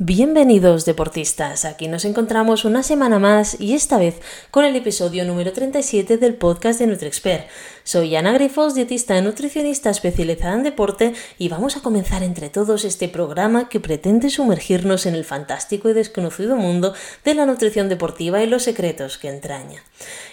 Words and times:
Bienvenidos 0.00 0.84
deportistas, 0.84 1.64
aquí 1.64 1.88
nos 1.88 2.04
encontramos 2.04 2.64
una 2.64 2.84
semana 2.84 3.18
más 3.18 3.60
y 3.60 3.74
esta 3.74 3.98
vez 3.98 4.20
con 4.52 4.64
el 4.64 4.76
episodio 4.76 5.24
número 5.24 5.52
37 5.52 6.18
del 6.18 6.36
podcast 6.36 6.78
de 6.78 6.86
NutriExpert. 6.86 7.48
Soy 7.82 8.14
Ana 8.14 8.30
Grifos, 8.30 8.76
dietista 8.76 9.18
y 9.18 9.22
nutricionista 9.22 9.90
especializada 9.90 10.54
en 10.54 10.62
deporte 10.62 11.14
y 11.36 11.48
vamos 11.48 11.76
a 11.76 11.80
comenzar 11.80 12.22
entre 12.22 12.48
todos 12.48 12.84
este 12.84 13.08
programa 13.08 13.68
que 13.68 13.80
pretende 13.80 14.30
sumergirnos 14.30 15.04
en 15.06 15.16
el 15.16 15.24
fantástico 15.24 15.88
y 15.88 15.94
desconocido 15.94 16.54
mundo 16.54 16.94
de 17.24 17.34
la 17.34 17.44
nutrición 17.44 17.88
deportiva 17.88 18.40
y 18.40 18.46
los 18.46 18.62
secretos 18.62 19.18
que 19.18 19.30
entraña. 19.30 19.82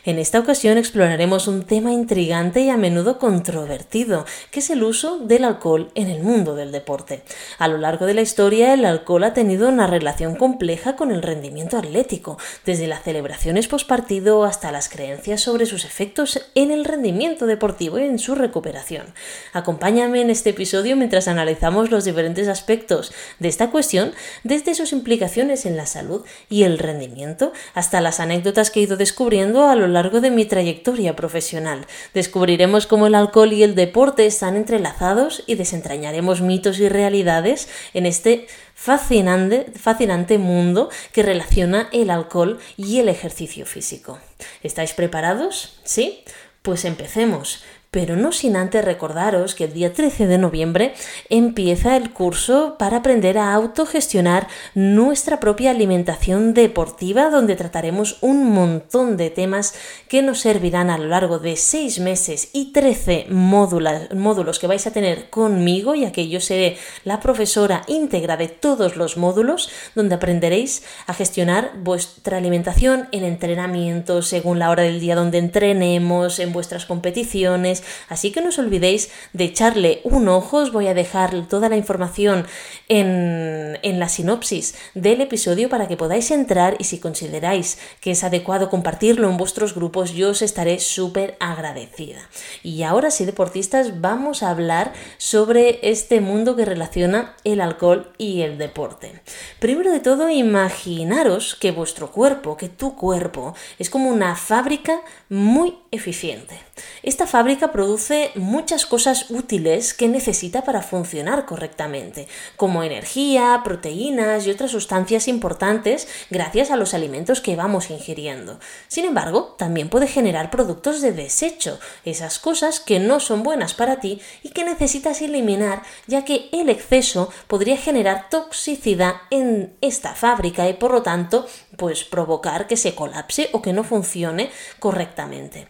En 0.03 0.19
esta 0.19 0.39
ocasión 0.39 0.77
exploraremos 0.77 1.47
un 1.47 1.63
tema 1.63 1.91
intrigante 1.91 2.61
y 2.61 2.69
a 2.69 2.77
menudo 2.77 3.17
controvertido, 3.17 4.25
que 4.51 4.59
es 4.59 4.69
el 4.69 4.83
uso 4.83 5.17
del 5.17 5.43
alcohol 5.43 5.89
en 5.95 6.09
el 6.09 6.21
mundo 6.21 6.53
del 6.53 6.71
deporte. 6.71 7.23
A 7.57 7.67
lo 7.67 7.79
largo 7.79 8.05
de 8.05 8.13
la 8.13 8.21
historia 8.21 8.75
el 8.75 8.85
alcohol 8.85 9.23
ha 9.23 9.33
tenido 9.33 9.54
una 9.63 9.87
relación 9.87 10.35
compleja 10.35 10.95
con 10.95 11.11
el 11.11 11.21
rendimiento 11.21 11.77
atlético, 11.77 12.37
desde 12.65 12.87
las 12.87 13.03
celebraciones 13.03 13.67
postpartido 13.67 14.43
hasta 14.43 14.71
las 14.71 14.89
creencias 14.89 15.41
sobre 15.41 15.65
sus 15.65 15.85
efectos 15.85 16.41
en 16.55 16.71
el 16.71 16.83
rendimiento 16.83 17.45
deportivo 17.45 17.99
y 17.99 18.03
en 18.03 18.19
su 18.19 18.35
recuperación. 18.35 19.13
Acompáñame 19.53 20.21
en 20.21 20.29
este 20.29 20.49
episodio 20.49 20.95
mientras 20.95 21.27
analizamos 21.27 21.91
los 21.91 22.05
diferentes 22.05 22.47
aspectos 22.47 23.13
de 23.39 23.47
esta 23.47 23.71
cuestión, 23.71 24.13
desde 24.43 24.75
sus 24.75 24.91
implicaciones 24.91 25.65
en 25.65 25.77
la 25.77 25.85
salud 25.85 26.25
y 26.49 26.63
el 26.63 26.79
rendimiento, 26.79 27.53
hasta 27.73 28.01
las 28.01 28.19
anécdotas 28.19 28.71
que 28.71 28.79
he 28.79 28.83
ido 28.83 28.97
descubriendo 28.97 29.67
a 29.67 29.75
lo 29.75 29.87
largo 29.87 30.21
de 30.21 30.31
mi 30.31 30.45
trayectoria 30.45 31.15
profesional. 31.15 31.85
Descubriremos 32.13 32.87
cómo 32.87 33.07
el 33.07 33.15
alcohol 33.15 33.53
y 33.53 33.63
el 33.63 33.75
deporte 33.75 34.25
están 34.25 34.55
entrelazados 34.55 35.43
y 35.45 35.55
desentrañaremos 35.55 36.41
mitos 36.41 36.79
y 36.79 36.89
realidades 36.89 37.67
en 37.93 38.05
este 38.05 38.47
fascinante, 38.75 39.71
fascinante 39.75 40.37
mundo 40.37 40.89
que 41.11 41.23
relaciona 41.23 41.89
el 41.91 42.11
alcohol 42.11 42.59
y 42.77 42.99
el 42.99 43.09
ejercicio 43.09 43.65
físico. 43.65 44.19
¿Estáis 44.61 44.93
preparados? 44.93 45.79
¿Sí? 45.83 46.23
Pues 46.61 46.85
empecemos 46.85 47.63
pero 47.95 48.17
no 48.17 48.33
sin 48.33 48.57
antes 48.57 48.83
recordaros 48.83 49.55
que 49.55 49.63
el 49.63 49.71
día 49.71 49.93
13 49.93 50.27
de 50.27 50.37
noviembre 50.37 50.93
empieza 51.29 51.95
el 51.95 52.11
curso 52.11 52.75
para 52.77 52.97
aprender 52.97 53.37
a 53.37 53.53
autogestionar 53.53 54.49
nuestra 54.73 55.39
propia 55.39 55.71
alimentación 55.71 56.53
deportiva, 56.53 57.29
donde 57.29 57.55
trataremos 57.55 58.17
un 58.19 58.51
montón 58.51 59.15
de 59.15 59.29
temas 59.29 59.75
que 60.09 60.21
nos 60.21 60.41
servirán 60.41 60.89
a 60.89 60.97
lo 60.97 61.05
largo 61.05 61.39
de 61.39 61.55
6 61.55 62.01
meses 62.01 62.49
y 62.51 62.73
13 62.73 63.27
módulos 63.29 64.59
que 64.59 64.67
vais 64.67 64.85
a 64.87 64.91
tener 64.91 65.29
conmigo, 65.29 65.95
ya 65.95 66.11
que 66.11 66.27
yo 66.27 66.41
seré 66.41 66.75
la 67.05 67.21
profesora 67.21 67.83
íntegra 67.87 68.35
de 68.35 68.49
todos 68.49 68.97
los 68.97 69.15
módulos, 69.15 69.69
donde 69.95 70.15
aprenderéis 70.15 70.83
a 71.07 71.13
gestionar 71.13 71.71
vuestra 71.77 72.39
alimentación 72.39 73.07
en 73.13 73.23
entrenamiento, 73.23 74.21
según 74.21 74.59
la 74.59 74.69
hora 74.69 74.83
del 74.83 74.99
día 74.99 75.15
donde 75.15 75.37
entrenemos, 75.37 76.39
en 76.39 76.51
vuestras 76.51 76.85
competiciones, 76.85 77.84
Así 78.09 78.31
que 78.31 78.41
no 78.41 78.49
os 78.49 78.59
olvidéis 78.59 79.09
de 79.33 79.45
echarle 79.45 80.01
un 80.03 80.27
ojo, 80.27 80.57
os 80.57 80.71
voy 80.71 80.87
a 80.87 80.93
dejar 80.93 81.47
toda 81.47 81.69
la 81.69 81.77
información 81.77 82.45
en, 82.87 83.79
en 83.81 83.99
la 83.99 84.09
sinopsis 84.09 84.75
del 84.93 85.21
episodio 85.21 85.69
para 85.69 85.87
que 85.87 85.97
podáis 85.97 86.31
entrar 86.31 86.75
y 86.79 86.85
si 86.85 86.99
consideráis 86.99 87.77
que 88.01 88.11
es 88.11 88.23
adecuado 88.23 88.69
compartirlo 88.69 89.29
en 89.29 89.37
vuestros 89.37 89.75
grupos, 89.75 90.13
yo 90.13 90.29
os 90.29 90.41
estaré 90.41 90.79
súper 90.79 91.37
agradecida. 91.39 92.21
Y 92.63 92.83
ahora 92.83 93.11
sí, 93.11 93.25
deportistas, 93.25 94.01
vamos 94.01 94.43
a 94.43 94.49
hablar 94.49 94.93
sobre 95.17 95.79
este 95.81 96.21
mundo 96.21 96.55
que 96.55 96.65
relaciona 96.65 97.35
el 97.43 97.61
alcohol 97.61 98.13
y 98.17 98.41
el 98.41 98.57
deporte. 98.57 99.21
Primero 99.59 99.91
de 99.91 99.99
todo, 99.99 100.29
imaginaros 100.29 101.55
que 101.55 101.71
vuestro 101.71 102.11
cuerpo, 102.11 102.57
que 102.57 102.69
tu 102.69 102.95
cuerpo, 102.95 103.55
es 103.79 103.89
como 103.89 104.09
una 104.09 104.35
fábrica 104.35 105.01
muy 105.29 105.77
eficiente. 105.91 106.59
Esta 107.03 107.27
fábrica 107.27 107.71
produce 107.71 108.31
muchas 108.35 108.85
cosas 108.85 109.29
útiles 109.29 109.93
que 109.93 110.07
necesita 110.07 110.63
para 110.63 110.81
funcionar 110.81 111.45
correctamente, 111.45 112.27
como 112.57 112.83
energía, 112.83 113.61
proteínas 113.63 114.45
y 114.45 114.51
otras 114.51 114.71
sustancias 114.71 115.27
importantes 115.27 116.07
gracias 116.29 116.71
a 116.71 116.75
los 116.75 116.93
alimentos 116.93 117.41
que 117.41 117.55
vamos 117.55 117.89
ingiriendo. 117.89 118.59
Sin 118.87 119.05
embargo, 119.05 119.55
también 119.57 119.89
puede 119.89 120.07
generar 120.07 120.49
productos 120.49 121.01
de 121.01 121.11
desecho, 121.11 121.79
esas 122.03 122.39
cosas 122.39 122.79
que 122.79 122.99
no 122.99 123.19
son 123.19 123.43
buenas 123.43 123.73
para 123.73 123.99
ti 123.99 124.21
y 124.43 124.49
que 124.49 124.65
necesitas 124.65 125.21
eliminar 125.21 125.83
ya 126.07 126.25
que 126.25 126.49
el 126.51 126.69
exceso 126.69 127.29
podría 127.47 127.77
generar 127.77 128.29
toxicidad 128.29 129.15
en 129.29 129.75
esta 129.81 130.13
fábrica 130.13 130.67
y 130.67 130.73
por 130.73 130.91
lo 130.91 131.03
tanto 131.03 131.45
pues 131.77 132.03
provocar 132.03 132.67
que 132.67 132.77
se 132.77 132.95
colapse 132.95 133.49
o 133.53 133.61
que 133.61 133.73
no 133.73 133.83
funcione 133.83 134.49
correctamente. 134.79 135.67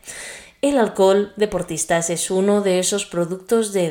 El 0.66 0.80
alcohol, 0.80 1.32
deportistas, 1.36 2.10
es 2.10 2.32
uno 2.32 2.62
de 2.62 2.80
esos 2.80 3.06
productos 3.06 3.72
de, 3.72 3.88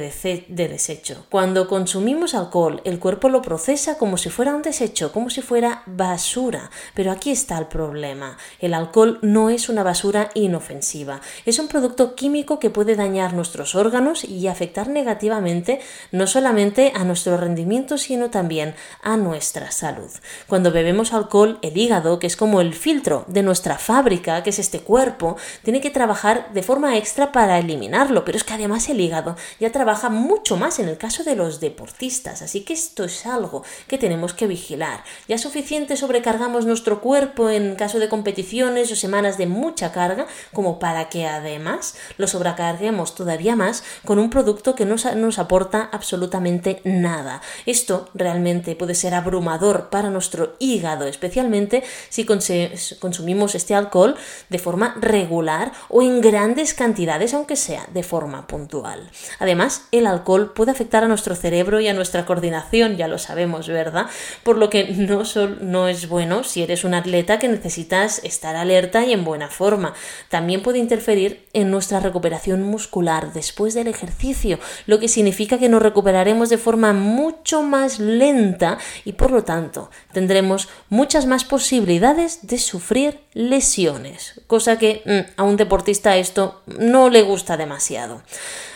desecho. 0.48 1.24
Cuando 1.30 1.68
consumimos 1.68 2.34
alcohol, 2.34 2.80
el 2.84 2.98
cuerpo 2.98 3.28
lo 3.28 3.42
procesa 3.42 3.96
como 3.96 4.16
si 4.16 4.28
fuera 4.28 4.56
un 4.56 4.62
desecho, 4.62 5.12
como 5.12 5.30
si 5.30 5.40
fuera 5.40 5.84
basura. 5.86 6.72
Pero 6.92 7.12
aquí 7.12 7.30
está 7.30 7.58
el 7.58 7.68
problema. 7.68 8.38
El 8.58 8.74
alcohol 8.74 9.20
no 9.22 9.50
es 9.50 9.68
una 9.68 9.84
basura 9.84 10.30
inofensiva. 10.34 11.20
Es 11.46 11.60
un 11.60 11.68
producto 11.68 12.16
químico 12.16 12.58
que 12.58 12.70
puede 12.70 12.96
dañar 12.96 13.34
nuestros 13.34 13.76
órganos 13.76 14.24
y 14.24 14.48
afectar 14.48 14.88
negativamente 14.88 15.80
no 16.10 16.26
solamente 16.26 16.90
a 16.96 17.04
nuestro 17.04 17.36
rendimiento, 17.36 17.98
sino 17.98 18.30
también 18.30 18.74
a 19.00 19.16
nuestra 19.16 19.70
salud. 19.70 20.10
Cuando 20.48 20.72
bebemos 20.72 21.12
alcohol, 21.12 21.60
el 21.62 21.76
hígado, 21.76 22.18
que 22.18 22.26
es 22.26 22.36
como 22.36 22.60
el 22.60 22.74
filtro 22.74 23.24
de 23.28 23.44
nuestra 23.44 23.78
fábrica, 23.78 24.42
que 24.42 24.50
es 24.50 24.58
este 24.58 24.80
cuerpo, 24.80 25.36
tiene 25.62 25.80
que 25.80 25.90
trabajar 25.90 26.52
de 26.52 26.63
forma 26.64 26.96
extra 26.96 27.30
para 27.30 27.60
eliminarlo, 27.60 28.24
pero 28.24 28.36
es 28.36 28.42
que 28.42 28.54
además 28.54 28.88
el 28.88 29.00
hígado 29.00 29.36
ya 29.60 29.70
trabaja 29.70 30.10
mucho 30.10 30.56
más 30.56 30.80
en 30.80 30.88
el 30.88 30.98
caso 30.98 31.22
de 31.22 31.36
los 31.36 31.60
deportistas, 31.60 32.42
así 32.42 32.62
que 32.62 32.72
esto 32.72 33.04
es 33.04 33.24
algo 33.26 33.62
que 33.86 33.98
tenemos 33.98 34.34
que 34.34 34.48
vigilar. 34.48 35.04
Ya 35.28 35.38
suficiente 35.38 35.96
sobrecargamos 35.96 36.66
nuestro 36.66 37.00
cuerpo 37.00 37.50
en 37.50 37.76
caso 37.76 38.00
de 38.00 38.08
competiciones 38.08 38.90
o 38.90 38.96
semanas 38.96 39.38
de 39.38 39.46
mucha 39.46 39.92
carga, 39.92 40.26
como 40.52 40.78
para 40.78 41.08
que 41.08 41.26
además 41.26 41.94
lo 42.16 42.26
sobrecarguemos 42.26 43.14
todavía 43.14 43.54
más 43.54 43.84
con 44.04 44.18
un 44.18 44.30
producto 44.30 44.74
que 44.74 44.86
no 44.86 44.96
nos 45.14 45.38
aporta 45.38 45.88
absolutamente 45.92 46.80
nada. 46.84 47.42
Esto 47.66 48.08
realmente 48.14 48.74
puede 48.74 48.94
ser 48.94 49.14
abrumador 49.14 49.90
para 49.90 50.10
nuestro 50.10 50.56
hígado, 50.58 51.06
especialmente 51.06 51.84
si 52.08 52.24
consumimos 52.24 53.54
este 53.54 53.74
alcohol 53.74 54.16
de 54.48 54.58
forma 54.58 54.96
regular 55.00 55.72
o 55.88 56.02
en 56.02 56.20
gran 56.20 56.53
cantidades, 56.74 57.34
aunque 57.34 57.56
sea 57.56 57.86
de 57.92 58.02
forma 58.02 58.46
puntual. 58.46 59.10
Además, 59.38 59.88
el 59.92 60.06
alcohol 60.06 60.52
puede 60.54 60.70
afectar 60.70 61.04
a 61.04 61.08
nuestro 61.08 61.34
cerebro 61.34 61.80
y 61.80 61.88
a 61.88 61.94
nuestra 61.94 62.26
coordinación, 62.26 62.96
ya 62.96 63.08
lo 63.08 63.18
sabemos, 63.18 63.68
¿verdad? 63.68 64.06
Por 64.42 64.58
lo 64.58 64.70
que 64.70 64.84
no, 64.92 65.22
no 65.60 65.88
es 65.88 66.08
bueno 66.08 66.44
si 66.44 66.62
eres 66.62 66.84
un 66.84 66.94
atleta 66.94 67.38
que 67.38 67.48
necesitas 67.48 68.20
estar 68.24 68.56
alerta 68.56 69.04
y 69.04 69.12
en 69.12 69.24
buena 69.24 69.48
forma. 69.48 69.94
También 70.28 70.62
puede 70.62 70.78
interferir 70.78 71.46
en 71.52 71.70
nuestra 71.70 72.00
recuperación 72.00 72.62
muscular 72.62 73.32
después 73.32 73.74
del 73.74 73.88
ejercicio, 73.88 74.58
lo 74.86 74.98
que 74.98 75.08
significa 75.08 75.58
que 75.58 75.68
nos 75.68 75.82
recuperaremos 75.82 76.48
de 76.48 76.58
forma 76.58 76.92
mucho 76.92 77.62
más 77.62 77.98
lenta 77.98 78.78
y 79.04 79.12
por 79.12 79.30
lo 79.30 79.44
tanto 79.44 79.90
tendremos 80.12 80.68
muchas 80.88 81.26
más 81.26 81.44
posibilidades 81.44 82.46
de 82.46 82.58
sufrir 82.58 83.20
lesiones, 83.32 84.40
cosa 84.46 84.78
que 84.78 85.02
mm, 85.04 85.40
a 85.40 85.42
un 85.42 85.56
deportista 85.56 86.16
esto 86.16 86.33
no 86.66 87.10
le 87.10 87.22
gusta 87.22 87.56
demasiado. 87.56 88.22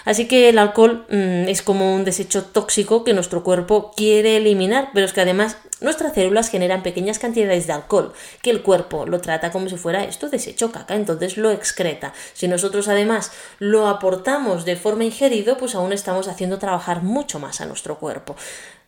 Así 0.05 0.27
que 0.27 0.49
el 0.49 0.59
alcohol 0.59 1.05
mm, 1.11 1.49
es 1.49 1.61
como 1.61 1.95
un 1.95 2.05
desecho 2.05 2.45
tóxico 2.45 3.05
que 3.05 3.13
nuestro 3.13 3.45
cuerpo 3.45 3.93
quiere 3.95 4.39
eliminar, 4.39 4.91
pero 4.95 5.05
es 5.05 5.13
que 5.13 5.21
además 5.21 5.59
nuestras 5.81 6.15
células 6.15 6.49
generan 6.49 6.83
pequeñas 6.83 7.19
cantidades 7.19 7.67
de 7.67 7.75
alcohol, 7.75 8.13
que 8.43 8.51
el 8.51 8.63
cuerpo 8.63 9.07
lo 9.07 9.21
trata 9.21 9.53
como 9.53 9.69
si 9.69 9.77
fuera 9.77 10.05
esto 10.05 10.29
desecho 10.29 10.73
caca, 10.73 10.95
entonces 10.95 11.37
lo 11.37 11.51
excreta. 11.51 12.15
Si 12.33 12.49
nosotros 12.49 12.89
además 12.89 13.33
lo 13.59 13.87
aportamos 13.87 14.65
de 14.65 14.77
forma 14.77 15.05
ingerido, 15.05 15.59
pues 15.59 15.75
aún 15.75 15.93
estamos 15.93 16.27
haciendo 16.27 16.59
trabajar 16.59 17.03
mucho 17.03 17.39
más 17.39 17.61
a 17.61 17.67
nuestro 17.67 17.99
cuerpo 17.99 18.35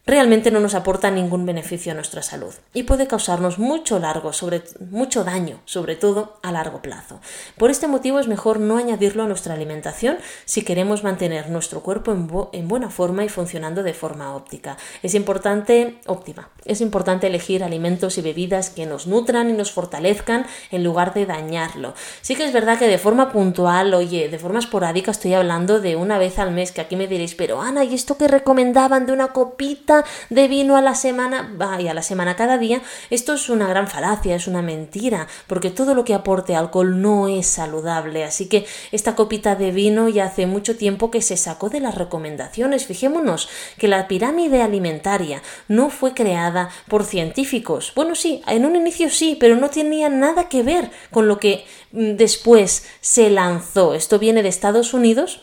realmente 0.06 0.50
no 0.50 0.61
nos 0.61 0.75
aporta 0.75 1.11
ningún 1.11 1.47
beneficio 1.47 1.93
a 1.93 1.94
nuestra 1.94 2.23
salud 2.23 2.55
y 2.73 2.85
puede 2.85 3.06
causarnos 3.06 3.58
mucho 3.58 3.99
largo, 3.99 4.32
sobre, 4.32 4.62
mucho 4.91 5.25
daño, 5.25 5.61
sobre 5.67 5.94
todo 5.94 6.38
a 6.43 6.52
largo 6.52 6.82
plazo. 6.82 7.20
Por 7.58 7.70
este 7.70 7.87
motivo 7.87 8.19
es 8.19 8.26
mejor 8.26 8.61
no 8.61 8.76
añadirlo 8.76 9.23
a 9.23 9.26
nuestra 9.26 9.55
alimentación 9.55 10.19
si 10.47 10.62
queremos 10.62 11.05
mantener 11.05 11.50
nuestro 11.50 11.82
cuerpo 11.82 12.12
en, 12.12 12.29
en 12.52 12.69
buena 12.69 12.91
forma 12.91 13.25
y 13.25 13.29
funcionando 13.29 13.82
de 13.82 13.94
forma 13.94 14.35
óptica. 14.35 14.76
Es 15.02 15.14
importante, 15.14 16.00
óptima, 16.06 16.49
es 16.64 16.81
importante 16.81 17.26
elegir 17.26 17.62
alimentos 17.62 18.19
y 18.19 18.23
bebidas 18.23 18.70
que 18.70 18.87
nos 18.87 19.06
nutran 19.06 19.50
y 19.50 19.52
nos 19.52 19.70
fortalezcan 19.70 20.47
en 20.70 20.82
lugar 20.82 21.14
de 21.14 21.26
dañarlo. 21.26 21.94
Sí 22.23 22.37
que 22.37 22.44
es 22.44 22.52
verdad 22.52 22.79
que 22.79 22.88
de 22.88 22.99
forma 22.99 23.31
puntual, 23.32 23.93
oye, 23.94 24.29
de 24.29 24.38
forma 24.38 24.58
esporádica 24.58 25.11
estoy 25.11 25.35
hablando 25.35 25.81
de 25.81 25.97
una 25.97 26.19
vez 26.19 26.38
al 26.38 26.52
mes, 26.52 26.73
que 26.73 26.81
aquí 26.81 26.97
me 26.97 27.06
diréis, 27.06 27.35
pero 27.35 27.61
Ana, 27.61 27.85
¿y 27.85 27.94
esto 27.94 28.17
que 28.17 28.29
recomendaban 28.29 29.06
de 29.06 29.12
una 29.12 29.29
copita? 29.29 29.90
De 30.29 30.49
vino 30.49 30.77
a 30.77 30.83
la 30.83 30.95
semana, 30.95 31.53
vaya, 31.57 31.91
a 31.91 31.95
la 31.95 32.03
semana 32.03 32.37
cada 32.37 32.59
día, 32.59 32.83
esto 33.11 33.35
es 33.35 33.49
una 33.49 33.69
gran 33.69 33.89
falacia, 33.89 34.37
es 34.37 34.47
una 34.47 34.63
mentira, 34.63 35.27
porque 35.47 35.71
todo 35.71 35.95
lo 35.95 36.05
que 36.05 36.15
aporte 36.15 36.55
alcohol 36.55 37.01
no 37.01 37.29
es 37.29 37.47
saludable. 37.47 38.25
Así 38.25 38.47
que 38.49 38.67
esta 38.93 39.15
copita 39.15 39.57
de 39.57 39.71
vino 39.71 40.09
ya 40.09 40.25
hace 40.27 40.47
mucho 40.47 40.77
tiempo 40.77 41.11
que 41.11 41.23
se 41.23 41.37
sacó 41.37 41.69
de 41.69 41.81
las 41.81 41.95
recomendaciones. 41.95 42.87
Fijémonos 42.87 43.49
que 43.79 43.89
la 43.89 44.09
pirámide 44.09 44.63
alimentaria 44.63 45.43
no 45.69 45.91
fue 45.91 46.15
creada 46.15 46.71
por 46.89 47.05
científicos. 47.05 47.93
Bueno, 47.95 48.15
sí, 48.15 48.43
en 48.47 48.65
un 48.65 48.77
inicio 48.77 49.11
sí, 49.11 49.37
pero 49.39 49.57
no 49.57 49.71
tenía 49.71 50.09
nada 50.09 50.49
que 50.49 50.63
ver 50.63 50.91
con 51.11 51.29
lo 51.29 51.39
que 51.39 51.65
mm, 51.93 52.17
después 52.17 52.87
se 53.01 53.31
lanzó. 53.31 53.95
Esto 53.95 54.19
viene 54.19 54.43
de 54.43 54.49
Estados 54.49 54.95
Unidos 54.95 55.43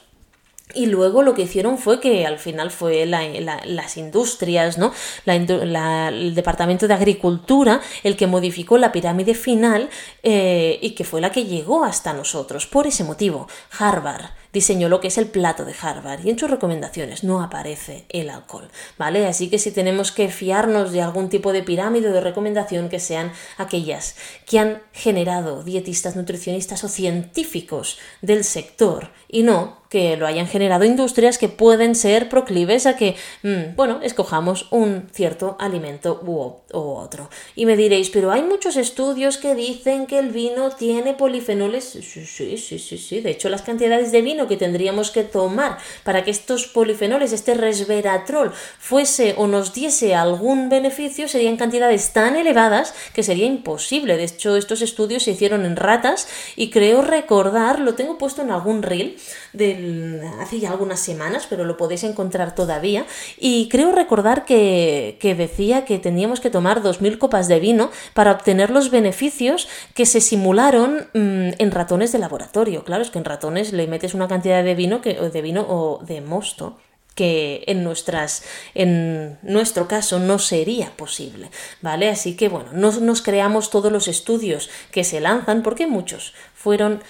y 0.73 0.87
luego 0.87 1.23
lo 1.23 1.33
que 1.33 1.43
hicieron 1.43 1.77
fue 1.77 1.99
que 1.99 2.25
al 2.25 2.39
final 2.39 2.71
fue 2.71 3.05
las 3.05 3.97
industrias, 3.97 4.77
¿no? 4.77 4.93
el 5.25 6.35
Departamento 6.35 6.87
de 6.87 6.93
Agricultura 6.93 7.81
el 8.03 8.17
que 8.17 8.27
modificó 8.27 8.77
la 8.77 8.91
pirámide 8.91 9.33
final 9.33 9.89
eh, 10.23 10.77
y 10.81 10.91
que 10.91 11.03
fue 11.03 11.21
la 11.21 11.31
que 11.31 11.45
llegó 11.45 11.83
hasta 11.85 12.13
nosotros. 12.13 12.67
Por 12.67 12.85
ese 12.85 13.03
motivo, 13.03 13.47
Harvard 13.79 14.25
diseñó 14.57 14.89
lo 14.89 14.99
que 14.99 15.09
es 15.09 15.19
el 15.19 15.27
plato 15.27 15.65
de 15.65 15.75
Harvard 15.79 16.25
y 16.25 16.31
en 16.31 16.39
sus 16.39 16.49
recomendaciones 16.49 17.23
no 17.23 17.43
aparece 17.43 18.05
el 18.09 18.31
alcohol, 18.31 18.69
¿vale? 18.97 19.27
Así 19.27 19.49
que 19.49 19.59
si 19.59 19.69
tenemos 19.69 20.11
que 20.11 20.29
fiarnos 20.29 20.91
de 20.91 21.03
algún 21.03 21.29
tipo 21.29 21.53
de 21.53 21.61
pirámide 21.61 22.11
de 22.11 22.21
recomendación 22.21 22.89
que 22.89 22.99
sean 22.99 23.31
aquellas 23.57 24.15
que 24.47 24.57
han 24.57 24.81
generado 24.93 25.63
dietistas, 25.63 26.15
nutricionistas 26.15 26.83
o 26.83 26.87
científicos 26.87 27.99
del 28.23 28.43
sector 28.43 29.11
y 29.27 29.43
no 29.43 29.77
que 29.89 30.17
lo 30.17 30.27
hayan 30.27 30.47
generado 30.47 30.83
industrias 30.83 31.37
que 31.37 31.49
pueden 31.49 31.95
ser 31.95 32.29
proclives 32.29 32.85
a 32.85 32.95
que, 32.97 33.15
mm, 33.43 33.75
bueno, 33.75 33.99
escojamos 34.03 34.67
un 34.71 35.07
cierto 35.13 35.55
alimento 35.59 36.21
u, 36.25 36.57
otro. 36.73 37.29
Y 37.55 37.65
me 37.65 37.77
diréis, 37.77 38.09
pero 38.09 38.31
hay 38.31 38.41
muchos 38.41 38.75
estudios 38.75 39.37
que 39.37 39.55
dicen 39.55 40.05
que 40.05 40.19
el 40.19 40.29
vino 40.29 40.69
tiene 40.71 41.13
polifenoles. 41.13 41.85
Sí, 41.85 42.01
sí, 42.01 42.57
sí, 42.57 42.79
sí, 42.79 42.97
sí. 42.97 43.21
De 43.21 43.31
hecho, 43.31 43.49
las 43.49 43.61
cantidades 43.61 44.11
de 44.11 44.21
vino 44.21 44.46
que 44.47 44.57
tendríamos 44.57 45.11
que 45.11 45.23
tomar 45.23 45.77
para 46.03 46.23
que 46.23 46.31
estos 46.31 46.67
polifenoles, 46.67 47.33
este 47.33 47.53
resveratrol, 47.53 48.53
fuese 48.79 49.35
o 49.37 49.47
nos 49.47 49.73
diese 49.73 50.15
algún 50.15 50.69
beneficio, 50.69 51.27
serían 51.27 51.57
cantidades 51.57 52.13
tan 52.13 52.35
elevadas 52.35 52.93
que 53.13 53.23
sería 53.23 53.45
imposible. 53.45 54.17
De 54.17 54.23
hecho, 54.23 54.55
estos 54.55 54.81
estudios 54.81 55.23
se 55.23 55.31
hicieron 55.31 55.65
en 55.65 55.75
ratas 55.75 56.27
y 56.55 56.69
creo 56.69 57.01
recordar, 57.01 57.79
lo 57.79 57.95
tengo 57.95 58.17
puesto 58.17 58.41
en 58.41 58.51
algún 58.51 58.83
reel, 58.83 59.17
del, 59.53 60.21
hace 60.39 60.59
ya 60.59 60.71
algunas 60.71 60.99
semanas, 60.99 61.47
pero 61.49 61.65
lo 61.65 61.77
podéis 61.77 62.03
encontrar 62.03 62.55
todavía, 62.55 63.05
y 63.37 63.69
creo 63.69 63.91
recordar 63.91 64.45
que, 64.45 65.17
decía 65.37 65.85
que 65.85 65.99
teníamos 65.99 66.39
que 66.39 66.49
tomar 66.49 66.81
2.000 66.81 67.17
copas 67.17 67.47
de 67.47 67.59
vino 67.59 67.91
para 68.13 68.31
obtener 68.31 68.69
los 68.69 68.91
beneficios 68.91 69.67
que 69.93 70.05
se 70.05 70.21
simularon 70.21 71.07
mm, 71.13 71.49
en 71.57 71.71
ratones 71.71 72.11
de 72.11 72.19
laboratorio. 72.19 72.83
Claro, 72.83 73.03
es 73.03 73.11
que 73.11 73.19
en 73.19 73.25
ratones 73.25 73.73
le 73.73 73.87
metes 73.87 74.13
una 74.13 74.26
cantidad 74.27 74.63
de 74.63 74.75
vino, 74.75 75.01
que, 75.01 75.13
de 75.13 75.41
vino 75.41 75.65
o 75.67 76.03
de 76.03 76.21
mosto 76.21 76.77
que 77.15 77.63
en 77.65 77.83
nuestras 77.83 78.43
en 78.75 79.39
nuestro 79.41 79.87
caso 79.87 80.19
no 80.19 80.37
sería 80.37 80.95
posible, 80.95 81.49
¿vale? 81.81 82.09
Así 82.09 82.35
que 82.35 82.47
bueno, 82.47 82.69
no 82.73 82.91
nos 82.91 83.23
creamos 83.23 83.71
todos 83.71 83.91
los 83.91 84.07
estudios 84.07 84.69
que 84.91 85.03
se 85.03 85.19
lanzan 85.19 85.63
porque 85.63 85.87
muchos 85.87 86.35
fueron 86.53 87.01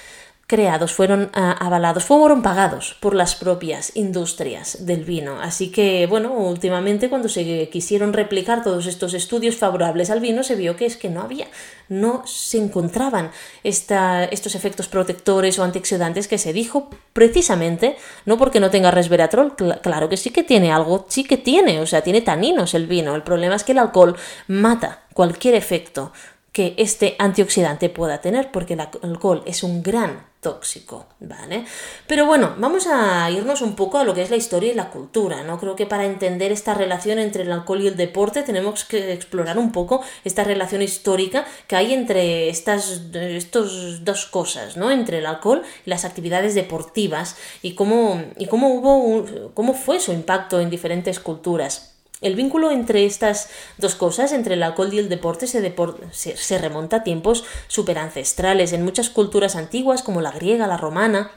creados, 0.47 0.93
fueron 0.93 1.29
ah, 1.33 1.51
avalados, 1.51 2.05
fueron 2.05 2.41
pagados 2.41 2.95
por 3.01 3.13
las 3.13 3.35
propias 3.35 3.91
industrias 3.95 4.85
del 4.85 5.03
vino. 5.03 5.41
Así 5.41 5.71
que, 5.71 6.07
bueno, 6.07 6.31
últimamente 6.31 7.09
cuando 7.09 7.27
se 7.27 7.67
quisieron 7.69 8.13
replicar 8.13 8.63
todos 8.63 8.85
estos 8.85 9.13
estudios 9.13 9.57
favorables 9.57 10.09
al 10.09 10.21
vino, 10.21 10.43
se 10.43 10.55
vio 10.55 10.77
que 10.77 10.85
es 10.85 10.95
que 10.95 11.09
no 11.09 11.21
había, 11.21 11.47
no 11.89 12.25
se 12.25 12.57
encontraban 12.57 13.31
esta, 13.65 14.23
estos 14.23 14.55
efectos 14.55 14.87
protectores 14.87 15.59
o 15.59 15.65
antioxidantes 15.65 16.29
que 16.29 16.37
se 16.37 16.53
dijo 16.53 16.89
precisamente, 17.11 17.97
no 18.25 18.37
porque 18.37 18.61
no 18.61 18.69
tenga 18.69 18.89
resveratrol, 18.89 19.53
claro 19.81 20.07
que 20.07 20.15
sí 20.15 20.29
que 20.29 20.43
tiene 20.43 20.71
algo, 20.71 21.05
sí 21.09 21.25
que 21.25 21.37
tiene, 21.37 21.81
o 21.81 21.85
sea, 21.85 22.03
tiene 22.03 22.21
taninos 22.21 22.73
el 22.73 22.87
vino. 22.87 23.15
El 23.15 23.23
problema 23.23 23.55
es 23.55 23.65
que 23.65 23.73
el 23.73 23.79
alcohol 23.79 24.15
mata 24.47 25.01
cualquier 25.13 25.55
efecto 25.55 26.13
que 26.57 26.73
este 26.77 27.15
antioxidante 27.19 27.87
pueda 27.87 28.19
tener, 28.19 28.51
porque 28.51 28.73
el 28.73 28.79
alcohol 28.79 29.43
es 29.45 29.61
un 29.61 29.83
gran 29.83 30.25
tóxico, 30.41 31.05
¿vale? 31.19 31.65
Pero 32.07 32.25
bueno, 32.25 32.55
vamos 32.57 32.87
a 32.87 33.29
irnos 33.29 33.61
un 33.61 33.75
poco 33.75 33.99
a 33.99 34.03
lo 34.03 34.15
que 34.15 34.23
es 34.23 34.31
la 34.31 34.37
historia 34.37 34.71
y 34.71 34.73
la 34.73 34.89
cultura, 34.89 35.43
¿no? 35.43 35.59
Creo 35.59 35.75
que 35.75 35.85
para 35.85 36.05
entender 36.05 36.51
esta 36.51 36.73
relación 36.73 37.19
entre 37.19 37.43
el 37.43 37.51
alcohol 37.51 37.83
y 37.83 37.87
el 37.89 37.95
deporte 37.95 38.41
tenemos 38.41 38.85
que 38.85 39.13
explorar 39.13 39.59
un 39.59 39.71
poco 39.71 40.01
esta 40.23 40.43
relación 40.43 40.81
histórica 40.81 41.45
que 41.67 41.75
hay 41.75 41.93
entre 41.93 42.49
estas 42.49 43.03
estos 43.13 44.03
dos 44.03 44.25
cosas, 44.25 44.77
¿no? 44.77 44.89
Entre 44.89 45.19
el 45.19 45.27
alcohol 45.27 45.61
y 45.85 45.91
las 45.91 46.05
actividades 46.05 46.55
deportivas 46.55 47.37
y 47.61 47.75
cómo, 47.75 48.19
y 48.39 48.47
cómo 48.47 48.69
hubo 48.73 49.51
cómo 49.53 49.75
fue 49.75 49.99
su 49.99 50.11
impacto 50.11 50.59
en 50.59 50.71
diferentes 50.71 51.19
culturas. 51.19 51.96
El 52.21 52.35
vínculo 52.35 52.71
entre 52.71 53.05
estas 53.05 53.49
dos 53.77 53.93
cosas, 53.95 54.31
entre 54.31 54.55
el 54.55 54.63
alcohol 54.63 54.91
y 54.91 54.99
el 54.99 55.09
deporte, 55.09 55.45
se, 55.45 56.37
se 56.37 56.57
remonta 56.57 56.97
a 56.97 57.03
tiempos 57.03 57.45
superancestrales. 57.67 58.73
En 58.73 58.83
muchas 58.83 59.09
culturas 59.09 59.55
antiguas, 59.55 60.01
como 60.01 60.21
la 60.21 60.31
griega, 60.31 60.65
la 60.65 60.77
romana, 60.77 61.31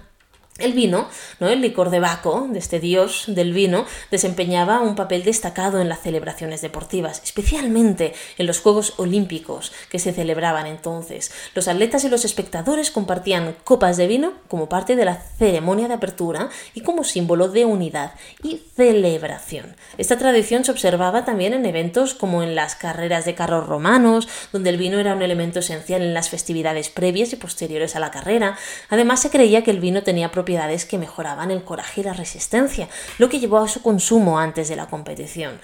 el 0.60 0.72
vino, 0.72 1.08
¿no? 1.38 1.48
el 1.48 1.60
licor 1.60 1.90
de 1.90 2.00
Baco, 2.00 2.48
de 2.50 2.58
este 2.58 2.80
dios 2.80 3.24
del 3.26 3.52
vino, 3.52 3.86
desempeñaba 4.10 4.80
un 4.80 4.94
papel 4.94 5.24
destacado 5.24 5.80
en 5.80 5.88
las 5.88 6.00
celebraciones 6.00 6.60
deportivas, 6.60 7.20
especialmente 7.24 8.14
en 8.38 8.46
los 8.46 8.60
Juegos 8.60 8.94
Olímpicos 8.98 9.72
que 9.88 9.98
se 9.98 10.12
celebraban 10.12 10.66
entonces. 10.66 11.30
Los 11.54 11.68
atletas 11.68 12.04
y 12.04 12.08
los 12.08 12.24
espectadores 12.24 12.90
compartían 12.90 13.56
copas 13.64 13.96
de 13.96 14.06
vino 14.06 14.32
como 14.48 14.68
parte 14.68 14.96
de 14.96 15.04
la 15.04 15.16
ceremonia 15.16 15.88
de 15.88 15.94
apertura 15.94 16.50
y 16.74 16.82
como 16.82 17.04
símbolo 17.04 17.48
de 17.48 17.64
unidad 17.64 18.12
y 18.42 18.62
celebración. 18.76 19.76
Esta 19.98 20.18
tradición 20.18 20.64
se 20.64 20.72
observaba 20.72 21.24
también 21.24 21.54
en 21.54 21.66
eventos 21.66 22.14
como 22.14 22.42
en 22.42 22.54
las 22.54 22.74
carreras 22.74 23.24
de 23.24 23.34
carros 23.34 23.66
romanos, 23.66 24.28
donde 24.52 24.70
el 24.70 24.76
vino 24.76 24.98
era 24.98 25.14
un 25.14 25.22
elemento 25.22 25.60
esencial 25.60 26.02
en 26.02 26.14
las 26.14 26.28
festividades 26.28 26.88
previas 26.90 27.32
y 27.32 27.36
posteriores 27.36 27.96
a 27.96 28.00
la 28.00 28.10
carrera. 28.10 28.58
Además, 28.88 29.20
se 29.20 29.30
creía 29.30 29.62
que 29.62 29.70
el 29.70 29.80
vino 29.80 30.02
tenía 30.02 30.30
propiedades 30.30 30.49
que 30.88 30.98
mejoraban 30.98 31.50
el 31.52 31.62
coraje 31.62 32.00
y 32.00 32.04
la 32.04 32.12
resistencia, 32.12 32.88
lo 33.18 33.28
que 33.28 33.38
llevó 33.38 33.58
a 33.58 33.68
su 33.68 33.82
consumo 33.82 34.40
antes 34.40 34.68
de 34.68 34.74
la 34.74 34.86
competición. 34.86 35.60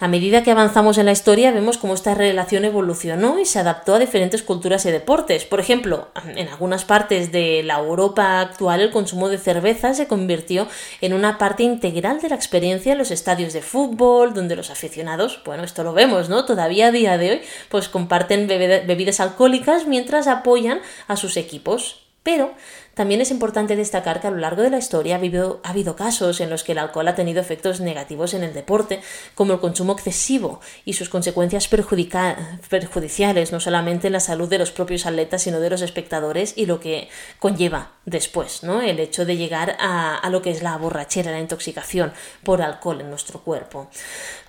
A 0.00 0.08
medida 0.08 0.42
que 0.42 0.50
avanzamos 0.50 0.98
en 0.98 1.06
la 1.06 1.12
historia 1.12 1.52
vemos 1.52 1.78
cómo 1.78 1.94
esta 1.94 2.14
relación 2.14 2.64
evolucionó 2.64 3.38
y 3.38 3.44
se 3.44 3.60
adaptó 3.60 3.94
a 3.94 4.00
diferentes 4.00 4.42
culturas 4.42 4.84
y 4.86 4.90
deportes. 4.90 5.44
Por 5.44 5.60
ejemplo, 5.60 6.08
en 6.34 6.48
algunas 6.48 6.84
partes 6.84 7.30
de 7.30 7.62
la 7.62 7.78
Europa 7.78 8.40
actual 8.40 8.80
el 8.80 8.90
consumo 8.90 9.28
de 9.28 9.38
cerveza 9.38 9.94
se 9.94 10.08
convirtió 10.08 10.66
en 11.00 11.14
una 11.14 11.38
parte 11.38 11.62
integral 11.62 12.20
de 12.20 12.30
la 12.30 12.34
experiencia 12.34 12.92
en 12.92 12.98
los 12.98 13.12
estadios 13.12 13.52
de 13.52 13.62
fútbol, 13.62 14.34
donde 14.34 14.56
los 14.56 14.70
aficionados, 14.70 15.40
bueno, 15.44 15.62
esto 15.62 15.84
lo 15.84 15.92
vemos, 15.92 16.28
¿no? 16.28 16.44
Todavía 16.44 16.88
a 16.88 16.92
día 16.92 17.18
de 17.18 17.30
hoy, 17.30 17.42
pues 17.68 17.88
comparten 17.88 18.48
bebidas 18.48 19.20
alcohólicas 19.20 19.86
mientras 19.86 20.26
apoyan 20.26 20.80
a 21.06 21.16
sus 21.16 21.36
equipos. 21.36 22.00
Pero 22.24 22.54
también 22.94 23.20
es 23.20 23.30
importante 23.30 23.76
destacar 23.76 24.20
que 24.20 24.28
a 24.28 24.30
lo 24.30 24.38
largo 24.38 24.62
de 24.62 24.70
la 24.70 24.78
historia 24.78 25.16
ha 25.16 25.18
habido, 25.18 25.60
ha 25.64 25.70
habido, 25.70 25.96
casos 25.96 26.40
en 26.40 26.50
los 26.50 26.64
que 26.64 26.72
el 26.72 26.78
alcohol 26.78 27.08
ha 27.08 27.14
tenido 27.14 27.40
efectos 27.40 27.80
negativos 27.80 28.34
en 28.34 28.42
el 28.44 28.54
deporte, 28.54 29.00
como 29.34 29.52
el 29.52 29.60
consumo 29.60 29.92
excesivo 29.92 30.60
y 30.84 30.94
sus 30.94 31.08
consecuencias 31.08 31.68
perjudiciales, 31.68 33.52
no 33.52 33.60
solamente 33.60 34.06
en 34.06 34.12
la 34.12 34.20
salud 34.20 34.48
de 34.48 34.58
los 34.58 34.70
propios 34.70 35.06
atletas, 35.06 35.42
sino 35.42 35.60
de 35.60 35.70
los 35.70 35.82
espectadores 35.82 36.54
y 36.56 36.66
lo 36.66 36.80
que 36.80 37.08
conlleva 37.38 37.92
después, 38.06 38.62
¿no? 38.62 38.80
El 38.80 39.00
hecho 39.00 39.24
de 39.24 39.36
llegar 39.36 39.76
a, 39.78 40.16
a 40.16 40.30
lo 40.30 40.42
que 40.42 40.50
es 40.50 40.62
la 40.62 40.76
borrachera, 40.76 41.32
la 41.32 41.40
intoxicación 41.40 42.12
por 42.42 42.62
alcohol 42.62 43.00
en 43.00 43.10
nuestro 43.10 43.40
cuerpo. 43.40 43.88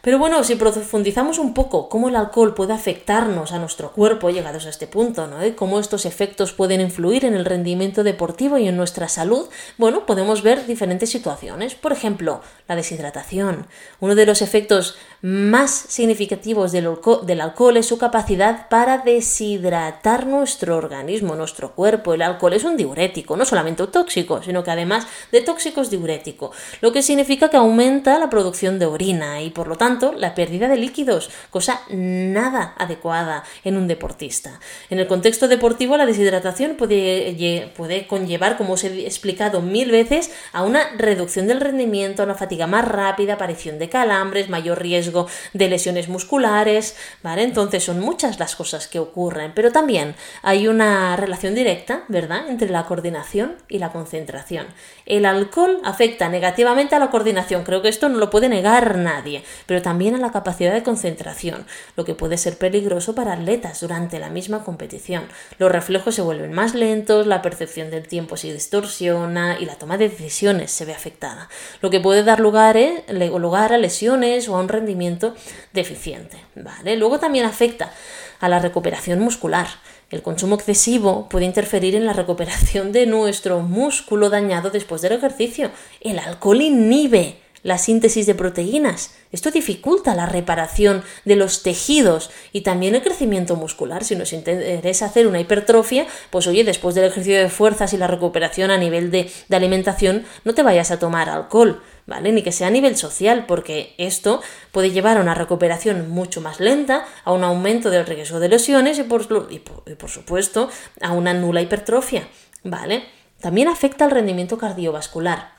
Pero 0.06 0.20
bueno, 0.20 0.44
si 0.44 0.54
profundizamos 0.54 1.40
un 1.40 1.56
poco 1.56 1.90
cómo 1.90 2.10
el 2.10 2.16
alcohol 2.16 2.54
puede 2.54 2.74
afectarnos 2.74 3.52
a 3.52 3.58
nuestro 3.58 3.92
cuerpo, 3.92 4.30
llegados 4.30 4.68
a 4.68 4.70
este 4.70 4.86
punto, 4.86 5.26
¿no? 5.26 5.38
cómo 5.56 5.80
estos 5.80 6.06
efectos 6.06 6.54
pueden 6.54 6.80
influir 6.80 7.26
en 7.26 7.34
el 7.34 7.44
rendimiento 7.44 8.04
deportivo 8.04 8.60
y 8.60 8.68
en 8.68 8.78
nuestra 8.78 9.08
salud, 9.08 9.50
bueno, 9.80 10.06
podemos 10.06 10.44
ver 10.44 10.68
diferentes 10.68 11.10
situaciones. 11.10 11.74
Por 11.74 11.92
ejemplo, 11.92 12.42
la 12.68 12.76
deshidratación. 12.76 13.66
Uno 14.00 14.14
de 14.14 14.28
los 14.28 14.44
efectos 14.44 14.96
más 15.24 15.72
significativos 15.72 16.72
del, 16.72 16.88
del 17.24 17.42
alcohol 17.42 17.78
es 17.78 17.88
su 17.88 17.98
capacidad 17.98 18.70
para 18.70 19.00
deshidratar 19.00 20.28
nuestro 20.28 20.78
organismo, 20.78 21.34
nuestro 21.34 21.72
cuerpo. 21.72 22.14
El 22.14 22.22
alcohol 22.22 22.54
es 22.54 22.64
un 22.64 22.78
diurético, 22.78 23.36
no 23.38 23.44
solamente 23.44 23.88
tóxico, 23.88 24.44
sino 24.44 24.64
que 24.64 24.70
además 24.70 25.08
de 25.32 25.42
tóxico 25.42 25.82
es 25.82 25.90
diurético, 25.90 26.52
lo 26.82 26.92
que 26.92 27.02
significa 27.02 27.50
que 27.50 27.58
aumenta 27.58 28.20
la 28.20 28.30
producción 28.30 28.78
de 28.78 28.86
orina 28.86 29.42
y 29.42 29.50
por 29.50 29.68
lo 29.68 29.78
tanto 29.78 29.95
la 30.18 30.36
pérdida 30.36 30.68
de 30.68 30.78
líquidos, 30.78 31.30
cosa 31.50 31.82
nada 31.90 32.76
adecuada 32.78 33.44
en 33.64 33.78
un 33.78 33.88
deportista. 33.88 34.60
En 34.90 35.00
el 35.00 35.08
contexto 35.08 35.48
deportivo, 35.48 35.98
la 35.98 36.06
deshidratación 36.06 36.76
puede, 36.76 37.72
puede 37.76 38.08
conllevar, 38.08 38.58
como 38.58 38.74
os 38.74 38.84
he 38.84 39.06
explicado 39.06 39.62
mil 39.62 39.92
veces, 39.92 40.32
a 40.54 40.64
una 40.64 40.82
reducción 40.98 41.48
del 41.48 41.62
rendimiento, 41.62 42.22
a 42.22 42.26
una 42.26 42.36
fatiga 42.36 42.68
más 42.68 42.88
rápida, 42.88 43.34
aparición 43.34 43.80
de 43.80 43.90
calambres, 43.90 44.50
mayor 44.50 44.82
riesgo 44.82 45.28
de 45.54 45.70
lesiones 45.70 46.10
musculares, 46.10 46.96
¿vale? 47.24 47.44
Entonces 47.44 47.84
son 47.84 48.00
muchas 48.00 48.40
las 48.40 48.56
cosas 48.56 48.88
que 48.88 49.00
ocurren, 49.00 49.54
pero 49.56 49.72
también 49.72 50.16
hay 50.42 50.68
una 50.68 51.16
relación 51.16 51.56
directa, 51.56 52.04
¿verdad?, 52.08 52.48
entre 52.50 52.70
la 52.70 52.86
coordinación 52.86 53.56
y 53.68 53.80
la 53.80 53.92
concentración. 53.92 54.68
El 55.06 55.26
alcohol 55.26 55.80
afecta 55.84 56.30
negativamente 56.30 56.96
a 56.96 57.00
la 57.00 57.10
coordinación, 57.10 57.64
creo 57.64 57.82
que 57.82 57.90
esto 57.90 58.10
no 58.10 58.18
lo 58.18 58.30
puede 58.30 58.50
negar 58.50 58.98
nadie, 58.98 59.44
pero 59.66 59.82
también 59.86 60.16
a 60.16 60.18
la 60.18 60.32
capacidad 60.32 60.74
de 60.74 60.82
concentración, 60.82 61.64
lo 61.96 62.06
que 62.06 62.16
puede 62.16 62.40
ser 62.40 62.58
peligroso 62.58 63.14
para 63.14 63.34
atletas 63.34 63.82
durante 63.82 64.18
la 64.18 64.32
misma 64.32 64.64
competición. 64.64 65.28
Los 65.60 65.72
reflejos 65.72 66.16
se 66.16 66.24
vuelven 66.24 66.54
más 66.54 66.74
lentos, 66.74 67.28
la 67.28 67.44
percepción 67.44 67.92
del 67.92 68.08
tiempo 68.08 68.36
se 68.36 68.52
distorsiona 68.52 69.60
y 69.60 69.66
la 69.66 69.76
toma 69.76 70.00
de 70.00 70.10
decisiones 70.10 70.72
se 70.72 70.86
ve 70.86 70.94
afectada, 70.96 71.50
lo 71.84 71.92
que 71.92 72.00
puede 72.00 72.24
dar 72.24 72.40
lugar, 72.40 72.78
eh, 72.78 73.04
a 73.08 73.78
lesiones 73.78 74.50
o 74.50 74.56
a 74.56 74.60
un 74.60 74.70
rendimiento 74.70 75.36
deficiente. 75.72 76.38
¿vale? 76.56 76.98
Luego 76.98 77.20
también 77.20 77.46
afecta 77.46 77.92
a 78.40 78.50
la 78.50 78.58
recuperación 78.58 79.20
muscular. 79.20 79.68
El 80.10 80.24
consumo 80.24 80.56
excesivo 80.56 81.30
puede 81.30 81.46
interferir 81.46 81.94
en 81.94 82.08
la 82.08 82.14
recuperación 82.14 82.92
de 82.92 83.06
nuestro 83.06 83.60
músculo 83.60 84.32
dañado 84.32 84.72
después 84.72 85.04
del 85.04 85.12
ejercicio. 85.12 85.70
El 86.02 86.18
alcohol 86.18 86.64
inhibe 86.64 87.45
la 87.66 87.80
síntesis 87.80 88.28
de 88.28 88.36
proteínas. 88.36 89.16
Esto 89.32 89.50
dificulta 89.50 90.14
la 90.14 90.28
reparación 90.28 91.04
de 91.26 91.36
los 91.36 91.64
tejidos 91.64 92.30
y 92.54 92.62
también 92.62 92.94
el 92.94 93.02
crecimiento 93.02 93.56
muscular. 93.56 94.04
Si 94.04 94.16
nos 94.16 94.34
interesa 94.34 95.08
hacer 95.08 95.26
una 95.26 95.40
hipertrofia, 95.40 96.06
pues 96.30 96.46
oye, 96.46 96.64
después 96.64 96.94
del 96.94 97.06
ejercicio 97.06 97.40
de 97.40 97.50
fuerzas 97.50 97.92
y 97.94 97.98
la 97.98 98.06
recuperación 98.06 98.70
a 98.70 98.78
nivel 98.78 99.10
de, 99.10 99.32
alimentación, 99.50 100.26
no 100.44 100.54
te 100.54 100.62
vayas 100.62 100.92
a 100.92 101.00
tomar 101.00 101.28
alcohol, 101.28 101.82
¿vale? 102.06 102.32
Ni 102.32 102.44
que 102.44 102.52
sea 102.52 102.68
a 102.68 102.70
nivel 102.70 102.98
social, 102.98 103.48
porque 103.48 103.96
esto 103.98 104.44
puede 104.72 104.92
llevar 104.92 105.18
a 105.18 105.22
una 105.22 105.34
recuperación 105.34 106.08
mucho 106.08 106.42
más 106.42 106.60
lenta, 106.60 107.08
a 107.24 107.34
un 107.34 107.44
aumento 107.44 107.90
del 107.90 108.06
riesgo 108.06 108.40
de 108.40 108.50
lesiones 108.50 109.00
y 109.00 109.04
por, 109.04 109.50
y 109.50 109.58
por 109.96 110.10
supuesto 110.12 110.70
a 111.02 111.14
una 111.14 111.34
nula 111.34 111.64
hipertrofia, 111.64 112.28
¿vale? 112.64 113.06
También 113.42 113.70
afecta 113.70 114.06
al 114.06 114.12
rendimiento 114.12 114.60
cardiovascular. 114.60 115.55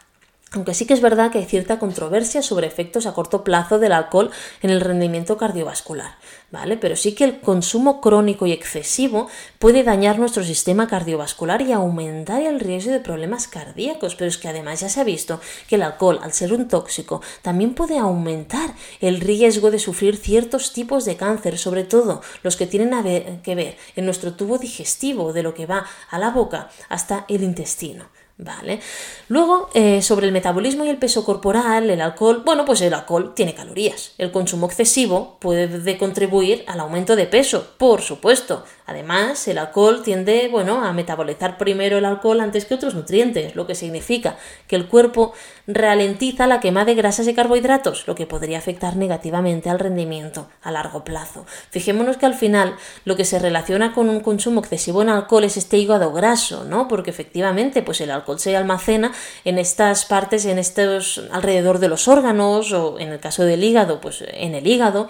Aunque 0.52 0.74
sí 0.74 0.86
que 0.86 0.94
es 0.94 1.00
verdad 1.00 1.32
que 1.32 1.38
hay 1.38 1.44
cierta 1.44 1.80
controversia 1.80 2.40
sobre 2.40 2.68
efectos 2.68 3.06
a 3.06 3.14
corto 3.14 3.42
plazo 3.42 3.80
del 3.80 3.90
alcohol 3.90 4.30
en 4.62 4.70
el 4.70 4.80
rendimiento 4.80 5.36
cardiovascular, 5.36 6.14
¿vale? 6.52 6.76
Pero 6.76 6.94
sí 6.94 7.16
que 7.16 7.24
el 7.24 7.40
consumo 7.40 8.00
crónico 8.00 8.46
y 8.46 8.52
excesivo 8.52 9.28
puede 9.58 9.82
dañar 9.82 10.20
nuestro 10.20 10.44
sistema 10.44 10.86
cardiovascular 10.86 11.62
y 11.62 11.72
aumentar 11.72 12.42
el 12.42 12.60
riesgo 12.60 12.92
de 12.92 13.00
problemas 13.00 13.48
cardíacos, 13.48 14.14
pero 14.14 14.28
es 14.28 14.38
que 14.38 14.46
además 14.46 14.80
ya 14.80 14.88
se 14.88 15.00
ha 15.00 15.04
visto 15.04 15.40
que 15.68 15.74
el 15.74 15.82
alcohol, 15.82 16.20
al 16.22 16.32
ser 16.32 16.52
un 16.52 16.68
tóxico, 16.68 17.20
también 17.42 17.74
puede 17.74 17.98
aumentar 17.98 18.72
el 19.00 19.20
riesgo 19.20 19.72
de 19.72 19.80
sufrir 19.80 20.16
ciertos 20.16 20.72
tipos 20.72 21.04
de 21.04 21.16
cáncer, 21.16 21.58
sobre 21.58 21.82
todo 21.82 22.22
los 22.44 22.56
que 22.56 22.68
tienen 22.68 23.42
que 23.42 23.54
ver 23.56 23.76
en 23.96 24.04
nuestro 24.04 24.34
tubo 24.34 24.58
digestivo, 24.58 25.32
de 25.32 25.42
lo 25.42 25.54
que 25.54 25.66
va 25.66 25.86
a 26.08 26.18
la 26.20 26.30
boca 26.30 26.70
hasta 26.88 27.24
el 27.28 27.42
intestino. 27.42 28.06
¿Vale? 28.38 28.80
Luego, 29.28 29.70
eh, 29.72 30.02
sobre 30.02 30.26
el 30.26 30.32
metabolismo 30.32 30.84
y 30.84 30.90
el 30.90 30.98
peso 30.98 31.24
corporal, 31.24 31.88
el 31.88 32.02
alcohol, 32.02 32.42
bueno, 32.44 32.66
pues 32.66 32.82
el 32.82 32.92
alcohol 32.92 33.32
tiene 33.34 33.54
calorías. 33.54 34.12
El 34.18 34.30
consumo 34.30 34.66
excesivo 34.66 35.38
puede 35.40 35.96
contribuir 35.96 36.62
al 36.66 36.80
aumento 36.80 37.16
de 37.16 37.26
peso, 37.26 37.66
por 37.78 38.02
supuesto. 38.02 38.64
Además, 38.86 39.46
el 39.48 39.58
alcohol 39.58 40.02
tiende, 40.04 40.48
bueno, 40.48 40.84
a 40.84 40.92
metabolizar 40.92 41.58
primero 41.58 41.98
el 41.98 42.04
alcohol 42.04 42.40
antes 42.40 42.64
que 42.64 42.74
otros 42.74 42.94
nutrientes, 42.94 43.56
lo 43.56 43.66
que 43.66 43.74
significa 43.74 44.36
que 44.68 44.76
el 44.76 44.86
cuerpo 44.86 45.32
ralentiza 45.66 46.46
la 46.46 46.60
quema 46.60 46.84
de 46.84 46.94
grasas 46.94 47.26
y 47.26 47.34
carbohidratos, 47.34 48.06
lo 48.06 48.14
que 48.14 48.26
podría 48.26 48.58
afectar 48.58 48.96
negativamente 48.96 49.70
al 49.70 49.80
rendimiento 49.80 50.48
a 50.62 50.70
largo 50.70 51.02
plazo. 51.02 51.46
Fijémonos 51.70 52.16
que 52.16 52.26
al 52.26 52.34
final 52.34 52.76
lo 53.04 53.16
que 53.16 53.24
se 53.24 53.40
relaciona 53.40 53.92
con 53.92 54.08
un 54.08 54.20
consumo 54.20 54.60
excesivo 54.60 55.02
en 55.02 55.08
alcohol 55.08 55.44
es 55.44 55.56
este 55.56 55.78
hígado 55.78 56.12
graso, 56.12 56.64
¿no? 56.64 56.86
Porque 56.86 57.10
efectivamente, 57.10 57.82
pues 57.82 58.00
el 58.00 58.10
alcohol 58.12 58.38
se 58.38 58.56
almacena 58.56 59.12
en 59.44 59.58
estas 59.58 60.04
partes, 60.04 60.44
en 60.44 60.58
estos 60.58 61.22
alrededor 61.32 61.80
de 61.80 61.88
los 61.88 62.06
órganos 62.06 62.72
o 62.72 63.00
en 63.00 63.10
el 63.10 63.18
caso 63.18 63.44
del 63.44 63.64
hígado, 63.64 64.00
pues 64.00 64.22
en 64.26 64.54
el 64.54 64.66
hígado. 64.66 65.08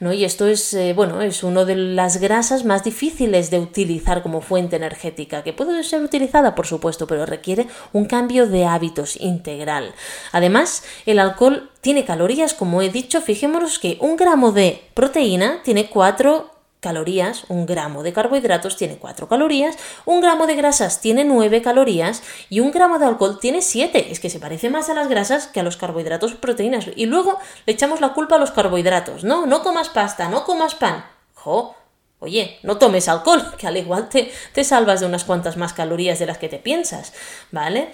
¿No? 0.00 0.12
Y 0.12 0.24
esto 0.24 0.46
es, 0.46 0.74
eh, 0.74 0.92
bueno, 0.94 1.20
es 1.22 1.42
una 1.42 1.64
de 1.64 1.76
las 1.76 2.18
grasas 2.18 2.64
más 2.64 2.84
difíciles 2.84 3.50
de 3.50 3.58
utilizar 3.58 4.22
como 4.22 4.40
fuente 4.40 4.76
energética, 4.76 5.42
que 5.42 5.52
puede 5.52 5.82
ser 5.84 6.02
utilizada, 6.02 6.54
por 6.54 6.66
supuesto, 6.66 7.06
pero 7.06 7.26
requiere 7.26 7.66
un 7.92 8.06
cambio 8.06 8.46
de 8.46 8.64
hábitos 8.64 9.20
integral. 9.20 9.94
Además, 10.32 10.84
el 11.06 11.18
alcohol 11.18 11.70
tiene 11.80 12.04
calorías, 12.04 12.54
como 12.54 12.82
he 12.82 12.88
dicho, 12.88 13.20
fijémonos 13.20 13.78
que 13.78 13.98
un 14.00 14.16
gramo 14.16 14.52
de 14.52 14.82
proteína 14.94 15.60
tiene 15.64 15.90
4 15.90 16.53
calorías, 16.84 17.44
un 17.48 17.64
gramo 17.64 18.02
de 18.02 18.12
carbohidratos 18.12 18.76
tiene 18.76 18.98
4 18.98 19.26
calorías, 19.26 19.78
un 20.04 20.20
gramo 20.20 20.46
de 20.46 20.54
grasas 20.54 21.00
tiene 21.00 21.24
9 21.24 21.62
calorías 21.62 22.22
y 22.50 22.60
un 22.60 22.72
gramo 22.72 22.98
de 22.98 23.06
alcohol 23.06 23.38
tiene 23.40 23.62
7. 23.62 24.12
Es 24.12 24.20
que 24.20 24.28
se 24.28 24.38
parece 24.38 24.68
más 24.68 24.90
a 24.90 24.94
las 24.94 25.08
grasas 25.08 25.46
que 25.46 25.60
a 25.60 25.62
los 25.62 25.78
carbohidratos 25.78 26.32
y 26.32 26.34
proteínas. 26.34 26.90
Y 26.94 27.06
luego 27.06 27.38
le 27.64 27.72
echamos 27.72 28.02
la 28.02 28.12
culpa 28.12 28.36
a 28.36 28.38
los 28.38 28.50
carbohidratos. 28.50 29.24
No, 29.24 29.46
no 29.46 29.62
comas 29.62 29.88
pasta, 29.88 30.28
no 30.28 30.44
comas 30.44 30.74
pan. 30.74 31.06
Jo, 31.32 31.74
Oye, 32.18 32.58
no 32.62 32.76
tomes 32.76 33.08
alcohol, 33.08 33.42
que 33.58 33.66
al 33.66 33.76
igual 33.78 34.10
te, 34.10 34.30
te 34.52 34.64
salvas 34.64 35.00
de 35.00 35.06
unas 35.06 35.24
cuantas 35.24 35.56
más 35.56 35.72
calorías 35.72 36.18
de 36.18 36.26
las 36.26 36.38
que 36.38 36.50
te 36.50 36.58
piensas, 36.58 37.14
¿vale? 37.50 37.90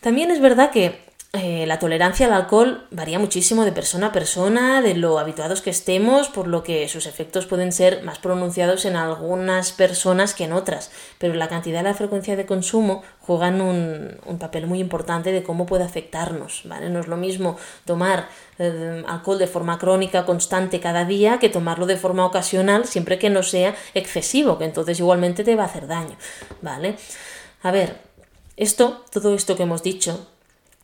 También 0.00 0.30
es 0.30 0.40
verdad 0.40 0.70
que 0.70 1.03
eh, 1.36 1.66
la 1.66 1.80
tolerancia 1.80 2.26
al 2.26 2.32
alcohol 2.32 2.86
varía 2.92 3.18
muchísimo 3.18 3.64
de 3.64 3.72
persona 3.72 4.06
a 4.06 4.12
persona, 4.12 4.80
de 4.82 4.94
lo 4.94 5.18
habituados 5.18 5.62
que 5.62 5.70
estemos, 5.70 6.28
por 6.28 6.46
lo 6.46 6.62
que 6.62 6.88
sus 6.88 7.06
efectos 7.06 7.46
pueden 7.46 7.72
ser 7.72 8.04
más 8.04 8.20
pronunciados 8.20 8.84
en 8.84 8.94
algunas 8.94 9.72
personas 9.72 10.32
que 10.32 10.44
en 10.44 10.52
otras, 10.52 10.92
pero 11.18 11.34
la 11.34 11.48
cantidad 11.48 11.80
y 11.80 11.84
la 11.84 11.94
frecuencia 11.94 12.36
de 12.36 12.46
consumo 12.46 13.02
juegan 13.20 13.60
un, 13.60 14.38
papel 14.38 14.68
muy 14.68 14.78
importante 14.78 15.32
de 15.32 15.42
cómo 15.42 15.66
puede 15.66 15.82
afectarnos. 15.82 16.62
¿vale? 16.66 16.88
No 16.88 17.00
es 17.00 17.08
lo 17.08 17.16
mismo 17.16 17.56
tomar 17.84 18.28
eh, 18.60 19.02
alcohol 19.08 19.38
de 19.38 19.48
forma 19.48 19.76
crónica, 19.78 20.26
constante 20.26 20.78
cada 20.78 21.04
día, 21.04 21.40
que 21.40 21.48
tomarlo 21.48 21.86
de 21.86 21.96
forma 21.96 22.24
ocasional, 22.24 22.84
siempre 22.84 23.18
que 23.18 23.28
no 23.28 23.42
sea 23.42 23.74
excesivo, 23.94 24.56
que 24.56 24.66
entonces 24.66 25.00
igualmente 25.00 25.42
te 25.42 25.56
va 25.56 25.64
a 25.64 25.66
hacer 25.66 25.88
daño. 25.88 26.16
¿vale? 26.62 26.94
A 27.62 27.72
ver, 27.72 27.98
esto, 28.56 29.04
todo 29.10 29.34
esto 29.34 29.56
que 29.56 29.64
hemos 29.64 29.82
dicho, 29.82 30.28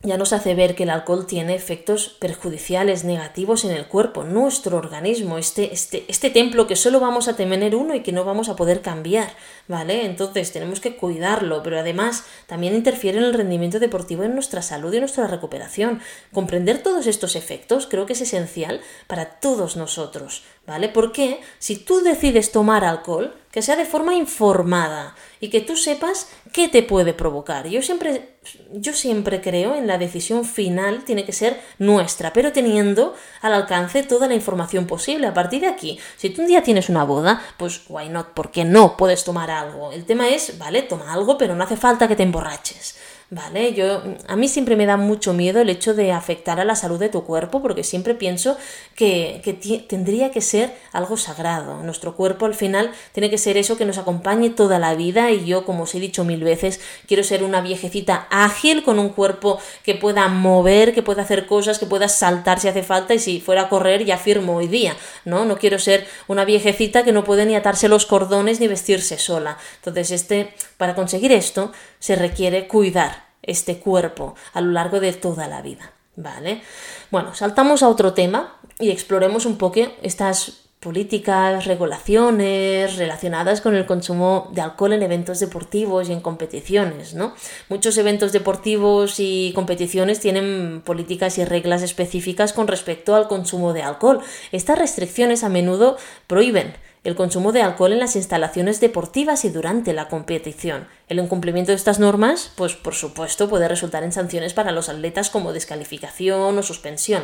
ya 0.03 0.17
nos 0.17 0.33
hace 0.33 0.55
ver 0.55 0.75
que 0.75 0.83
el 0.83 0.89
alcohol 0.89 1.27
tiene 1.27 1.53
efectos 1.53 2.09
perjudiciales, 2.19 3.03
negativos 3.03 3.65
en 3.65 3.71
el 3.71 3.87
cuerpo, 3.87 4.23
nuestro 4.23 4.77
organismo, 4.77 5.37
este, 5.37 5.73
este, 5.73 6.05
este 6.07 6.31
templo 6.31 6.65
que 6.65 6.75
solo 6.75 6.99
vamos 6.99 7.27
a 7.27 7.35
tener 7.35 7.75
uno 7.75 7.93
y 7.93 8.01
que 8.01 8.11
no 8.11 8.23
vamos 8.23 8.49
a 8.49 8.55
poder 8.55 8.81
cambiar, 8.81 9.35
¿vale? 9.67 10.05
Entonces 10.05 10.51
tenemos 10.51 10.79
que 10.79 10.95
cuidarlo, 10.95 11.61
pero 11.61 11.79
además 11.79 12.25
también 12.47 12.73
interfiere 12.73 13.19
en 13.19 13.25
el 13.25 13.33
rendimiento 13.33 13.79
deportivo, 13.79 14.23
en 14.23 14.33
nuestra 14.33 14.63
salud 14.63 14.91
y 14.91 14.97
en 14.97 15.01
nuestra 15.01 15.27
recuperación. 15.27 16.01
Comprender 16.31 16.81
todos 16.81 17.05
estos 17.05 17.35
efectos 17.35 17.85
creo 17.85 18.07
que 18.07 18.13
es 18.13 18.21
esencial 18.21 18.81
para 19.05 19.25
todos 19.39 19.77
nosotros, 19.77 20.43
¿vale? 20.65 20.89
Porque 20.89 21.41
si 21.59 21.75
tú 21.75 22.01
decides 22.01 22.51
tomar 22.51 22.85
alcohol, 22.85 23.35
que 23.51 23.61
sea 23.61 23.75
de 23.75 23.85
forma 23.85 24.15
informada 24.15 25.15
y 25.41 25.49
que 25.49 25.59
tú 25.59 25.75
sepas 25.75 26.29
qué 26.53 26.69
te 26.69 26.83
puede 26.83 27.13
provocar. 27.13 27.67
Yo 27.67 27.81
siempre, 27.81 28.37
yo 28.71 28.93
siempre 28.93 29.41
creo 29.41 29.75
en 29.75 29.87
la 29.87 29.97
decisión 29.97 30.45
final 30.45 31.03
tiene 31.03 31.25
que 31.25 31.33
ser 31.33 31.59
nuestra, 31.79 32.31
pero 32.31 32.53
teniendo 32.53 33.15
al 33.41 33.53
alcance 33.53 34.03
toda 34.03 34.27
la 34.27 34.35
información 34.35 34.85
posible. 34.87 35.27
A 35.27 35.33
partir 35.33 35.61
de 35.61 35.67
aquí, 35.67 35.99
si 36.15 36.29
tú 36.29 36.43
un 36.43 36.47
día 36.47 36.63
tienes 36.63 36.87
una 36.87 37.03
boda, 37.03 37.41
pues 37.57 37.81
why 37.89 38.07
not, 38.07 38.29
¿por 38.29 38.51
qué 38.51 38.63
no 38.63 38.95
puedes 38.95 39.23
tomar 39.23 39.49
algo? 39.49 39.91
El 39.91 40.05
tema 40.05 40.29
es, 40.29 40.57
vale, 40.59 40.83
toma 40.83 41.11
algo, 41.11 41.37
pero 41.37 41.55
no 41.55 41.63
hace 41.63 41.75
falta 41.75 42.07
que 42.07 42.15
te 42.15 42.23
emborraches. 42.23 42.95
¿Vale? 43.31 43.73
Yo, 43.73 44.03
a 44.27 44.35
mí 44.35 44.49
siempre 44.49 44.75
me 44.75 44.85
da 44.85 44.97
mucho 44.97 45.33
miedo 45.33 45.61
el 45.61 45.69
hecho 45.69 45.93
de 45.93 46.11
afectar 46.11 46.59
a 46.59 46.65
la 46.65 46.75
salud 46.75 46.99
de 46.99 47.07
tu 47.07 47.23
cuerpo 47.23 47.61
porque 47.61 47.85
siempre 47.85 48.13
pienso 48.13 48.57
que, 48.93 49.41
tendría 49.87 50.31
que 50.31 50.41
ser 50.41 50.75
algo 50.91 51.15
sagrado. 51.15 51.81
Nuestro 51.81 52.17
cuerpo 52.17 52.45
al 52.45 52.55
final 52.55 52.91
tiene 53.13 53.29
que 53.29 53.37
ser 53.37 53.55
eso 53.55 53.77
que 53.77 53.85
nos 53.85 53.97
acompañe 53.97 54.49
toda 54.49 54.79
la 54.79 54.95
vida 54.95 55.31
y 55.31 55.45
yo, 55.45 55.63
como 55.63 55.83
os 55.83 55.95
he 55.95 56.01
dicho 56.01 56.25
mil 56.25 56.43
veces, 56.43 56.81
quiero 57.07 57.23
ser 57.23 57.43
una 57.43 57.61
viejecita 57.61 58.27
ágil 58.29 58.83
con 58.83 58.99
un 58.99 59.09
cuerpo 59.09 59.59
que 59.83 59.95
pueda 59.95 60.27
mover, 60.27 60.93
que 60.93 61.01
pueda 61.01 61.21
hacer 61.21 61.45
cosas, 61.47 61.79
que 61.79 61.85
pueda 61.85 62.09
saltar 62.09 62.59
si 62.59 62.67
hace 62.67 62.83
falta 62.83 63.13
y 63.13 63.19
si 63.19 63.39
fuera 63.39 63.63
a 63.63 63.69
correr 63.69 64.03
ya 64.03 64.17
firmo 64.17 64.57
hoy 64.57 64.67
día, 64.67 64.97
¿no? 65.23 65.45
No 65.45 65.57
quiero 65.57 65.79
ser 65.79 66.05
una 66.27 66.43
viejecita 66.43 67.05
que 67.05 67.13
no 67.13 67.23
puede 67.23 67.45
ni 67.45 67.55
atarse 67.55 67.87
los 67.87 68.05
cordones 68.05 68.59
ni 68.59 68.67
vestirse 68.67 69.17
sola. 69.17 69.57
Entonces, 69.77 70.11
este, 70.11 70.53
para 70.75 70.95
conseguir 70.95 71.31
esto 71.31 71.71
se 71.99 72.17
requiere 72.17 72.67
cuidar 72.67 73.20
este 73.51 73.77
cuerpo 73.79 74.35
a 74.53 74.61
lo 74.61 74.71
largo 74.71 74.99
de 74.99 75.13
toda 75.13 75.47
la 75.47 75.61
vida. 75.61 75.91
¿Vale? 76.15 76.61
Bueno, 77.09 77.33
saltamos 77.33 77.83
a 77.83 77.87
otro 77.87 78.13
tema 78.13 78.57
y 78.79 78.89
exploremos 78.89 79.45
un 79.45 79.57
poco 79.57 79.79
estas 80.01 80.61
políticas, 80.81 81.65
regulaciones 81.65 82.97
relacionadas 82.97 83.61
con 83.61 83.75
el 83.75 83.85
consumo 83.85 84.49
de 84.51 84.61
alcohol 84.61 84.93
en 84.93 85.03
eventos 85.03 85.39
deportivos 85.39 86.09
y 86.09 86.13
en 86.13 86.21
competiciones, 86.21 87.13
¿no? 87.13 87.35
Muchos 87.69 87.99
eventos 87.99 88.31
deportivos 88.31 89.19
y 89.19 89.51
competiciones 89.53 90.19
tienen 90.19 90.81
políticas 90.83 91.37
y 91.37 91.45
reglas 91.45 91.83
específicas 91.83 92.51
con 92.51 92.67
respecto 92.67 93.13
al 93.13 93.27
consumo 93.27 93.73
de 93.73 93.83
alcohol. 93.83 94.21
Estas 94.51 94.79
restricciones 94.79 95.43
a 95.43 95.49
menudo 95.49 95.97
prohíben 96.25 96.73
el 97.03 97.15
consumo 97.15 97.51
de 97.51 97.61
alcohol 97.61 97.93
en 97.93 97.99
las 97.99 98.15
instalaciones 98.15 98.79
deportivas 98.81 99.45
y 99.45 99.49
durante 99.49 99.93
la 99.93 100.07
competición. 100.07 100.87
El 101.11 101.19
incumplimiento 101.19 101.73
de 101.73 101.75
estas 101.75 101.99
normas, 101.99 102.53
pues 102.55 102.75
por 102.75 102.95
supuesto, 102.95 103.49
puede 103.49 103.67
resultar 103.67 104.01
en 104.05 104.13
sanciones 104.13 104.53
para 104.53 104.71
los 104.71 104.87
atletas 104.87 105.29
como 105.29 105.51
descalificación 105.51 106.57
o 106.57 106.63
suspensión, 106.63 107.23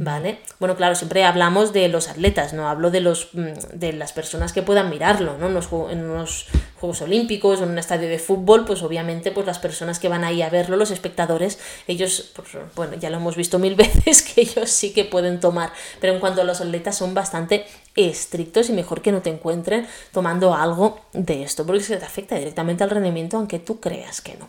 ¿vale? 0.00 0.40
Bueno, 0.58 0.74
claro, 0.74 0.96
siempre 0.96 1.22
hablamos 1.22 1.72
de 1.72 1.86
los 1.86 2.08
atletas, 2.08 2.52
no 2.52 2.68
hablo 2.68 2.90
de 2.90 3.00
los 3.00 3.28
mm, 3.34 3.78
de 3.78 3.92
las 3.92 4.12
personas 4.12 4.52
que 4.52 4.62
puedan 4.62 4.90
mirarlo, 4.90 5.38
¿no? 5.38 5.46
En 5.46 6.10
unos, 6.10 6.46
Juegos 6.80 7.02
Olímpicos 7.02 7.60
o 7.60 7.64
en 7.64 7.70
un 7.70 7.78
estadio 7.78 8.08
de 8.08 8.18
fútbol, 8.18 8.64
pues 8.64 8.82
obviamente 8.82 9.30
pues 9.30 9.46
las 9.46 9.58
personas 9.58 9.98
que 9.98 10.08
van 10.08 10.24
ahí 10.24 10.42
a 10.42 10.50
verlo, 10.50 10.76
los 10.76 10.90
espectadores, 10.90 11.58
ellos, 11.86 12.32
pues, 12.34 12.48
bueno, 12.74 12.94
ya 12.94 13.10
lo 13.10 13.18
hemos 13.18 13.36
visto 13.36 13.60
mil 13.60 13.74
veces 13.76 14.22
que 14.22 14.40
ellos 14.40 14.70
sí 14.70 14.92
que 14.92 15.04
pueden 15.04 15.38
tomar, 15.38 15.72
pero 16.00 16.12
en 16.12 16.18
cuanto 16.18 16.40
a 16.40 16.44
los 16.44 16.60
atletas 16.60 16.96
son 16.96 17.14
bastante 17.14 17.66
estrictos 17.94 18.70
y 18.70 18.72
mejor 18.72 19.02
que 19.02 19.10
no 19.10 19.22
te 19.22 19.30
encuentren 19.30 19.86
tomando 20.12 20.54
algo 20.54 21.00
de 21.12 21.42
esto, 21.42 21.66
porque 21.66 21.82
se 21.82 21.96
te 21.96 22.04
afecta 22.04 22.36
directamente 22.36 22.84
al 22.84 22.90
rendimiento 22.90 23.27
aunque 23.36 23.58
tú 23.58 23.80
creas 23.80 24.20
que 24.20 24.36
no. 24.36 24.48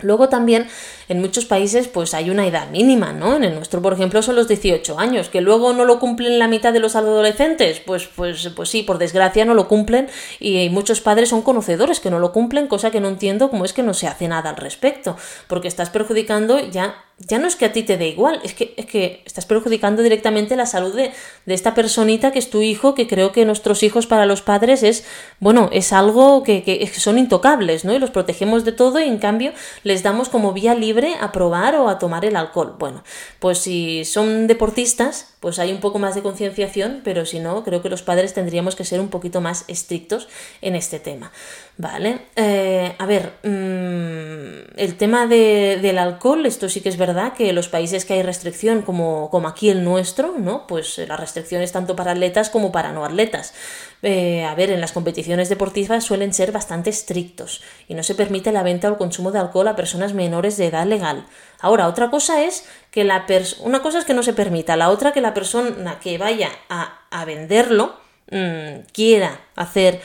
Luego 0.00 0.28
también 0.28 0.68
en 1.08 1.20
muchos 1.20 1.44
países 1.44 1.88
pues 1.88 2.14
hay 2.14 2.30
una 2.30 2.46
edad 2.46 2.70
mínima, 2.70 3.12
¿no? 3.12 3.36
En 3.36 3.44
el 3.44 3.54
nuestro, 3.54 3.82
por 3.82 3.92
ejemplo, 3.92 4.22
son 4.22 4.36
los 4.36 4.48
18 4.48 4.98
años, 4.98 5.28
que 5.28 5.40
luego 5.40 5.72
no 5.72 5.84
lo 5.84 5.98
cumplen 5.98 6.38
la 6.38 6.48
mitad 6.48 6.72
de 6.72 6.80
los 6.80 6.96
adolescentes, 6.96 7.80
pues, 7.80 8.06
pues, 8.06 8.50
pues 8.54 8.68
sí, 8.68 8.82
por 8.82 8.98
desgracia 8.98 9.44
no 9.44 9.54
lo 9.54 9.68
cumplen 9.68 10.08
y 10.38 10.68
muchos 10.70 11.00
padres 11.00 11.30
son 11.30 11.42
conocedores 11.42 12.00
que 12.00 12.10
no 12.10 12.18
lo 12.18 12.32
cumplen, 12.32 12.68
cosa 12.68 12.90
que 12.90 13.00
no 13.00 13.08
entiendo 13.08 13.50
cómo 13.50 13.64
es 13.64 13.72
que 13.72 13.82
no 13.82 13.94
se 13.94 14.06
hace 14.06 14.28
nada 14.28 14.50
al 14.50 14.56
respecto, 14.56 15.16
porque 15.48 15.68
estás 15.68 15.90
perjudicando 15.90 16.60
ya 16.60 17.04
ya 17.18 17.38
no 17.38 17.48
es 17.48 17.56
que 17.56 17.64
a 17.64 17.72
ti 17.72 17.82
te 17.82 17.96
dé 17.96 18.08
igual, 18.08 18.40
es 18.44 18.54
que, 18.54 18.74
es 18.76 18.86
que 18.86 19.22
estás 19.26 19.44
perjudicando 19.44 20.02
directamente 20.02 20.54
la 20.54 20.66
salud 20.66 20.94
de, 20.94 21.12
esta 21.46 21.74
personita 21.74 22.30
que 22.30 22.38
es 22.38 22.48
tu 22.48 22.62
hijo, 22.62 22.94
que 22.94 23.08
creo 23.08 23.32
que 23.32 23.44
nuestros 23.44 23.82
hijos 23.82 24.06
para 24.06 24.24
los 24.24 24.40
padres 24.40 24.84
es, 24.84 25.04
bueno, 25.40 25.68
es 25.72 25.92
algo 25.92 26.44
que, 26.44 26.62
que, 26.62 26.86
son 26.86 27.18
intocables, 27.18 27.84
¿no? 27.84 27.92
Y 27.92 27.98
los 27.98 28.10
protegemos 28.10 28.64
de 28.64 28.72
todo 28.72 29.00
y 29.00 29.08
en 29.08 29.18
cambio 29.18 29.52
les 29.82 30.02
damos 30.02 30.28
como 30.28 30.52
vía 30.52 30.74
libre 30.74 31.16
a 31.20 31.32
probar 31.32 31.74
o 31.74 31.88
a 31.88 31.98
tomar 31.98 32.24
el 32.24 32.36
alcohol. 32.36 32.76
Bueno, 32.78 33.02
pues 33.40 33.58
si 33.58 34.04
son 34.04 34.46
deportistas, 34.46 35.34
pues 35.40 35.58
hay 35.58 35.72
un 35.72 35.80
poco 35.80 35.98
más 35.98 36.14
de 36.14 36.22
concienciación, 36.22 37.00
pero 37.02 37.26
si 37.26 37.40
no, 37.40 37.64
creo 37.64 37.82
que 37.82 37.88
los 37.88 38.02
padres 38.02 38.34
tendríamos 38.34 38.76
que 38.76 38.84
ser 38.84 39.00
un 39.00 39.08
poquito 39.08 39.40
más 39.40 39.64
estrictos 39.66 40.28
en 40.62 40.76
este 40.76 41.00
tema. 41.00 41.32
Vale, 41.76 42.22
eh, 42.36 42.94
a 42.98 43.06
ver, 43.06 43.34
mm, 43.44 44.76
el 44.76 44.96
tema 44.96 45.26
del 45.26 45.98
alcohol, 45.98 46.44
esto 46.46 46.68
sí 46.68 46.80
que 46.80 46.88
es 46.88 46.96
verdad 46.96 47.07
que 47.34 47.52
los 47.52 47.68
países 47.68 48.04
que 48.04 48.14
hay 48.14 48.22
restricción, 48.22 48.82
como, 48.82 49.30
como 49.30 49.48
aquí 49.48 49.70
el 49.70 49.84
nuestro, 49.84 50.34
¿no? 50.38 50.66
Pues 50.66 50.98
la 50.98 51.16
restricción 51.16 51.62
es 51.62 51.72
tanto 51.72 51.96
para 51.96 52.12
atletas 52.12 52.50
como 52.50 52.72
para 52.72 52.92
no 52.92 53.04
atletas. 53.04 53.54
Eh, 54.02 54.44
a 54.44 54.54
ver, 54.54 54.70
en 54.70 54.80
las 54.80 54.92
competiciones 54.92 55.48
deportivas 55.48 56.04
suelen 56.04 56.32
ser 56.32 56.52
bastante 56.52 56.90
estrictos 56.90 57.62
y 57.88 57.94
no 57.94 58.02
se 58.02 58.14
permite 58.14 58.52
la 58.52 58.62
venta 58.62 58.88
o 58.88 58.92
el 58.92 58.98
consumo 58.98 59.32
de 59.32 59.38
alcohol 59.38 59.68
a 59.68 59.76
personas 59.76 60.14
menores 60.14 60.56
de 60.56 60.66
edad 60.66 60.86
legal. 60.86 61.26
Ahora, 61.60 61.88
otra 61.88 62.10
cosa 62.10 62.44
es 62.44 62.64
que 62.90 63.04
la 63.04 63.26
una 63.60 63.82
cosa 63.82 63.98
es 63.98 64.04
que 64.04 64.14
no 64.14 64.22
se 64.22 64.32
permita, 64.32 64.76
la 64.76 64.90
otra 64.90 65.12
que 65.12 65.20
la 65.20 65.34
persona 65.34 65.98
que 66.00 66.18
vaya 66.18 66.50
a, 66.68 67.00
a 67.10 67.24
venderlo 67.24 67.96
mm, 68.30 68.86
quiera 68.92 69.40
hacer 69.56 70.00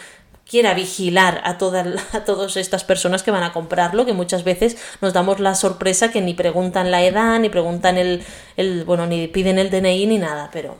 quiera 0.53 0.75
vigilar 0.75 1.41
a, 1.45 1.57
todas, 1.57 1.87
a 2.13 2.25
todas 2.25 2.57
estas 2.57 2.83
personas 2.83 3.23
que 3.23 3.31
van 3.31 3.41
a 3.41 3.51
comprarlo, 3.53 4.05
que 4.05 4.13
muchas 4.13 4.43
veces 4.43 4.77
nos 5.01 5.11
damos 5.11 5.39
la 5.39 5.55
sorpresa 5.55 6.11
que 6.11 6.21
ni 6.21 6.35
preguntan 6.35 6.91
la 6.91 7.03
edad, 7.03 7.39
ni 7.39 7.49
preguntan 7.49 7.97
el, 7.97 8.21
el 8.55 8.83
bueno, 8.85 9.07
ni 9.07 9.27
piden 9.27 9.57
el 9.57 9.71
DNI 9.71 10.05
ni 10.05 10.19
nada, 10.19 10.51
pero 10.53 10.77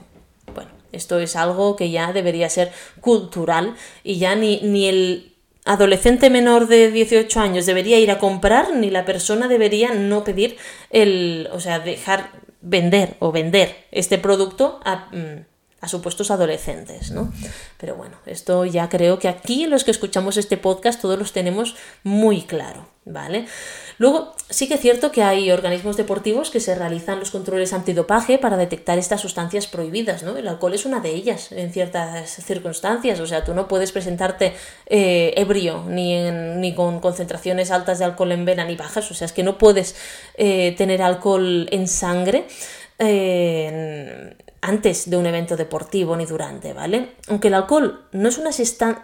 bueno, 0.54 0.70
esto 0.92 1.18
es 1.18 1.34
algo 1.34 1.74
que 1.74 1.90
ya 1.90 2.12
debería 2.12 2.48
ser 2.50 2.70
cultural 3.00 3.74
y 4.04 4.18
ya 4.18 4.36
ni, 4.36 4.60
ni 4.60 4.86
el 4.86 5.34
adolescente 5.64 6.30
menor 6.30 6.68
de 6.68 6.92
18 6.92 7.40
años 7.40 7.66
debería 7.66 7.98
ir 7.98 8.12
a 8.12 8.20
comprar, 8.20 8.76
ni 8.76 8.90
la 8.90 9.04
persona 9.04 9.48
debería 9.48 9.92
no 9.92 10.22
pedir 10.22 10.56
el, 10.90 11.48
o 11.50 11.58
sea, 11.58 11.80
dejar 11.80 12.30
vender 12.60 13.16
o 13.18 13.32
vender 13.32 13.74
este 13.90 14.18
producto 14.18 14.78
a... 14.84 15.08
Mm, 15.10 15.53
a 15.84 15.88
supuestos 15.88 16.30
adolescentes, 16.30 17.10
¿no? 17.10 17.30
Pero 17.78 17.94
bueno, 17.94 18.16
esto 18.24 18.64
ya 18.64 18.88
creo 18.88 19.18
que 19.18 19.28
aquí 19.28 19.66
los 19.66 19.84
que 19.84 19.90
escuchamos 19.90 20.38
este 20.38 20.56
podcast 20.56 21.00
todos 21.00 21.18
los 21.18 21.32
tenemos 21.32 21.76
muy 22.02 22.40
claro, 22.42 22.88
¿vale? 23.04 23.46
Luego, 23.98 24.34
sí 24.48 24.66
que 24.66 24.74
es 24.74 24.80
cierto 24.80 25.12
que 25.12 25.22
hay 25.22 25.50
organismos 25.50 25.98
deportivos 25.98 26.50
que 26.50 26.58
se 26.58 26.74
realizan 26.74 27.20
los 27.20 27.30
controles 27.30 27.74
antidopaje 27.74 28.38
para 28.38 28.56
detectar 28.56 28.98
estas 28.98 29.20
sustancias 29.20 29.66
prohibidas, 29.66 30.22
¿no? 30.22 30.38
El 30.38 30.48
alcohol 30.48 30.72
es 30.72 30.86
una 30.86 31.00
de 31.00 31.10
ellas 31.10 31.52
en 31.52 31.70
ciertas 31.70 32.30
circunstancias, 32.30 33.20
o 33.20 33.26
sea, 33.26 33.44
tú 33.44 33.52
no 33.52 33.68
puedes 33.68 33.92
presentarte 33.92 34.54
eh, 34.86 35.34
ebrio 35.36 35.84
ni, 35.86 36.30
ni 36.30 36.74
con 36.74 37.00
concentraciones 37.00 37.70
altas 37.70 37.98
de 37.98 38.06
alcohol 38.06 38.32
en 38.32 38.46
vena 38.46 38.64
ni 38.64 38.74
bajas, 38.74 39.10
o 39.10 39.14
sea, 39.14 39.26
es 39.26 39.32
que 39.32 39.42
no 39.42 39.58
puedes 39.58 39.96
eh, 40.38 40.74
tener 40.78 41.02
alcohol 41.02 41.68
en 41.70 41.86
sangre. 41.88 42.46
Eh, 42.98 44.36
antes 44.64 45.10
de 45.10 45.18
un 45.18 45.26
evento 45.26 45.56
deportivo 45.56 46.16
ni 46.16 46.24
durante, 46.24 46.72
¿vale? 46.72 47.12
Aunque 47.28 47.48
el 47.48 47.54
alcohol 47.54 48.06
no 48.12 48.28
es 48.30 48.38
una, 48.38 48.50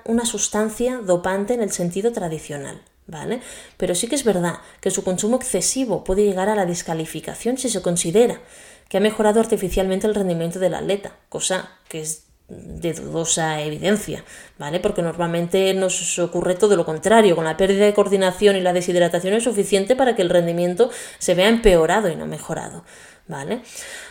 una 0.06 0.24
sustancia 0.24 1.00
dopante 1.04 1.52
en 1.52 1.62
el 1.62 1.70
sentido 1.70 2.12
tradicional, 2.12 2.80
¿vale? 3.06 3.42
Pero 3.76 3.94
sí 3.94 4.08
que 4.08 4.14
es 4.14 4.24
verdad 4.24 4.60
que 4.80 4.90
su 4.90 5.04
consumo 5.04 5.36
excesivo 5.36 6.02
puede 6.02 6.24
llegar 6.24 6.48
a 6.48 6.54
la 6.54 6.64
descalificación 6.64 7.58
si 7.58 7.68
se 7.68 7.82
considera 7.82 8.40
que 8.88 8.96
ha 8.96 9.00
mejorado 9.00 9.38
artificialmente 9.38 10.06
el 10.06 10.14
rendimiento 10.14 10.58
del 10.60 10.74
atleta, 10.74 11.12
cosa 11.28 11.68
que 11.88 12.00
es 12.00 12.24
de 12.48 12.94
dudosa 12.94 13.60
evidencia, 13.60 14.24
¿vale? 14.58 14.80
Porque 14.80 15.02
normalmente 15.02 15.72
nos 15.74 16.18
ocurre 16.18 16.54
todo 16.54 16.74
lo 16.74 16.86
contrario, 16.86 17.36
con 17.36 17.44
la 17.44 17.58
pérdida 17.58 17.84
de 17.84 17.94
coordinación 17.94 18.56
y 18.56 18.60
la 18.60 18.72
deshidratación 18.72 19.34
es 19.34 19.44
suficiente 19.44 19.94
para 19.94 20.16
que 20.16 20.22
el 20.22 20.30
rendimiento 20.30 20.90
se 21.18 21.34
vea 21.34 21.48
empeorado 21.48 22.08
y 22.08 22.16
no 22.16 22.26
mejorado. 22.26 22.82
¿Vale? 23.30 23.62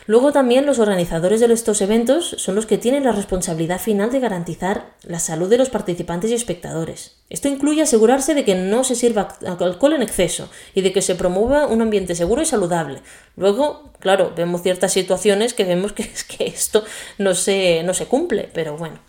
Luego 0.07 0.31
también 0.31 0.65
los 0.65 0.79
organizadores 0.79 1.39
de 1.39 1.53
estos 1.53 1.81
eventos 1.81 2.35
son 2.39 2.55
los 2.55 2.65
que 2.65 2.77
tienen 2.77 3.03
la 3.03 3.11
responsabilidad 3.11 3.79
final 3.79 4.11
de 4.11 4.19
garantizar 4.19 4.93
la 5.03 5.19
salud 5.19 5.49
de 5.49 5.57
los 5.57 5.69
participantes 5.69 6.31
y 6.31 6.33
espectadores. 6.33 7.17
Esto 7.29 7.47
incluye 7.47 7.81
asegurarse 7.81 8.33
de 8.33 8.45
que 8.45 8.55
no 8.55 8.83
se 8.83 8.95
sirva 8.95 9.37
alcohol 9.45 9.93
en 9.93 10.01
exceso 10.01 10.49
y 10.73 10.81
de 10.81 10.93
que 10.93 11.03
se 11.03 11.15
promueva 11.15 11.67
un 11.67 11.81
ambiente 11.81 12.15
seguro 12.15 12.41
y 12.41 12.45
saludable. 12.45 13.01
Luego, 13.35 13.91
claro, 13.99 14.33
vemos 14.35 14.63
ciertas 14.63 14.93
situaciones 14.93 15.53
que 15.53 15.65
vemos 15.65 15.91
que, 15.93 16.09
que 16.37 16.47
esto 16.47 16.83
no 17.17 17.35
se, 17.35 17.83
no 17.83 17.93
se 17.93 18.05
cumple, 18.05 18.49
pero 18.53 18.77
bueno. 18.77 18.99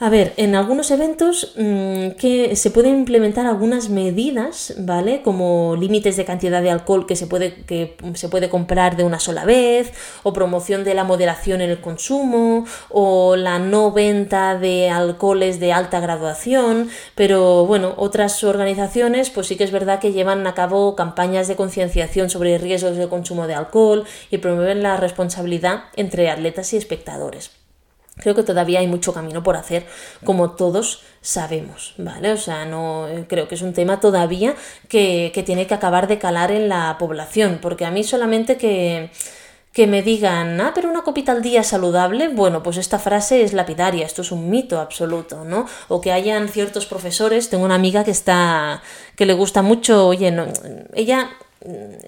A 0.00 0.10
ver, 0.10 0.32
en 0.36 0.54
algunos 0.54 0.92
eventos 0.92 1.54
mm, 1.56 2.10
que 2.10 2.54
se 2.54 2.70
pueden 2.70 2.98
implementar 3.00 3.46
algunas 3.46 3.88
medidas, 3.88 4.74
¿vale? 4.78 5.22
Como 5.22 5.74
límites 5.74 6.16
de 6.16 6.24
cantidad 6.24 6.62
de 6.62 6.70
alcohol 6.70 7.04
que 7.04 7.16
se, 7.16 7.26
puede, 7.26 7.64
que 7.64 7.96
se 8.14 8.28
puede 8.28 8.48
comprar 8.48 8.96
de 8.96 9.02
una 9.02 9.18
sola 9.18 9.44
vez, 9.44 9.92
o 10.22 10.32
promoción 10.32 10.84
de 10.84 10.94
la 10.94 11.02
moderación 11.02 11.62
en 11.62 11.70
el 11.70 11.80
consumo, 11.80 12.64
o 12.90 13.34
la 13.34 13.58
no 13.58 13.90
venta 13.90 14.56
de 14.56 14.88
alcoholes 14.88 15.58
de 15.58 15.72
alta 15.72 15.98
graduación, 15.98 16.90
pero 17.16 17.66
bueno, 17.66 17.94
otras 17.96 18.44
organizaciones 18.44 19.30
pues 19.30 19.48
sí 19.48 19.56
que 19.56 19.64
es 19.64 19.72
verdad 19.72 19.98
que 19.98 20.12
llevan 20.12 20.46
a 20.46 20.54
cabo 20.54 20.94
campañas 20.94 21.48
de 21.48 21.56
concienciación 21.56 22.30
sobre 22.30 22.56
riesgos 22.58 22.96
de 22.96 23.08
consumo 23.08 23.48
de 23.48 23.54
alcohol 23.54 24.04
y 24.30 24.38
promueven 24.38 24.80
la 24.80 24.96
responsabilidad 24.96 25.86
entre 25.96 26.30
atletas 26.30 26.72
y 26.72 26.76
espectadores. 26.76 27.57
Creo 28.20 28.34
que 28.34 28.42
todavía 28.42 28.80
hay 28.80 28.86
mucho 28.86 29.12
camino 29.12 29.42
por 29.42 29.56
hacer, 29.56 29.86
como 30.24 30.50
todos 30.52 31.02
sabemos, 31.20 31.94
¿vale? 31.98 32.32
O 32.32 32.36
sea, 32.36 32.64
no 32.64 33.06
creo 33.28 33.48
que 33.48 33.54
es 33.54 33.62
un 33.62 33.72
tema 33.72 34.00
todavía 34.00 34.54
que, 34.88 35.30
que 35.34 35.42
tiene 35.42 35.66
que 35.66 35.74
acabar 35.74 36.08
de 36.08 36.18
calar 36.18 36.50
en 36.50 36.68
la 36.68 36.96
población, 36.98 37.58
porque 37.60 37.84
a 37.84 37.90
mí 37.90 38.04
solamente 38.04 38.56
que 38.56 39.10
que 39.72 39.86
me 39.86 40.02
digan, 40.02 40.60
ah, 40.60 40.72
pero 40.74 40.90
una 40.90 41.02
copita 41.02 41.30
al 41.30 41.40
día 41.40 41.62
saludable, 41.62 42.26
bueno, 42.28 42.62
pues 42.64 42.78
esta 42.78 42.98
frase 42.98 43.42
es 43.42 43.52
lapidaria, 43.52 44.06
esto 44.06 44.22
es 44.22 44.32
un 44.32 44.50
mito 44.50 44.80
absoluto, 44.80 45.44
¿no? 45.44 45.66
O 45.88 46.00
que 46.00 46.10
hayan 46.10 46.48
ciertos 46.48 46.86
profesores, 46.86 47.48
tengo 47.48 47.64
una 47.64 47.76
amiga 47.76 48.02
que 48.02 48.10
está, 48.10 48.82
que 49.14 49.26
le 49.26 49.34
gusta 49.34 49.62
mucho, 49.62 50.08
oye, 50.08 50.32
no, 50.32 50.46
ella 50.94 51.30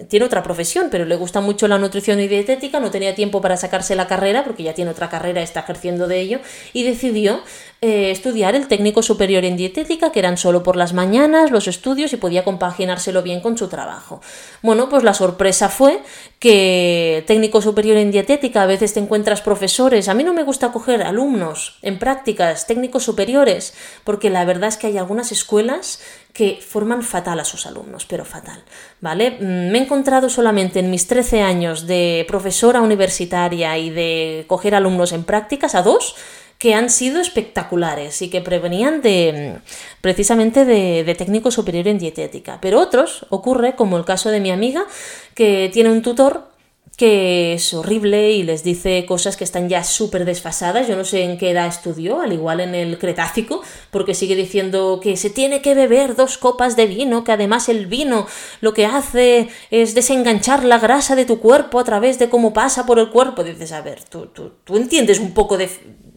tiene 0.07 0.25
otra 0.25 0.43
profesión, 0.43 0.87
pero 0.89 1.05
le 1.05 1.15
gusta 1.15 1.41
mucho 1.41 1.67
la 1.67 1.77
nutrición 1.77 2.19
y 2.19 2.27
dietética, 2.27 2.79
no 2.79 2.89
tenía 2.89 3.15
tiempo 3.15 3.41
para 3.41 3.57
sacarse 3.57 3.95
la 3.95 4.07
carrera, 4.07 4.43
porque 4.43 4.63
ya 4.63 4.73
tiene 4.73 4.91
otra 4.91 5.09
carrera, 5.09 5.41
está 5.41 5.61
ejerciendo 5.61 6.07
de 6.07 6.21
ello, 6.21 6.39
y 6.73 6.83
decidió 6.83 7.41
eh, 7.83 8.11
estudiar 8.11 8.53
el 8.53 8.67
técnico 8.67 9.01
superior 9.01 9.43
en 9.43 9.57
dietética, 9.57 10.11
que 10.11 10.19
eran 10.19 10.37
solo 10.37 10.61
por 10.61 10.75
las 10.75 10.93
mañanas 10.93 11.49
los 11.49 11.67
estudios 11.67 12.13
y 12.13 12.17
podía 12.17 12.43
compaginárselo 12.43 13.23
bien 13.23 13.41
con 13.41 13.57
su 13.57 13.69
trabajo. 13.69 14.21
Bueno, 14.61 14.87
pues 14.87 15.03
la 15.03 15.15
sorpresa 15.15 15.67
fue 15.67 15.99
que 16.37 17.23
técnico 17.25 17.59
superior 17.59 17.97
en 17.97 18.11
dietética 18.11 18.61
a 18.61 18.67
veces 18.67 18.93
te 18.93 18.99
encuentras 18.99 19.41
profesores. 19.41 20.09
A 20.09 20.13
mí 20.13 20.23
no 20.23 20.35
me 20.35 20.43
gusta 20.43 20.71
coger 20.71 21.01
alumnos 21.01 21.79
en 21.81 21.97
prácticas 21.97 22.67
técnicos 22.67 23.01
superiores, 23.03 23.73
porque 24.03 24.29
la 24.29 24.45
verdad 24.45 24.69
es 24.69 24.77
que 24.77 24.85
hay 24.85 24.99
algunas 24.99 25.31
escuelas 25.31 26.01
que 26.33 26.59
forman 26.61 27.01
fatal 27.01 27.39
a 27.39 27.45
sus 27.45 27.65
alumnos, 27.65 28.05
pero 28.05 28.25
fatal, 28.25 28.63
¿vale? 29.01 29.31
Mm, 29.31 29.71
me 29.71 29.79
he 29.79 29.81
encontrado 29.81 30.29
solamente 30.29 30.79
en 30.79 30.91
mis 30.91 31.07
13 31.07 31.41
años 31.41 31.87
de 31.87 32.25
profesora 32.27 32.81
universitaria 32.81 33.75
y 33.79 33.89
de 33.89 34.45
coger 34.47 34.75
alumnos 34.75 35.13
en 35.13 35.23
prácticas 35.23 35.73
a 35.73 35.81
dos 35.81 36.15
que 36.61 36.75
han 36.75 36.91
sido 36.91 37.19
espectaculares 37.19 38.21
y 38.21 38.29
que 38.29 38.39
prevenían 38.39 39.01
de 39.01 39.55
precisamente 39.99 40.63
de, 40.63 41.03
de, 41.03 41.15
técnico 41.15 41.49
superior 41.49 41.87
en 41.87 41.97
dietética. 41.97 42.59
Pero 42.61 42.79
otros 42.79 43.25
ocurre, 43.29 43.75
como 43.75 43.97
el 43.97 44.05
caso 44.05 44.29
de 44.29 44.41
mi 44.41 44.51
amiga, 44.51 44.85
que 45.33 45.71
tiene 45.73 45.89
un 45.89 46.03
tutor 46.03 46.51
que 46.97 47.53
es 47.53 47.73
horrible 47.73 48.33
y 48.33 48.43
les 48.43 48.63
dice 48.63 49.07
cosas 49.07 49.35
que 49.37 49.43
están 49.43 49.69
ya 49.69 49.83
súper 49.83 50.23
desfasadas. 50.23 50.87
Yo 50.87 50.95
no 50.95 51.03
sé 51.03 51.23
en 51.23 51.39
qué 51.39 51.49
edad 51.49 51.65
estudió, 51.65 52.21
al 52.21 52.31
igual 52.31 52.59
en 52.59 52.75
el 52.75 52.99
Cretácico, 52.99 53.63
porque 53.89 54.13
sigue 54.13 54.35
diciendo 54.35 54.99
que 55.01 55.17
se 55.17 55.31
tiene 55.31 55.63
que 55.63 55.73
beber 55.73 56.15
dos 56.15 56.37
copas 56.37 56.75
de 56.75 56.85
vino, 56.85 57.23
que 57.23 57.31
además 57.31 57.69
el 57.69 57.87
vino 57.87 58.27
lo 58.59 58.75
que 58.75 58.85
hace 58.85 59.49
es 59.71 59.95
desenganchar 59.95 60.63
la 60.63 60.77
grasa 60.77 61.15
de 61.15 61.25
tu 61.25 61.39
cuerpo 61.39 61.79
a 61.79 61.83
través 61.85 62.19
de 62.19 62.29
cómo 62.29 62.53
pasa 62.53 62.85
por 62.85 62.99
el 62.99 63.09
cuerpo. 63.09 63.43
Dices, 63.43 63.71
a 63.71 63.81
ver, 63.81 64.03
¿tú, 64.03 64.27
tú, 64.27 64.51
tú 64.63 64.77
entiendes 64.77 65.19
un 65.19 65.33
poco 65.33 65.57
de, 65.57 65.71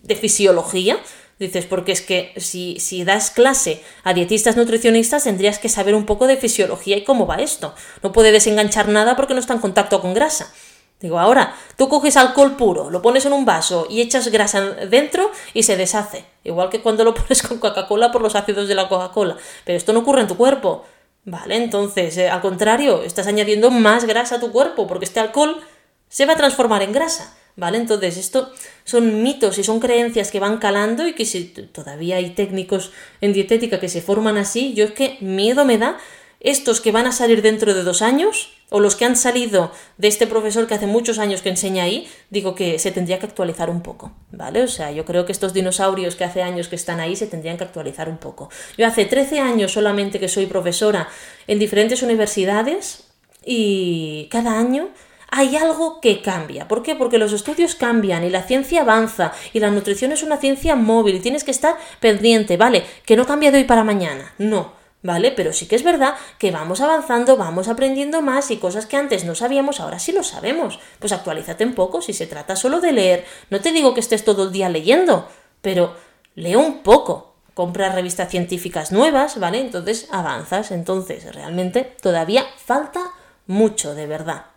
de 0.05 0.15
fisiología? 0.15 0.99
Dices, 1.39 1.67
porque 1.67 1.91
es 1.91 2.01
que 2.01 2.33
si, 2.37 2.79
si, 2.79 3.03
das 3.03 3.31
clase 3.31 3.83
a 4.05 4.15
dietistas 4.15 4.57
nutricionistas 4.57 5.25
tendrías 5.25 5.59
que 5.59 5.69
saber 5.69 5.97
un 5.97 6.07
poco 6.07 6.29
de 6.29 6.37
fisiología 6.37 6.97
y 6.97 7.03
cómo 7.03 7.27
va 7.27 7.37
esto. 7.37 7.75
No 8.03 8.13
puede 8.13 8.31
desenganchar 8.31 8.89
nada 8.89 9.17
porque 9.17 9.35
no 9.35 9.41
está 9.41 9.55
en 9.55 9.61
contacto 9.61 10.01
con 10.01 10.15
grasa. 10.15 10.53
Digo, 11.01 11.19
ahora, 11.19 11.55
tú 11.77 11.89
coges 11.89 12.17
alcohol 12.17 12.57
puro, 12.57 12.89
lo 12.89 13.03
pones 13.03 13.27
en 13.27 13.33
un 13.33 13.45
vaso 13.45 13.87
y 13.91 14.01
echas 14.01 14.29
grasa 14.29 14.61
dentro 14.63 15.31
y 15.53 15.65
se 15.65 15.77
deshace. 15.77 16.25
Igual 16.45 16.71
que 16.71 16.81
cuando 16.81 17.03
lo 17.05 17.15
pones 17.15 17.43
con 17.43 17.59
Coca-Cola 17.59 18.13
por 18.13 18.23
los 18.23 18.37
ácidos 18.37 18.69
de 18.69 18.77
la 18.77 18.89
Coca-Cola. 18.89 19.37
Pero 19.65 19.77
esto 19.77 19.93
no 19.93 20.01
ocurre 20.01 20.21
en 20.21 20.29
tu 20.29 20.37
cuerpo. 20.37 20.85
Vale, 21.25 21.57
entonces, 21.57 22.17
eh, 22.17 22.29
al 22.29 22.41
contrario, 22.41 23.03
estás 23.03 23.27
añadiendo 23.27 23.71
más 23.71 24.05
grasa 24.05 24.37
a 24.37 24.41
tu 24.41 24.53
cuerpo 24.53 24.87
porque 24.87 25.07
este 25.07 25.21
alcohol 25.21 25.61
se 26.09 26.27
va 26.27 26.35
a 26.35 26.37
transformar 26.37 26.83
en 26.83 26.93
grasa. 26.93 27.35
¿Vale? 27.57 27.79
Entonces, 27.79 28.17
esto 28.17 28.51
son 28.83 29.23
mitos 29.23 29.59
y 29.59 29.65
son 29.65 29.79
creencias 29.79 30.33
que 30.33 30.41
van 30.41 30.59
calando 30.59 31.07
y 31.07 31.13
que 31.15 31.25
si 31.25 31.45
todavía 31.45 32.17
hay 32.17 32.31
técnicos 32.31 32.91
en 33.21 33.33
dietética 33.33 33.79
que 33.79 33.89
se 33.89 34.03
forman 34.03 34.37
así, 34.39 34.75
yo 34.75 34.85
es 34.85 34.91
que 34.93 35.19
miedo 35.21 35.65
me 35.65 35.79
da 35.79 35.99
estos 36.45 36.83
que 36.83 36.93
van 36.93 37.07
a 37.07 37.13
salir 37.13 37.41
dentro 37.41 37.73
de 37.73 37.83
dos 37.83 38.03
años 38.03 38.53
o 38.69 38.79
los 38.79 38.97
que 38.97 39.07
han 39.07 39.17
salido 39.17 39.71
de 39.97 40.09
este 40.09 40.27
profesor 40.27 40.67
que 40.67 40.75
hace 40.75 40.87
muchos 40.87 41.19
años 41.19 41.41
que 41.41 41.49
enseña 41.49 41.85
ahí, 41.85 42.07
digo 42.29 42.55
que 42.55 42.79
se 42.79 42.91
tendría 42.93 43.19
que 43.19 43.27
actualizar 43.27 43.71
un 43.71 43.81
poco, 43.81 44.13
¿vale? 44.31 44.63
O 44.63 44.69
sea, 44.69 44.91
yo 44.91 45.07
creo 45.07 45.25
que 45.25 45.33
estos 45.33 45.55
dinosaurios 45.55 46.17
que 46.17 46.25
hace 46.25 46.43
años 46.43 46.69
que 46.69 46.77
están 46.77 47.01
ahí 47.01 47.17
se 47.17 47.27
tendrían 47.27 47.57
que 47.57 47.65
actualizar 47.65 48.11
un 48.11 48.19
poco. 48.19 48.51
Yo 48.77 48.87
hace 48.87 49.07
13 49.07 49.41
años 49.41 49.73
solamente 49.73 50.21
que 50.21 50.29
soy 50.29 50.45
profesora 50.45 51.09
en 51.47 51.59
diferentes 51.59 52.03
universidades 52.03 53.05
y 53.45 54.29
cada 54.31 54.59
año 54.59 54.91
hay 55.37 55.57
algo 55.57 56.01
que 56.01 56.23
cambia. 56.23 56.69
¿Por 56.69 56.85
qué? 56.85 56.95
Porque 56.95 57.19
los 57.19 57.33
estudios 57.33 57.75
cambian 57.75 58.23
y 58.23 58.31
la 58.31 58.45
ciencia 58.45 58.83
avanza 58.83 59.33
y 59.53 59.59
la 59.59 59.71
nutrición 59.71 60.13
es 60.13 60.23
una 60.23 60.37
ciencia 60.37 60.77
móvil 60.77 61.17
y 61.17 61.21
tienes 61.21 61.43
que 61.43 61.51
estar 61.51 61.77
pendiente, 61.99 62.57
¿vale? 62.57 62.85
Que 63.05 63.17
no 63.17 63.27
cambia 63.27 63.51
de 63.51 63.59
hoy 63.59 63.65
para 63.65 63.83
mañana, 63.83 64.33
no. 64.39 64.85
¿Vale? 65.03 65.33
Pero 65.33 65.53
sí 65.53 65.67
que 65.67 65.77
es 65.77 65.83
verdad 65.83 66.15
que 66.39 66.51
vamos 66.51 66.81
avanzando, 66.81 67.37
vamos 67.37 67.69
aprendiendo 67.69 68.23
más 68.23 68.51
y 68.51 68.57
cosas 68.57 68.87
que 68.87 68.97
antes 68.97 69.25
no 69.25 69.35
sabíamos, 69.35 69.81
ahora 69.81 69.99
sí 69.99 70.13
lo 70.13 70.23
sabemos. 70.23 70.79
Pues 70.99 71.13
actualízate 71.13 71.67
un 71.67 71.75
poco, 71.75 72.01
si 72.01 72.15
se 72.15 72.27
trata 72.27 72.57
solo 72.57 72.81
de 72.81 72.93
leer. 72.93 73.25
No 73.51 73.61
te 73.61 73.73
digo 73.73 73.93
que 73.93 74.01
estés 74.01 74.25
todo 74.25 74.45
el 74.45 74.53
día 74.53 74.71
leyendo, 74.71 75.29
pero 75.61 75.95
lee 76.37 76.55
un 76.55 76.83
poco. 76.83 77.35
Compra 77.53 77.91
revistas 77.91 78.31
científicas 78.31 78.93
nuevas, 78.93 79.39
¿vale? 79.39 79.61
Entonces 79.61 80.09
avanzas. 80.11 80.71
Entonces, 80.71 81.35
realmente 81.35 81.97
todavía 82.01 82.47
falta 82.65 83.03
mucho, 83.47 83.95
de 83.95 84.07
verdad. 84.07 84.54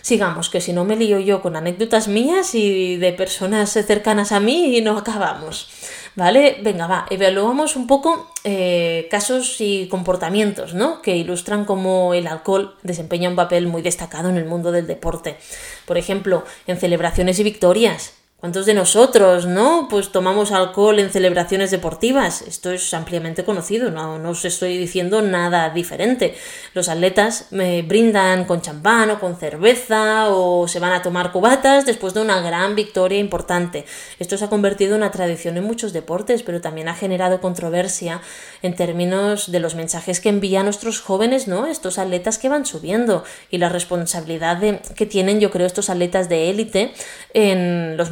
Sigamos, 0.00 0.50
que 0.50 0.60
si 0.60 0.72
no 0.72 0.84
me 0.84 0.96
lío 0.96 1.18
yo 1.20 1.42
con 1.42 1.56
anécdotas 1.56 2.08
mías 2.08 2.54
y 2.54 2.96
de 2.96 3.12
personas 3.12 3.70
cercanas 3.70 4.32
a 4.32 4.40
mí 4.40 4.76
y 4.76 4.80
no 4.80 4.98
acabamos. 4.98 5.68
¿Vale? 6.14 6.58
Venga, 6.62 6.86
va, 6.86 7.06
evaluamos 7.08 7.74
un 7.74 7.86
poco 7.86 8.30
eh, 8.44 9.08
casos 9.10 9.56
y 9.60 9.88
comportamientos, 9.88 10.74
¿no? 10.74 11.00
Que 11.00 11.16
ilustran 11.16 11.64
cómo 11.64 12.12
el 12.12 12.26
alcohol 12.26 12.76
desempeña 12.82 13.30
un 13.30 13.36
papel 13.36 13.66
muy 13.66 13.80
destacado 13.80 14.28
en 14.28 14.36
el 14.36 14.44
mundo 14.44 14.72
del 14.72 14.86
deporte. 14.86 15.38
Por 15.86 15.96
ejemplo, 15.96 16.44
en 16.66 16.78
celebraciones 16.78 17.38
y 17.38 17.44
victorias. 17.44 18.12
¿Cuántos 18.42 18.66
de 18.66 18.74
nosotros, 18.74 19.46
no? 19.46 19.86
Pues 19.88 20.10
tomamos 20.10 20.50
alcohol 20.50 20.98
en 20.98 21.12
celebraciones 21.12 21.70
deportivas. 21.70 22.42
Esto 22.42 22.72
es 22.72 22.92
ampliamente 22.92 23.44
conocido, 23.44 23.92
no, 23.92 24.16
os 24.28 24.44
estoy 24.44 24.78
diciendo 24.78 25.22
nada 25.22 25.70
diferente. 25.70 26.34
Los 26.74 26.88
atletas 26.88 27.46
me 27.52 27.82
brindan 27.82 28.44
con 28.46 28.60
champán 28.60 29.10
o 29.10 29.20
con 29.20 29.36
cerveza 29.36 30.26
o 30.30 30.66
se 30.66 30.80
van 30.80 30.92
a 30.92 31.02
tomar 31.02 31.30
cubatas 31.30 31.86
después 31.86 32.14
de 32.14 32.20
una 32.20 32.40
gran 32.40 32.74
victoria 32.74 33.20
importante. 33.20 33.84
Esto 34.18 34.36
se 34.36 34.46
ha 34.46 34.50
convertido 34.50 34.96
en 34.96 35.02
una 35.02 35.12
tradición 35.12 35.56
en 35.56 35.62
muchos 35.62 35.92
deportes, 35.92 36.42
pero 36.42 36.60
también 36.60 36.88
ha 36.88 36.96
generado 36.96 37.40
controversia 37.40 38.22
en 38.62 38.74
términos 38.74 39.52
de 39.52 39.60
los 39.60 39.76
mensajes 39.76 40.18
que 40.18 40.30
envían 40.30 40.64
nuestros 40.64 41.00
jóvenes, 41.00 41.46
¿no? 41.46 41.68
Estos 41.68 41.96
atletas 41.96 42.38
que 42.38 42.48
van 42.48 42.66
subiendo 42.66 43.22
y 43.52 43.58
la 43.58 43.68
responsabilidad 43.68 44.60
que 44.96 45.06
tienen, 45.06 45.38
yo 45.38 45.52
creo, 45.52 45.68
estos 45.68 45.90
atletas 45.90 46.28
de 46.28 46.50
élite 46.50 46.92
en 47.34 47.96
los 47.96 48.10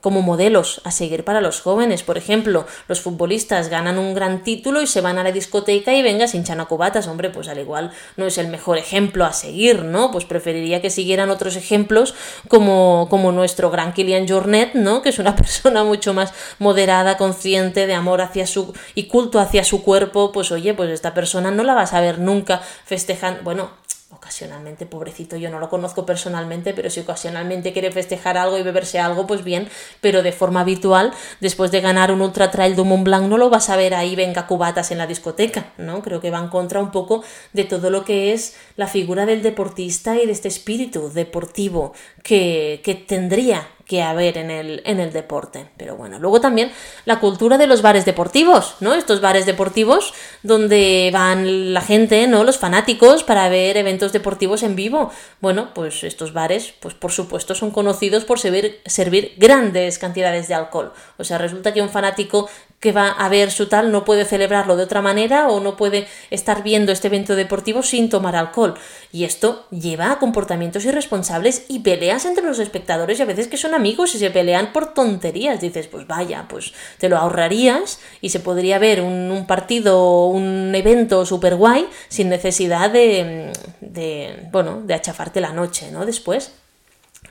como 0.00 0.22
modelos 0.22 0.80
a 0.84 0.90
seguir 0.90 1.24
para 1.24 1.40
los 1.40 1.60
jóvenes. 1.60 2.02
Por 2.02 2.18
ejemplo, 2.18 2.66
los 2.88 3.00
futbolistas 3.00 3.68
ganan 3.68 3.98
un 3.98 4.14
gran 4.14 4.42
título 4.42 4.82
y 4.82 4.86
se 4.86 5.00
van 5.00 5.18
a 5.18 5.24
la 5.24 5.32
discoteca 5.32 5.92
y 5.94 6.02
venga 6.02 6.26
sin 6.26 6.44
chanacobatas. 6.44 7.08
Hombre, 7.08 7.30
pues 7.30 7.48
al 7.48 7.58
igual 7.58 7.92
no 8.16 8.26
es 8.26 8.38
el 8.38 8.48
mejor 8.48 8.78
ejemplo 8.78 9.24
a 9.24 9.32
seguir, 9.32 9.84
¿no? 9.84 10.10
Pues 10.10 10.24
preferiría 10.24 10.80
que 10.80 10.90
siguieran 10.90 11.30
otros 11.30 11.56
ejemplos 11.56 12.14
como, 12.48 13.06
como 13.10 13.32
nuestro 13.32 13.70
gran 13.70 13.92
Kilian 13.92 14.28
Jornet, 14.28 14.74
¿no? 14.74 15.02
Que 15.02 15.10
es 15.10 15.18
una 15.18 15.36
persona 15.42 15.84
mucho 15.84 16.14
más 16.14 16.32
moderada, 16.58 17.16
consciente 17.16 17.86
de 17.86 17.94
amor 17.94 18.20
hacia 18.20 18.46
su 18.46 18.72
y 18.94 19.04
culto 19.04 19.40
hacia 19.40 19.64
su 19.64 19.82
cuerpo. 19.82 20.32
Pues 20.32 20.52
oye, 20.52 20.74
pues 20.74 20.90
esta 20.90 21.14
persona 21.14 21.50
no 21.50 21.64
la 21.64 21.74
vas 21.74 21.92
a 21.92 22.00
ver 22.00 22.18
nunca 22.18 22.60
festejando. 22.84 23.42
Bueno, 23.42 23.81
ocasionalmente, 24.22 24.86
pobrecito, 24.86 25.36
yo 25.36 25.50
no 25.50 25.58
lo 25.58 25.68
conozco 25.68 26.06
personalmente, 26.06 26.74
pero 26.74 26.88
si 26.90 27.00
ocasionalmente 27.00 27.72
quiere 27.72 27.90
festejar 27.90 28.38
algo 28.38 28.56
y 28.56 28.62
beberse 28.62 29.00
algo, 29.00 29.26
pues 29.26 29.42
bien, 29.42 29.68
pero 30.00 30.22
de 30.22 30.30
forma 30.30 30.60
habitual, 30.60 31.12
después 31.40 31.72
de 31.72 31.80
ganar 31.80 32.12
un 32.12 32.20
Ultra 32.20 32.52
Trail 32.52 32.76
de 32.76 32.84
Mont 32.84 33.02
Blanc, 33.02 33.26
no 33.26 33.36
lo 33.36 33.50
vas 33.50 33.68
a 33.68 33.74
ver 33.74 33.94
ahí, 33.94 34.14
venga, 34.14 34.46
cubatas 34.46 34.92
en 34.92 34.98
la 34.98 35.08
discoteca, 35.08 35.72
¿no? 35.76 36.02
Creo 36.02 36.20
que 36.20 36.30
va 36.30 36.38
en 36.38 36.48
contra 36.48 36.78
un 36.78 36.92
poco 36.92 37.24
de 37.52 37.64
todo 37.64 37.90
lo 37.90 38.04
que 38.04 38.32
es 38.32 38.54
la 38.76 38.86
figura 38.86 39.26
del 39.26 39.42
deportista 39.42 40.14
y 40.14 40.26
de 40.26 40.32
este 40.32 40.46
espíritu 40.46 41.10
deportivo 41.12 41.92
que, 42.22 42.80
que 42.84 42.94
tendría 42.94 43.66
que 43.92 44.02
haber 44.02 44.38
en 44.38 44.50
el, 44.50 44.80
en 44.86 45.00
el 45.00 45.12
deporte. 45.12 45.66
Pero 45.76 45.96
bueno, 45.96 46.18
luego 46.18 46.40
también 46.40 46.72
la 47.04 47.20
cultura 47.20 47.58
de 47.58 47.66
los 47.66 47.82
bares 47.82 48.06
deportivos, 48.06 48.76
¿no? 48.80 48.94
Estos 48.94 49.20
bares 49.20 49.44
deportivos 49.44 50.14
donde 50.42 51.10
van 51.12 51.74
la 51.74 51.82
gente, 51.82 52.26
¿no? 52.26 52.42
Los 52.42 52.56
fanáticos 52.56 53.22
para 53.22 53.50
ver 53.50 53.76
eventos 53.76 54.14
deportivos 54.14 54.62
en 54.62 54.76
vivo. 54.76 55.12
Bueno, 55.42 55.74
pues 55.74 56.04
estos 56.04 56.32
bares, 56.32 56.72
pues 56.80 56.94
por 56.94 57.12
supuesto 57.12 57.54
son 57.54 57.70
conocidos 57.70 58.24
por 58.24 58.38
servir, 58.38 58.80
servir 58.86 59.34
grandes 59.36 59.98
cantidades 59.98 60.48
de 60.48 60.54
alcohol. 60.54 60.94
O 61.18 61.24
sea, 61.24 61.36
resulta 61.36 61.74
que 61.74 61.82
un 61.82 61.90
fanático 61.90 62.48
que 62.82 62.90
va 62.90 63.10
a 63.10 63.28
ver 63.28 63.52
su 63.52 63.68
tal 63.68 63.92
no 63.92 64.04
puede 64.04 64.24
celebrarlo 64.24 64.76
de 64.76 64.82
otra 64.82 65.00
manera 65.00 65.46
o 65.48 65.60
no 65.60 65.76
puede 65.76 66.08
estar 66.30 66.64
viendo 66.64 66.90
este 66.90 67.06
evento 67.06 67.36
deportivo 67.36 67.84
sin 67.84 68.08
tomar 68.08 68.34
alcohol. 68.34 68.74
Y 69.12 69.22
esto 69.22 69.66
lleva 69.70 70.10
a 70.10 70.18
comportamientos 70.18 70.84
irresponsables 70.84 71.64
y 71.68 71.78
peleas 71.78 72.24
entre 72.24 72.44
los 72.44 72.58
espectadores 72.58 73.20
y 73.20 73.22
a 73.22 73.26
veces 73.26 73.46
que 73.46 73.56
son 73.56 73.74
amigos 73.74 74.16
y 74.16 74.18
se 74.18 74.32
pelean 74.32 74.72
por 74.72 74.94
tonterías. 74.94 75.60
Dices, 75.60 75.86
pues 75.86 76.08
vaya, 76.08 76.46
pues 76.48 76.72
te 76.98 77.08
lo 77.08 77.18
ahorrarías 77.18 78.00
y 78.20 78.30
se 78.30 78.40
podría 78.40 78.80
ver 78.80 79.00
un, 79.00 79.46
partido 79.46 80.00
o 80.00 80.26
un 80.26 80.74
evento 80.74 81.24
súper 81.24 81.54
guay 81.54 81.86
sin 82.08 82.30
necesidad 82.30 82.90
de, 82.90 83.52
de, 83.80 84.48
bueno, 84.50 84.82
de 84.84 84.94
achafarte 84.94 85.40
la 85.40 85.52
noche, 85.52 85.92
¿no? 85.92 86.04
Después. 86.04 86.50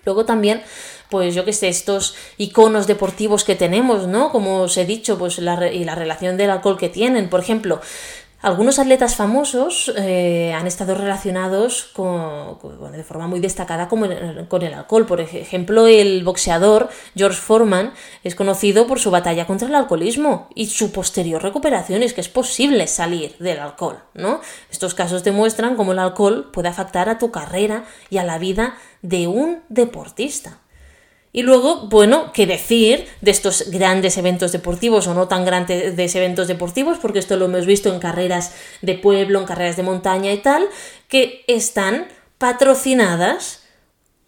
Luego 0.06 0.26
también 0.26 0.64
pues 1.12 1.36
yo 1.36 1.46
que 1.46 1.54
sé, 1.54 1.68
estos 1.68 2.16
iconos 2.38 2.88
deportivos 2.88 3.44
que 3.44 3.56
tenemos, 3.56 4.08
¿no? 4.08 4.32
Como 4.32 4.62
os 4.62 4.78
he 4.78 4.86
dicho, 4.86 5.20
pues 5.20 5.38
la, 5.38 5.72
y 5.72 5.84
la 5.84 5.94
relación 5.94 6.38
del 6.38 6.50
alcohol 6.50 6.80
que 6.80 6.90
tienen. 6.90 7.30
Por 7.30 7.42
ejemplo, 7.42 7.82
Algunos 8.42 8.80
atletas 8.80 9.16
famosos 9.16 9.94
eh, 9.96 10.52
han 10.54 10.66
estado 10.66 10.96
relacionados 10.96 11.84
con, 11.94 12.58
de 12.92 13.04
forma 13.04 13.28
muy 13.28 13.40
destacada 13.40 13.88
con 13.88 14.12
el, 14.12 14.48
con 14.48 14.64
el, 14.64 14.74
alcohol. 14.74 15.06
Por 15.06 15.22
ejemplo, 15.22 15.86
el 15.86 16.24
boxeador 16.24 16.90
George 17.16 17.40
Foreman 17.40 17.94
es 18.24 18.34
conocido 18.34 18.88
por 18.88 18.98
su 18.98 19.12
batalla 19.12 19.46
contra 19.46 19.68
el 19.68 19.76
alcoholismo 19.76 20.50
y 20.56 20.66
su 20.68 20.92
posterior 20.92 21.44
recuperación. 21.44 22.02
Es 22.02 22.16
que 22.16 22.22
es 22.22 22.30
posible 22.30 22.88
salir 22.88 23.36
del 23.38 23.60
alcohol, 23.60 24.00
¿no? 24.16 24.42
Estos 24.72 24.96
casos 24.96 25.24
demuestran 25.24 25.76
cómo 25.76 25.92
el 25.92 26.00
alcohol 26.00 26.50
puede 26.52 26.70
afectar 26.70 27.10
a 27.10 27.20
tu 27.20 27.30
carrera 27.30 27.86
y 28.10 28.18
a 28.18 28.24
la 28.24 28.40
vida 28.40 28.76
de 29.04 29.28
un 29.28 29.60
deportista. 29.70 30.61
Y 31.34 31.44
luego, 31.44 31.88
bueno, 31.88 32.32
qué 32.34 32.46
decir 32.46 33.08
de 33.22 33.32
estos 33.32 33.72
grandes 33.72 34.18
eventos 34.18 34.52
deportivos 34.52 35.08
o 35.08 35.14
no 35.14 35.30
tan 35.30 35.46
grandes 35.46 36.16
eventos 36.16 36.48
deportivos, 36.48 36.98
porque 36.98 37.20
esto 37.20 37.38
lo 37.38 37.46
hemos 37.46 37.66
visto 37.66 37.92
en 37.92 38.00
carreras 38.00 38.54
de 38.82 38.96
pueblo, 38.96 39.40
en 39.40 39.46
carreras 39.46 39.78
de 39.78 39.84
montaña 39.84 40.34
y 40.34 40.40
tal, 40.40 40.68
que 41.08 41.46
están 41.48 42.08
patrocinadas 42.38 43.64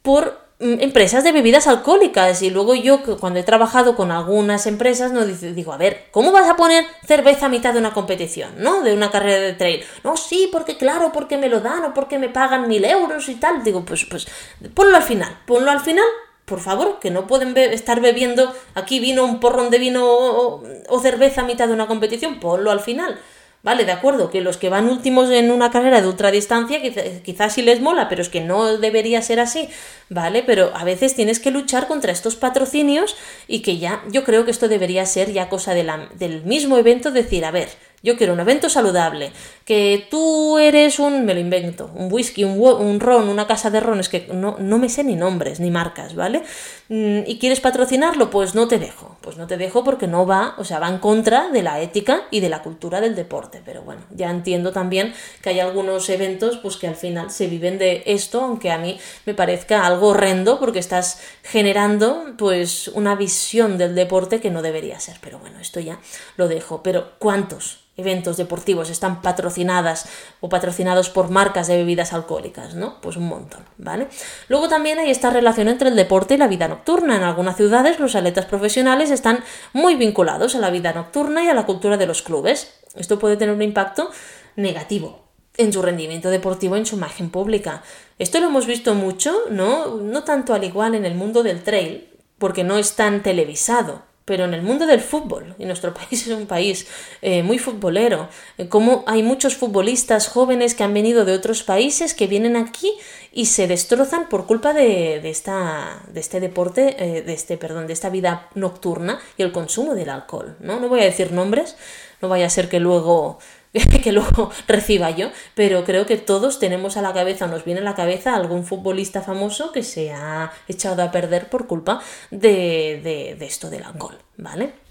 por 0.02 0.40
mm, 0.60 0.80
empresas 0.80 1.26
de 1.26 1.34
bebidas 1.34 1.68
alcohólicas 1.68 2.42
y 2.42 2.50
luego 2.50 2.74
yo 2.74 3.02
cuando 3.20 3.40
he 3.40 3.44
trabajado 3.44 3.98
con 3.98 4.12
algunas 4.12 4.66
empresas 4.66 5.12
no 5.12 5.26
digo, 5.26 5.74
a 5.74 5.78
ver, 5.78 6.06
¿cómo 6.12 6.32
vas 6.32 6.48
a 6.48 6.56
poner 6.56 6.86
cerveza 7.06 7.48
a 7.48 7.50
mitad 7.50 7.74
de 7.74 7.80
una 7.80 7.94
competición, 7.94 8.52
¿no? 8.60 8.82
De 8.82 8.94
una 8.94 9.12
carrera 9.12 9.42
de 9.42 9.54
trail. 9.54 9.84
No, 10.06 10.16
sí, 10.16 10.48
porque 10.52 10.78
claro, 10.78 11.12
porque 11.12 11.38
me 11.38 11.50
lo 11.50 11.60
dan 11.60 11.84
o 11.84 11.94
porque 11.94 12.18
me 12.18 12.30
pagan 12.30 12.70
mil 12.70 12.86
euros 12.86 13.28
y 13.28 13.36
tal. 13.36 13.62
Digo, 13.62 13.84
pues, 13.84 14.06
pues 14.06 14.26
ponlo 14.74 14.96
al 14.96 15.04
final, 15.04 15.40
ponlo 15.46 15.70
al 15.70 15.82
final 15.82 16.06
por 16.46 16.60
favor, 16.60 17.00
que 17.00 17.12
no 17.12 17.28
pueden 17.28 17.56
estar 17.58 18.02
bebiendo 18.02 18.54
aquí 18.76 19.00
vino, 19.00 19.24
un 19.24 19.40
porrón 19.40 19.70
de 19.70 19.80
vino 19.80 20.06
o, 20.06 21.00
cerveza 21.02 21.42
a 21.42 21.46
mitad 21.46 21.68
de 21.68 21.74
una 21.74 21.88
competición, 21.88 22.40
ponlo 22.40 22.72
al 22.72 22.80
final. 22.80 23.20
Vale, 23.62 23.86
de 23.86 23.94
acuerdo, 23.94 24.30
que 24.30 24.42
los 24.42 24.58
que 24.58 24.68
van 24.68 24.90
últimos 24.90 25.30
en 25.30 25.50
una 25.50 25.72
carrera 25.72 26.02
de 26.02 26.08
ultradistancia 26.10 26.82
quizás 27.24 27.54
sí 27.54 27.62
les 27.62 27.80
mola, 27.80 28.10
pero 28.10 28.22
es 28.22 28.28
que 28.28 28.42
no 28.42 28.78
debería 28.78 29.22
ser 29.22 29.40
así, 29.40 29.70
¿vale? 30.10 30.44
Pero 30.44 30.76
a 30.76 30.84
veces 30.84 31.16
tienes 31.16 31.40
que 31.40 31.50
luchar 31.50 31.88
contra 31.88 32.12
estos 32.12 32.36
patrocinios 32.36 33.16
y 33.48 33.62
que 33.62 33.78
ya, 33.78 34.04
yo 34.12 34.26
creo 34.26 34.44
que 34.44 34.52
esto 34.52 34.68
debería 34.68 35.06
ser 35.06 35.32
ya 35.32 35.48
cosa 35.48 35.74
de 35.74 35.86
la, 35.86 36.10
del 36.16 36.44
mismo 36.44 36.78
evento, 36.78 37.12
decir, 37.12 37.46
a 37.46 37.52
ver, 37.52 37.70
yo 38.04 38.18
quiero 38.18 38.34
un 38.34 38.42
evento 38.42 38.70
saludable. 38.70 39.32
Que 39.64 40.08
tú 40.12 40.60
eres 40.60 41.00
un, 41.00 41.24
me 41.24 41.34
lo 41.34 41.40
invento, 41.40 41.90
un 41.96 42.12
whisky, 42.12 42.44
un, 42.44 42.60
un 42.60 43.00
ron, 43.00 43.30
una 43.30 43.48
casa 43.48 43.70
de 43.70 43.80
ron, 43.80 44.02
es 44.02 44.10
que 44.10 44.28
no, 44.34 44.58
no, 44.60 44.78
me 44.78 44.90
sé 44.90 45.06
ni 45.06 45.16
nombres 45.16 45.62
ni 45.62 45.72
marcas, 45.72 46.14
¿vale? 46.14 46.44
Mm, 46.90 47.20
y 47.26 47.40
quieres 47.40 47.62
patrocinarlo, 47.62 48.30
pues 48.30 48.56
no 48.56 48.68
te 48.68 48.78
dejo. 48.78 49.18
Pues 49.22 49.38
no 49.38 49.48
te 49.48 49.56
dejo 49.56 49.86
porque 49.86 50.06
no 50.06 50.28
va, 50.28 50.54
o 50.58 50.66
sea, 50.66 50.80
va 50.80 50.90
en 50.90 50.98
contra 50.98 51.48
de 51.50 51.64
la 51.64 51.80
ética 51.80 52.24
y 52.30 52.42
de 52.42 52.50
la 52.50 52.62
cultura 52.62 53.00
del 53.00 53.16
deporte. 53.16 53.62
Pero 53.64 53.84
bueno, 53.84 54.02
ya 54.12 54.30
entiendo 54.30 54.74
también 54.74 55.14
que 55.42 55.52
hay 55.52 55.62
algunos 55.62 56.10
eventos 56.10 56.58
pues 56.58 56.76
que 56.76 56.90
al 56.90 56.98
final 56.98 57.32
se 57.32 57.48
viven 57.48 57.78
de 57.78 58.04
esto, 58.06 58.42
aunque 58.42 58.70
a 58.70 58.78
mí 58.78 59.00
me 59.26 59.34
parezca 59.34 59.86
algo 59.86 60.10
horrendo 60.10 60.60
porque 60.60 60.80
estás 60.80 61.22
generando 61.42 62.34
pues 62.38 62.90
una 62.90 63.16
visión 63.16 63.78
del 63.78 63.96
deporte 63.96 64.42
que 64.42 64.50
no 64.50 64.62
debería 64.62 65.00
ser. 65.00 65.16
Pero 65.22 65.40
bueno, 65.40 65.60
esto 65.62 65.80
ya 65.80 66.00
lo 66.36 66.50
dejo. 66.50 66.84
Pero 66.84 67.14
¿cuántos? 67.18 67.84
Eventos 67.96 68.38
deportivos 68.38 68.90
están 68.90 69.22
patrocinadas 69.22 70.08
o 70.40 70.50
patrocinados 70.50 71.10
por 71.10 71.30
marcas 71.30 71.68
de 71.68 71.78
bebidas 71.78 72.14
alcohólicas, 72.14 72.74
¿no? 72.74 73.00
Pues 73.02 73.18
un 73.18 73.28
montón, 73.28 73.64
¿vale? 73.78 74.08
Luego 74.48 74.68
también 74.68 75.00
hay 75.00 75.12
esta 75.12 75.30
relación 75.30 75.68
entre 75.68 75.90
el 75.90 75.96
deporte 75.96 76.34
y 76.34 76.38
la 76.38 76.48
vida 76.48 76.68
nocturna. 76.68 77.16
En 77.16 77.24
algunas 77.24 77.56
ciudades 77.56 78.00
los 78.00 78.16
atletas 78.16 78.46
profesionales 78.46 79.12
están 79.12 79.44
muy 79.74 79.96
vinculados 79.96 80.56
a 80.56 80.60
la 80.60 80.72
vida 80.72 80.94
nocturna 80.94 81.44
y 81.44 81.50
a 81.50 81.54
la 81.54 81.66
cultura 81.66 81.98
de 81.98 82.08
los 82.08 82.22
clubes. 82.22 82.80
Esto 82.96 83.20
puede 83.20 83.38
tener 83.38 83.54
un 83.54 83.62
impacto 83.62 84.10
negativo 84.56 85.24
en 85.58 85.72
su 85.72 85.82
rendimiento 85.82 86.30
deportivo, 86.30 86.76
en 86.76 86.86
su 86.86 86.96
imagen 86.96 87.30
pública. 87.30 87.84
Esto 88.18 88.40
lo 88.40 88.48
hemos 88.48 88.66
visto 88.66 88.96
mucho, 88.96 89.36
¿no? 89.52 89.98
No 89.98 90.24
tanto 90.24 90.54
al 90.54 90.64
igual 90.64 90.96
en 90.96 91.06
el 91.06 91.14
mundo 91.14 91.44
del 91.44 91.64
trail, 91.64 92.10
porque 92.40 92.64
no 92.64 92.78
es 92.78 92.96
tan 92.96 93.22
televisado, 93.22 94.02
pero 94.26 94.46
en 94.46 94.54
el 94.54 94.62
mundo 94.62 94.86
del 94.86 95.02
fútbol, 95.02 95.56
y 95.58 95.66
nuestro 95.66 95.94
país 95.94 96.28
es 96.28 96.34
un 96.34 96.46
país 96.46 96.88
eh, 97.22 97.44
muy 97.44 97.60
futbolero, 97.60 98.30
eh, 98.58 98.68
como 98.70 99.04
hay 99.08 99.24
muchos 99.24 99.56
futbolistas 99.56 100.28
jóvenes 100.28 100.76
que 100.76 100.84
han 100.84 100.94
venido 100.94 101.26
de 101.26 101.34
otros 101.34 101.64
países 101.64 102.14
que 102.14 102.28
vienen 102.28 102.56
aquí 102.56 102.92
y 103.32 103.48
se 103.48 103.68
destrozan 103.68 104.30
por 104.30 104.46
culpa 104.46 104.74
de, 104.74 105.30
esta, 105.30 106.04
de 106.08 106.20
este 106.20 106.40
deporte, 106.40 106.96
eh, 107.00 107.22
de 107.22 107.34
este, 107.34 107.58
perdón, 107.58 107.88
de 107.88 107.94
esta 107.94 108.10
vida 108.10 108.50
nocturna 108.56 109.20
y 109.38 109.44
el 109.44 109.52
consumo 109.52 109.96
del 109.96 110.10
alcohol. 110.10 110.56
¿no? 110.60 110.80
no 110.80 110.88
voy 110.88 111.02
a 111.02 111.06
decir 111.06 111.32
nombres, 111.32 111.76
no 112.22 112.30
vaya 112.30 112.46
a 112.46 112.50
ser 112.50 112.70
que 112.70 112.80
luego 112.80 113.40
que 114.04 114.12
luego 114.12 114.52
reciba 114.68 115.10
yo, 115.12 115.32
pero 115.56 115.84
creo 115.84 116.06
que 116.06 116.18
todos 116.18 116.60
tenemos 116.60 116.98
a 116.98 117.02
la 117.02 117.14
cabeza, 117.14 117.48
nos 117.48 117.66
viene 117.66 117.82
a 117.82 117.84
la 117.84 117.96
cabeza 117.96 118.36
algún 118.36 118.64
futbolista 118.64 119.22
famoso 119.22 119.72
que 119.72 119.84
se 119.84 120.12
ha 120.12 120.52
echado 120.68 121.04
a 121.04 121.12
perder 121.12 121.50
por 121.50 121.68
culpa 121.68 122.02
de, 122.32 123.36
de 123.38 123.46
esto 123.46 123.70
del 123.70 123.84
alcohol, 123.84 124.18
¿vale? 124.38 124.83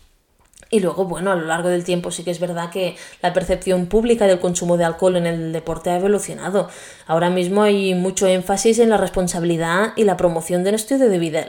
Y 0.72 0.80
luego, 0.80 1.04
bueno, 1.04 1.30
a 1.30 1.36
lo 1.36 1.44
largo 1.44 1.68
del 1.68 1.84
tiempo 1.84 2.10
sí 2.10 2.24
que 2.24 2.30
es 2.30 2.40
verdad 2.40 2.70
que 2.70 2.96
la 3.20 3.34
percepción 3.34 3.88
pública 3.88 4.26
del 4.26 4.40
consumo 4.40 4.78
de 4.78 4.84
alcohol 4.84 5.16
en 5.16 5.26
el 5.26 5.52
deporte 5.52 5.90
ha 5.90 5.98
evolucionado. 5.98 6.70
Ahora 7.06 7.28
mismo 7.28 7.62
hay 7.62 7.94
mucho 7.94 8.26
énfasis 8.26 8.78
en 8.78 8.88
la 8.88 8.96
responsabilidad 8.96 9.92
y 9.96 10.04
la 10.04 10.16
promoción 10.16 10.64
de 10.64 10.70
un 10.70 10.76
estilo 10.76 11.10
de 11.10 11.18
vida, 11.18 11.44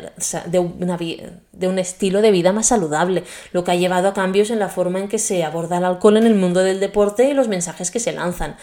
de, 0.48 0.60
una, 0.60 0.98
de 0.98 1.68
un 1.70 1.80
estilo 1.80 2.22
de 2.22 2.32
vida 2.32 2.52
más 2.52 2.68
saludable, 2.68 3.24
lo 3.54 3.64
que 3.64 3.72
ha 3.72 3.76
llevado 3.76 4.10
a 4.10 4.14
cambios 4.14 4.50
en 4.50 4.60
la 4.60 4.68
forma 4.68 5.00
en 5.00 5.08
que 5.08 5.20
se 5.20 5.46
aborda 5.46 5.78
el 5.78 5.86
alcohol 5.86 6.18
en 6.18 6.28
el 6.28 6.36
mundo 6.36 6.60
del 6.60 6.82
deporte 6.82 7.30
y 7.30 7.34
los 7.34 7.48
mensajes 7.48 7.92
que 7.92 8.02
se 8.02 8.12
lanzan. 8.12 8.58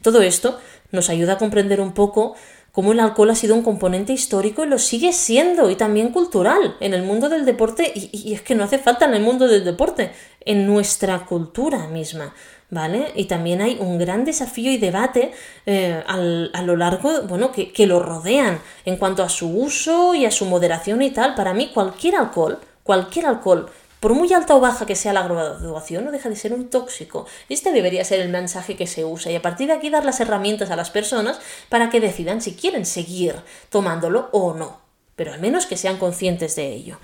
Todo 0.00 0.22
esto 0.22 0.58
nos 0.90 1.10
ayuda 1.10 1.34
a 1.34 1.38
comprender 1.38 1.82
un 1.82 1.92
poco 1.92 2.34
cómo 2.78 2.92
el 2.92 3.00
alcohol 3.00 3.30
ha 3.30 3.34
sido 3.34 3.56
un 3.56 3.64
componente 3.64 4.12
histórico 4.12 4.62
y 4.62 4.68
lo 4.68 4.78
sigue 4.78 5.12
siendo, 5.12 5.68
y 5.68 5.74
también 5.74 6.10
cultural 6.10 6.76
en 6.78 6.94
el 6.94 7.02
mundo 7.02 7.28
del 7.28 7.44
deporte, 7.44 7.92
y, 7.92 8.32
es 8.32 8.40
que 8.40 8.54
no 8.54 8.62
hace 8.62 8.78
falta 8.78 9.04
en 9.04 9.14
el 9.14 9.20
mundo 9.20 9.48
del 9.48 9.64
deporte, 9.64 10.12
en 10.44 10.64
nuestra 10.64 11.26
cultura 11.26 11.88
misma. 11.88 12.32
¿Vale? 12.70 13.10
Y 13.16 13.24
también 13.24 13.62
hay 13.62 13.78
un 13.80 13.98
gran 13.98 14.24
desafío 14.24 14.70
y 14.70 14.76
debate 14.76 15.32
eh, 15.66 16.04
a 16.06 16.62
lo 16.62 16.76
largo, 16.76 17.22
bueno, 17.22 17.50
que, 17.50 17.72
que 17.72 17.88
lo 17.88 17.98
rodean 17.98 18.60
en 18.84 18.96
cuanto 18.96 19.24
a 19.24 19.28
su 19.28 19.48
uso 19.48 20.14
y 20.14 20.24
a 20.24 20.30
su 20.30 20.44
moderación 20.44 21.02
y 21.02 21.10
tal. 21.10 21.34
Para 21.34 21.54
mí, 21.54 21.72
cualquier 21.74 22.14
alcohol, 22.14 22.60
cualquier 22.84 23.26
alcohol 23.26 23.68
por 24.00 24.14
muy 24.14 24.32
alta 24.32 24.54
o 24.54 24.60
baja 24.60 24.86
que 24.86 24.94
sea 24.94 25.12
la 25.12 25.24
graduación, 25.24 26.04
no 26.04 26.12
deja 26.12 26.28
de 26.28 26.36
ser 26.36 26.52
un 26.52 26.68
tóxico. 26.68 27.26
Este 27.48 27.72
debería 27.72 28.04
ser 28.04 28.20
el 28.20 28.28
mensaje 28.28 28.76
que 28.76 28.86
se 28.86 29.04
usa 29.04 29.32
y 29.32 29.36
a 29.36 29.42
partir 29.42 29.68
de 29.68 29.74
aquí 29.74 29.90
dar 29.90 30.04
las 30.04 30.20
herramientas 30.20 30.70
a 30.70 30.76
las 30.76 30.90
personas 30.90 31.40
para 31.68 31.90
que 31.90 32.00
decidan 32.00 32.40
si 32.40 32.54
quieren 32.54 32.86
seguir 32.86 33.34
tomándolo 33.70 34.28
o 34.32 34.54
no. 34.54 34.80
Pero 35.16 35.32
al 35.32 35.40
menos 35.40 35.66
que 35.66 35.76
sean 35.76 35.96
conscientes 35.96 36.54
de 36.54 36.72
ello. 36.72 36.98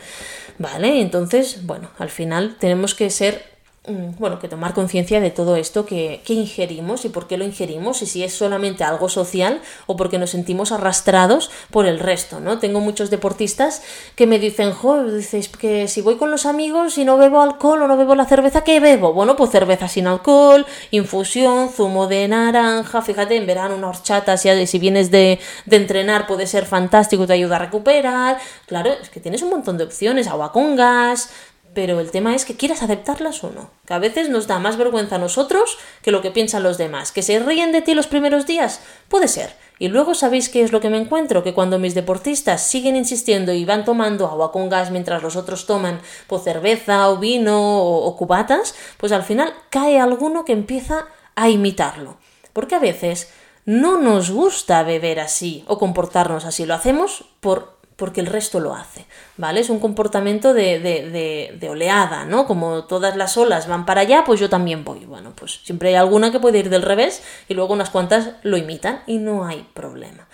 ¿Vale? 0.59 1.01
Entonces, 1.01 1.67
bueno, 1.67 1.91
al 1.99 2.11
final 2.11 2.57
tenemos 2.61 2.95
que 2.95 3.11
ser 3.11 3.54
bueno, 3.87 4.39
que 4.39 4.49
tomar 4.49 4.73
conciencia 4.73 5.21
de 5.21 5.31
todo 5.31 5.57
esto 5.57 5.85
que, 5.85 6.23
ingerimos 6.27 7.05
y 7.05 7.11
por 7.11 7.27
qué 7.27 7.37
lo 7.37 7.45
ingerimos 7.45 8.01
y 8.01 8.07
si 8.07 8.25
es 8.25 8.33
solamente 8.33 8.83
algo 8.83 9.11
social 9.11 9.61
o 9.87 9.97
porque 9.97 10.19
nos 10.19 10.31
sentimos 10.31 10.73
arrastrados 10.73 11.51
por 11.71 11.85
el 11.85 11.99
resto, 11.99 12.41
¿no? 12.41 12.59
Tengo 12.59 12.81
muchos 12.81 13.11
deportistas 13.11 13.83
que 14.17 14.27
me 14.27 14.39
dicen, 14.39 14.73
jo, 14.73 15.05
dices 15.05 15.49
que 15.49 15.87
si 15.87 16.01
voy 16.01 16.17
con 16.17 16.31
los 16.31 16.47
amigos 16.47 16.97
y 16.97 17.05
no 17.05 17.19
bebo 17.19 17.43
alcohol 17.43 17.83
o 17.83 17.89
no 17.89 17.99
bebo 17.99 18.15
la 18.15 18.25
cerveza, 18.25 18.65
¿qué 18.65 18.81
bebo? 18.81 19.13
Bueno, 19.13 19.37
pues 19.37 19.51
cerveza 19.51 19.87
sin 19.87 20.07
alcohol, 20.07 20.65
infusión, 20.91 21.69
zumo 21.69 22.07
de 22.07 22.27
naranja, 22.27 23.03
fíjate, 23.03 23.37
en 23.37 23.47
verano 23.47 23.77
una 23.77 23.89
horchata, 23.89 24.39
si, 24.39 24.67
si 24.67 24.79
vienes 24.79 25.11
de, 25.11 25.39
de 25.67 25.77
entrenar 25.77 26.27
puede 26.27 26.47
ser 26.47 26.65
fantástico, 26.65 27.27
te 27.27 27.35
ayuda 27.35 27.57
a 27.57 27.59
recuperar, 27.61 28.39
claro, 28.67 28.93
es 28.93 29.11
que 29.11 29.21
tienes 29.21 29.43
un 29.43 29.51
montón 29.51 29.77
de 29.77 29.85
opciones, 29.85 30.27
agua 30.27 30.53
con 30.53 30.75
gas, 30.75 31.29
pero 31.75 32.01
el 32.01 32.11
tema 32.11 32.35
es 32.35 32.45
que 32.45 32.57
quieras 32.57 32.83
aceptarlas 32.83 33.43
o 33.45 33.51
no. 33.51 33.71
Que 33.87 33.95
a 33.95 33.99
veces 33.99 34.31
nos 34.31 34.47
da 34.47 34.59
más 34.59 34.77
vergüenza 34.77 35.17
a 35.17 35.19
nosotros 35.19 35.77
que 36.03 36.11
lo 36.11 36.23
que 36.23 36.31
piensan 36.31 36.63
los 36.63 36.79
demás. 36.79 37.13
¿Que 37.13 37.23
se 37.23 37.39
ríen 37.39 37.73
de 37.73 37.83
ti 37.83 37.95
los 37.95 38.07
primeros 38.07 38.47
días? 38.47 38.81
Puede 39.09 39.29
ser. 39.29 39.55
Y 39.79 39.89
luego 39.89 40.15
sabéis 40.15 40.49
qué 40.49 40.63
es 40.63 40.73
lo 40.73 40.81
que 40.81 40.89
me 40.89 40.99
encuentro, 40.99 41.43
que 41.43 41.53
cuando 41.53 41.79
mis 41.79 41.95
deportistas 41.95 42.65
siguen 42.65 42.95
insistiendo 42.95 43.53
y 43.53 43.65
van 43.65 43.85
tomando 43.85 44.27
agua 44.27 44.53
con 44.53 44.69
gas 44.69 44.91
mientras 44.93 45.23
los 45.23 45.35
otros 45.35 45.67
toman 45.67 46.01
pues, 46.29 46.45
cerveza 46.45 47.11
o 47.11 47.19
vino 47.19 47.83
o, 47.83 48.05
o 48.07 48.17
cubatas, 48.17 48.75
pues 48.99 49.11
al 49.11 49.25
final 49.25 49.53
cae 49.71 49.99
alguno 49.99 50.45
que 50.45 50.53
empieza 50.53 51.09
a 51.35 51.51
imitarlo. 51.51 52.17
Porque 52.53 52.77
a 52.77 52.79
veces 52.79 53.33
no 53.67 53.99
nos 53.99 54.31
gusta 54.31 54.83
beber 54.83 55.21
así 55.21 55.65
o 55.67 55.79
comportarnos 55.79 56.45
así, 56.45 56.67
lo 56.67 56.75
hacemos 56.75 57.25
por 57.41 57.74
porque 57.97 58.21
el 58.21 58.27
resto 58.27 58.61
lo 58.61 58.75
hace, 58.75 59.07
¿vale? 59.37 59.61
Es 59.61 59.71
un 59.71 59.79
comportamiento 59.79 60.53
de, 60.53 60.81
de, 60.81 61.69
oleada, 61.69 62.25
¿no? 62.25 62.47
Como 62.47 62.85
todas 62.85 63.17
las 63.17 63.37
olas 63.37 63.69
van 63.69 63.87
para 63.87 64.01
allá, 64.01 64.25
pues 64.25 64.41
yo 64.41 64.49
también 64.49 64.85
voy. 64.85 65.05
Bueno, 65.05 65.33
pues 65.37 65.61
siempre 65.65 65.91
hay 65.91 65.95
alguna 65.95 66.33
que 66.33 66.41
puede 66.41 66.59
ir 66.59 66.71
del 66.71 66.83
revés 66.83 67.23
y 67.49 67.55
luego 67.55 67.75
unas 67.75 67.91
cuantas 67.91 68.33
lo 68.43 68.57
imitan 68.57 69.03
y 69.07 69.19
no 69.19 69.47
hay 69.47 69.67
problema, 69.75 70.27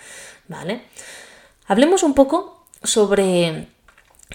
¿vale? 0.47 0.83
Hablemos 1.67 2.03
un 2.03 2.15
poco 2.15 2.65
sobre 2.83 3.67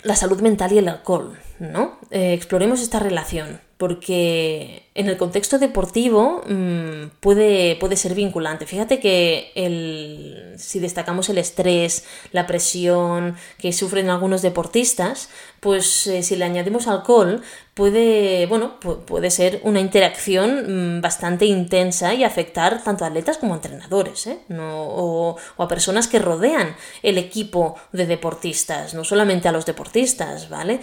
la 0.03 0.15
salud 0.15 0.41
mental 0.41 0.73
y 0.73 0.79
el 0.79 0.89
alcohol, 0.89 1.39
¿no? 1.59 1.99
Eh, 2.11 2.33
exploremos 2.33 2.81
esta 2.81 3.01
relación, 3.01 3.61
porque 3.79 4.89
en 4.95 5.09
el 5.09 5.19
contexto 5.19 5.59
deportivo 5.59 6.43
mm, 6.49 7.19
puede, 7.21 7.77
puede, 7.77 7.97
ser 7.97 8.15
vinculante. 8.15 8.65
Fíjate 8.65 9.01
que 9.01 9.53
el, 9.55 10.55
si 10.57 10.79
destacamos 10.79 11.29
el 11.29 11.37
estrés, 11.37 12.07
la 12.33 12.47
presión 12.47 13.37
que 13.59 13.75
sufren 13.75 14.09
algunos 14.09 14.41
deportistas, 14.41 15.29
pues 15.61 16.07
eh, 16.07 16.23
si 16.23 16.37
le 16.37 16.47
añadimos 16.47 16.89
alcohol 16.89 17.43
puede, 17.75 18.47
bueno, 18.47 18.81
puede 18.81 19.31
ser 19.31 19.61
una 19.63 19.81
interacción 19.81 20.97
mm, 20.97 21.01
bastante 21.03 21.45
intensa 21.45 22.15
y 22.15 22.25
afectar 22.25 22.83
tanto 22.83 23.05
a 23.05 23.09
atletas 23.09 23.37
como 23.37 23.53
a 23.53 23.57
entrenadores, 23.57 24.27
¿eh? 24.27 24.39
o, 24.59 25.37
o 25.57 25.63
a 25.63 25.69
personas 25.69 26.09
que 26.09 26.19
rodean 26.19 26.77
el 27.03 27.19
equipo 27.19 27.77
de 27.93 28.07
deportistas, 28.07 28.95
no 28.95 29.05
solamente 29.05 29.49
a 29.49 29.53
los 29.53 29.67
deportistas, 29.67 30.49
¿vale? 30.49 30.81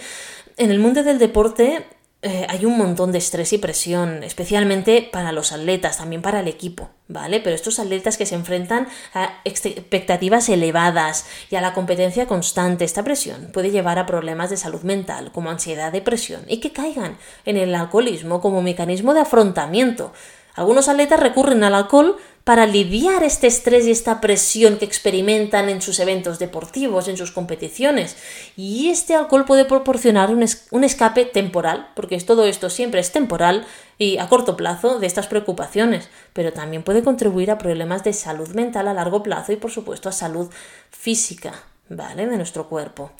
En 0.56 0.70
el 0.70 0.78
mundo 0.78 1.02
del 1.02 1.18
deporte 1.18 1.84
eh, 2.26 2.46
hay 2.48 2.64
un 2.64 2.78
montón 2.78 3.12
de 3.12 3.18
estrés 3.18 3.52
y 3.52 3.58
presión, 3.58 4.22
especialmente 4.22 5.06
para 5.12 5.30
los 5.30 5.52
atletas, 5.52 5.98
también 5.98 6.22
para 6.22 6.40
el 6.40 6.48
equipo, 6.48 6.88
¿vale? 7.06 7.38
Pero 7.40 7.54
estos 7.54 7.78
atletas 7.78 8.16
que 8.16 8.24
se 8.24 8.34
enfrentan 8.34 8.88
a 9.12 9.42
expectativas 9.44 10.48
elevadas 10.48 11.26
y 11.50 11.56
a 11.56 11.60
la 11.60 11.74
competencia 11.74 12.26
constante, 12.26 12.86
esta 12.86 13.04
presión 13.04 13.50
puede 13.52 13.70
llevar 13.70 13.98
a 13.98 14.06
problemas 14.06 14.48
de 14.48 14.56
salud 14.56 14.80
mental 14.84 15.32
como 15.32 15.50
ansiedad, 15.50 15.92
depresión 15.92 16.40
y 16.48 16.60
que 16.60 16.72
caigan 16.72 17.18
en 17.44 17.58
el 17.58 17.74
alcoholismo 17.74 18.40
como 18.40 18.62
mecanismo 18.62 19.12
de 19.12 19.20
afrontamiento. 19.20 20.14
Algunos 20.54 20.88
atletas 20.88 21.20
recurren 21.20 21.62
al 21.62 21.74
alcohol 21.74 22.16
para 22.44 22.64
aliviar 22.64 23.22
este 23.22 23.46
estrés 23.46 23.86
y 23.86 23.90
esta 23.90 24.20
presión 24.20 24.76
que 24.76 24.84
experimentan 24.84 25.70
en 25.70 25.80
sus 25.80 25.98
eventos 25.98 26.38
deportivos, 26.38 27.08
en 27.08 27.16
sus 27.16 27.32
competiciones. 27.32 28.16
Y 28.54 28.90
este 28.90 29.14
alcohol 29.14 29.46
puede 29.46 29.64
proporcionar 29.64 30.30
un, 30.30 30.44
un, 30.70 30.84
escape 30.84 31.24
temporal, 31.24 31.88
porque 31.96 32.20
todo 32.20 32.44
esto 32.44 32.68
siempre 32.68 33.00
es 33.00 33.12
temporal 33.12 33.66
y 33.96 34.18
a 34.18 34.28
corto 34.28 34.58
plazo 34.58 34.98
de 34.98 35.06
estas 35.06 35.26
preocupaciones, 35.26 36.10
pero 36.34 36.52
también 36.52 36.82
puede 36.82 37.02
contribuir 37.02 37.50
a 37.50 37.58
problemas 37.58 38.04
de 38.04 38.12
salud 38.12 38.48
mental 38.50 38.88
a 38.88 38.94
largo 38.94 39.22
plazo 39.22 39.52
y 39.52 39.56
por 39.56 39.70
supuesto 39.70 40.10
a 40.10 40.12
salud 40.12 40.50
física, 40.90 41.54
¿vale? 41.88 42.26
De 42.26 42.36
nuestro 42.36 42.68
cuerpo. 42.68 43.12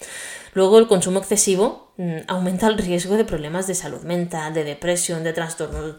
Luego 0.53 0.77
el 0.77 0.87
consumo 0.87 1.17
excesivo 1.19 1.84
aumenta 2.27 2.67
el 2.67 2.77
riesgo 2.77 3.15
de 3.15 3.23
problemas 3.23 3.67
de 3.67 3.75
salud 3.75 4.01
mental, 4.01 4.53
de 4.53 4.65
depresión, 4.65 5.23
de 5.23 5.31
trastornos, 5.31 5.95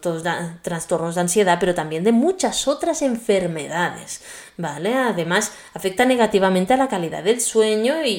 trastornos 0.60 1.14
de 1.14 1.20
ansiedad, 1.22 1.56
pero 1.58 1.74
también 1.74 2.04
de 2.04 2.12
muchas 2.12 2.68
otras 2.68 3.00
enfermedades, 3.00 4.20
¿vale? 4.58 4.92
Además, 4.92 5.52
afecta 5.72 6.04
negativamente 6.04 6.74
a 6.74 6.76
la 6.76 6.88
calidad 6.88 7.24
del 7.24 7.40
sueño 7.40 8.04
y, 8.04 8.10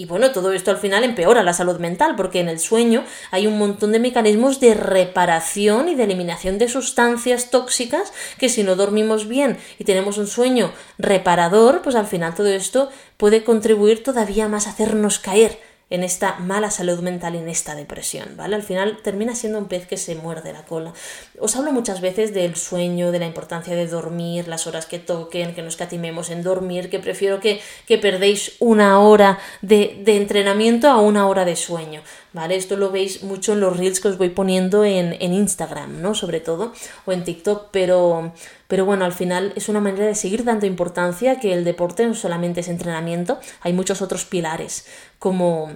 y, 0.00 0.04
bueno, 0.04 0.30
todo 0.30 0.52
esto 0.52 0.70
al 0.70 0.76
final 0.76 1.02
empeora 1.02 1.42
la 1.42 1.54
salud 1.54 1.80
mental 1.80 2.14
porque 2.14 2.38
en 2.38 2.48
el 2.48 2.60
sueño 2.60 3.02
hay 3.32 3.48
un 3.48 3.58
montón 3.58 3.90
de 3.90 3.98
mecanismos 3.98 4.60
de 4.60 4.74
reparación 4.74 5.88
y 5.88 5.96
de 5.96 6.04
eliminación 6.04 6.58
de 6.58 6.68
sustancias 6.68 7.50
tóxicas 7.50 8.12
que 8.38 8.48
si 8.48 8.62
no 8.62 8.76
dormimos 8.76 9.26
bien 9.26 9.58
y 9.80 9.84
tenemos 9.84 10.18
un 10.18 10.28
sueño 10.28 10.70
reparador, 10.98 11.82
pues 11.82 11.96
al 11.96 12.06
final 12.06 12.34
todo 12.36 12.46
esto 12.46 12.90
puede 13.16 13.42
contribuir 13.42 14.04
todavía 14.04 14.46
más 14.46 14.68
a 14.68 14.70
hacernos 14.70 15.18
caer 15.18 15.73
en 15.90 16.02
esta 16.02 16.38
mala 16.38 16.70
salud 16.70 17.00
mental 17.00 17.34
en 17.34 17.48
esta 17.48 17.74
depresión, 17.74 18.36
¿vale? 18.36 18.56
Al 18.56 18.62
final 18.62 18.98
termina 19.02 19.34
siendo 19.34 19.58
un 19.58 19.66
pez 19.66 19.86
que 19.86 19.96
se 19.96 20.14
muerde 20.14 20.52
la 20.52 20.64
cola. 20.64 20.92
Os 21.38 21.56
hablo 21.56 21.72
muchas 21.72 22.00
veces 22.00 22.32
del 22.32 22.56
sueño, 22.56 23.12
de 23.12 23.18
la 23.18 23.26
importancia 23.26 23.76
de 23.76 23.86
dormir, 23.86 24.48
las 24.48 24.66
horas 24.66 24.86
que 24.86 24.98
toquen, 24.98 25.54
que 25.54 25.62
nos 25.62 25.76
catimemos 25.76 26.30
en 26.30 26.42
dormir, 26.42 26.90
que 26.90 26.98
prefiero 26.98 27.40
que, 27.40 27.60
que 27.86 27.98
perdéis 27.98 28.56
una 28.60 29.00
hora 29.00 29.38
de, 29.62 30.00
de 30.04 30.16
entrenamiento 30.16 30.88
a 30.88 31.00
una 31.00 31.28
hora 31.28 31.44
de 31.44 31.56
sueño. 31.56 32.02
¿Vale? 32.34 32.56
Esto 32.56 32.76
lo 32.76 32.90
veis 32.90 33.22
mucho 33.22 33.54
en 33.54 33.60
los 33.60 33.76
reels 33.78 34.00
que 34.00 34.08
os 34.08 34.18
voy 34.18 34.28
poniendo 34.28 34.84
en, 34.84 35.16
en 35.20 35.32
Instagram, 35.32 36.02
¿no? 36.02 36.14
Sobre 36.14 36.40
todo, 36.40 36.72
o 37.06 37.12
en 37.12 37.24
TikTok, 37.24 37.68
pero, 37.70 38.34
pero 38.68 38.84
bueno, 38.84 39.06
al 39.06 39.14
final 39.14 39.54
es 39.56 39.70
una 39.70 39.80
manera 39.80 40.04
de 40.04 40.14
seguir 40.14 40.44
dando 40.44 40.66
importancia 40.66 41.40
que 41.40 41.54
el 41.54 41.64
deporte 41.64 42.06
no 42.06 42.14
solamente 42.14 42.60
es 42.60 42.68
entrenamiento, 42.68 43.38
hay 43.62 43.72
muchos 43.72 44.02
otros 44.02 44.26
pilares, 44.26 44.84
como 45.18 45.70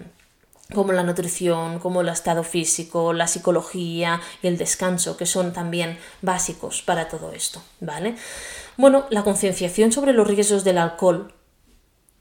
como 0.75 0.93
la 0.93 1.03
nutrición, 1.03 1.79
como 1.79 2.03
el 2.03 2.09
estado 2.09 2.45
físico, 2.45 3.15
la 3.15 3.27
psicología 3.27 4.21
y 4.43 4.49
el 4.49 4.59
descanso, 4.59 5.17
que 5.17 5.25
son 5.25 5.55
también 5.55 5.99
básicos 6.21 6.83
para 6.83 7.09
todo 7.09 7.33
esto, 7.33 7.63
¿vale? 7.81 8.17
Bueno, 8.77 9.07
la 9.09 9.25
concienciación 9.25 9.93
sobre 9.93 10.13
los 10.13 10.29
riesgos 10.29 10.65
del 10.65 10.77
alcohol 10.77 11.33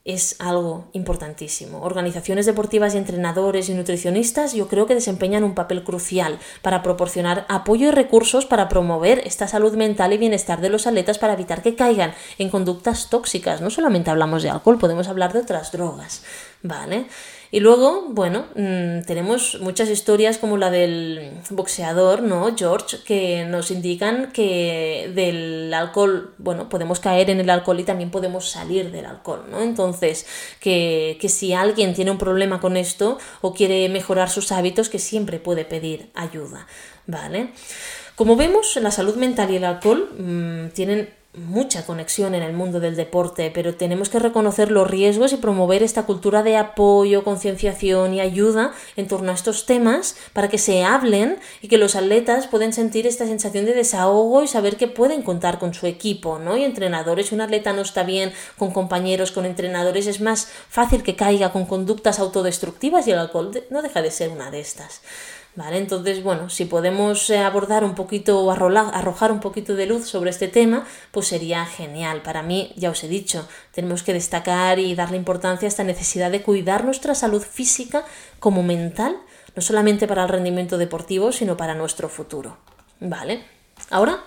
es 0.08 0.38
algo 0.40 0.88
importantísimo. 0.94 1.82
Organizaciones 1.82 2.46
deportivas 2.46 2.96
y 2.96 2.98
entrenadores 2.98 3.70
y 3.70 3.74
nutricionistas 3.74 4.54
yo 4.54 4.70
creo 4.70 4.88
que 4.88 4.96
desempeñan 4.96 5.44
un 5.44 5.54
papel 5.54 5.84
crucial 5.84 6.40
para 6.62 6.82
proporcionar 6.82 7.46
apoyo 7.50 7.90
y 7.90 7.92
recursos 7.92 8.46
para 8.46 8.70
promover 8.70 9.20
esta 9.26 9.48
salud 9.48 9.76
mental 9.76 10.14
y 10.14 10.18
bienestar 10.18 10.62
de 10.62 10.70
los 10.70 10.88
atletas 10.88 11.20
para 11.20 11.34
evitar 11.34 11.62
que 11.62 11.76
caigan 11.76 12.14
en 12.38 12.50
conductas 12.50 13.10
tóxicas. 13.10 13.60
No 13.60 13.70
solamente 13.70 14.10
hablamos 14.10 14.44
de 14.44 14.50
alcohol, 14.50 14.80
podemos 14.80 15.10
hablar 15.10 15.34
de 15.34 15.40
otras 15.40 15.74
drogas, 15.74 16.24
¿vale? 16.64 17.06
Y 17.50 17.62
luego, 17.62 18.08
bueno, 18.10 18.46
mm, 18.56 19.04
tenemos 19.06 19.58
muchas 19.62 19.90
historias 19.90 20.38
como 20.38 20.58
la 20.58 20.70
del 20.70 21.32
boxeador, 21.50 22.22
¿no? 22.22 22.54
George, 22.58 22.98
que 23.06 23.46
nos 23.46 23.72
indican 23.72 24.32
que 24.34 25.12
del 25.16 25.74
alcohol, 25.74 26.34
bueno, 26.38 26.68
podemos 26.68 27.00
caer 27.00 27.30
en 27.30 27.40
el 27.40 27.50
alcohol 27.50 27.80
y 27.80 27.84
también 27.84 28.12
podemos 28.12 28.50
salir 28.50 28.92
del 28.92 29.06
alcohol, 29.06 29.46
¿no? 29.50 29.62
Entonces, 29.62 30.26
que, 30.60 31.18
que 31.22 31.30
si 31.30 31.54
alguien 31.54 31.94
tiene 31.94 32.12
un 32.12 32.18
problema 32.18 32.60
con 32.60 32.76
esto 32.76 33.18
o 33.42 33.54
quiere 33.54 33.88
mejorar 33.88 34.30
sus 34.30 34.52
hábitos, 34.52 34.90
que 34.90 35.00
siempre 35.00 35.40
puede 35.40 35.64
pedir 35.64 36.10
ayuda, 36.16 36.68
¿vale? 37.06 37.52
Como 38.16 38.36
vemos, 38.36 38.76
la 38.78 38.92
salud 38.92 39.16
mental 39.16 39.52
y 39.52 39.58
el 39.58 39.64
alcohol 39.64 40.10
mmm, 40.18 40.70
tienen 40.70 41.10
mucha 41.38 41.86
conexión 41.86 42.36
en 42.36 42.44
el 42.44 42.54
mundo 42.54 42.80
del 42.80 42.96
deporte, 42.96 43.52
pero 43.54 43.76
tenemos 43.76 44.10
que 44.10 44.20
reconocer 44.20 44.72
los 44.72 44.90
riesgos 44.90 45.34
y 45.34 45.38
promover 45.38 45.84
esta 45.84 46.04
cultura 46.04 46.44
de 46.44 46.58
apoyo, 46.58 47.24
concienciación 47.24 48.14
y 48.14 48.22
ayuda 48.22 48.74
en 48.96 49.08
torno 49.08 49.32
a 49.32 49.36
estos 49.36 49.66
temas 49.66 50.16
para 50.34 50.50
que 50.50 50.58
se 50.58 50.84
hablen 50.84 51.38
y 51.62 51.68
que 51.68 51.78
los 51.78 51.96
atletas 51.96 52.48
puedan 52.48 52.74
sentir 52.74 53.08
esta 53.08 53.26
sensación 53.26 53.66
de 53.66 53.74
desahogo 53.74 54.44
y 54.44 54.48
saber 54.48 54.78
que 54.78 54.88
pueden 54.88 55.22
contar 55.22 55.60
con 55.60 55.74
su 55.74 55.86
equipo, 55.86 56.40
¿no? 56.40 56.58
Y 56.58 56.64
entrenadores, 56.64 57.28
si 57.28 57.36
un 57.36 57.42
atleta 57.42 57.74
no 57.74 57.82
está 57.82 58.04
bien 58.04 58.34
con 58.58 58.72
compañeros, 58.72 59.32
con 59.32 59.46
entrenadores, 59.46 60.08
es 60.08 60.22
más 60.22 60.48
fácil 60.70 61.04
que 61.04 61.16
caiga 61.16 61.52
con 61.52 61.66
conductas 61.66 62.20
autodestructivas 62.20 63.08
y 63.08 63.12
el 63.12 63.20
alcohol 63.20 63.52
no 63.70 63.82
deja 63.82 64.02
de 64.02 64.12
ser 64.12 64.30
una 64.30 64.52
de 64.52 64.60
estas. 64.60 65.02
¿Vale? 65.58 65.80
Entonces, 65.80 66.22
bueno, 66.22 66.52
si 66.52 66.66
podemos 66.66 67.32
eh, 67.32 67.40
abordar 67.40 67.84
un 67.84 67.96
poquito 67.96 68.42
o 68.42 68.52
arrojar 68.52 69.32
un 69.32 69.40
poquito 69.40 69.74
de 69.74 69.88
luz 69.88 70.08
sobre 70.08 70.30
este 70.30 70.48
tema, 70.48 70.86
pues 71.12 71.30
sería 71.30 71.66
genial. 71.66 72.22
Para 72.22 72.44
mí, 72.44 72.72
ya 72.76 72.92
os 72.92 73.04
he 73.04 73.08
dicho, 73.08 73.48
tenemos 73.72 74.04
que 74.04 74.14
destacar 74.14 74.78
y 74.78 74.94
darle 74.94 75.18
importancia 75.18 75.66
a 75.66 75.70
esta 75.70 75.84
necesidad 75.84 76.30
de 76.30 76.44
cuidar 76.44 76.86
nuestra 76.86 77.16
salud 77.16 77.42
física 77.42 78.06
como 78.40 78.62
mental, 78.62 79.18
no 79.56 79.64
solamente 79.64 80.08
para 80.08 80.22
el 80.22 80.30
rendimiento 80.30 80.78
deportivo, 80.78 81.32
sino 81.32 81.58
para 81.58 81.74
nuestro 81.74 82.08
futuro. 82.08 82.58
¿Vale? 83.00 83.44
Ahora, 83.90 84.20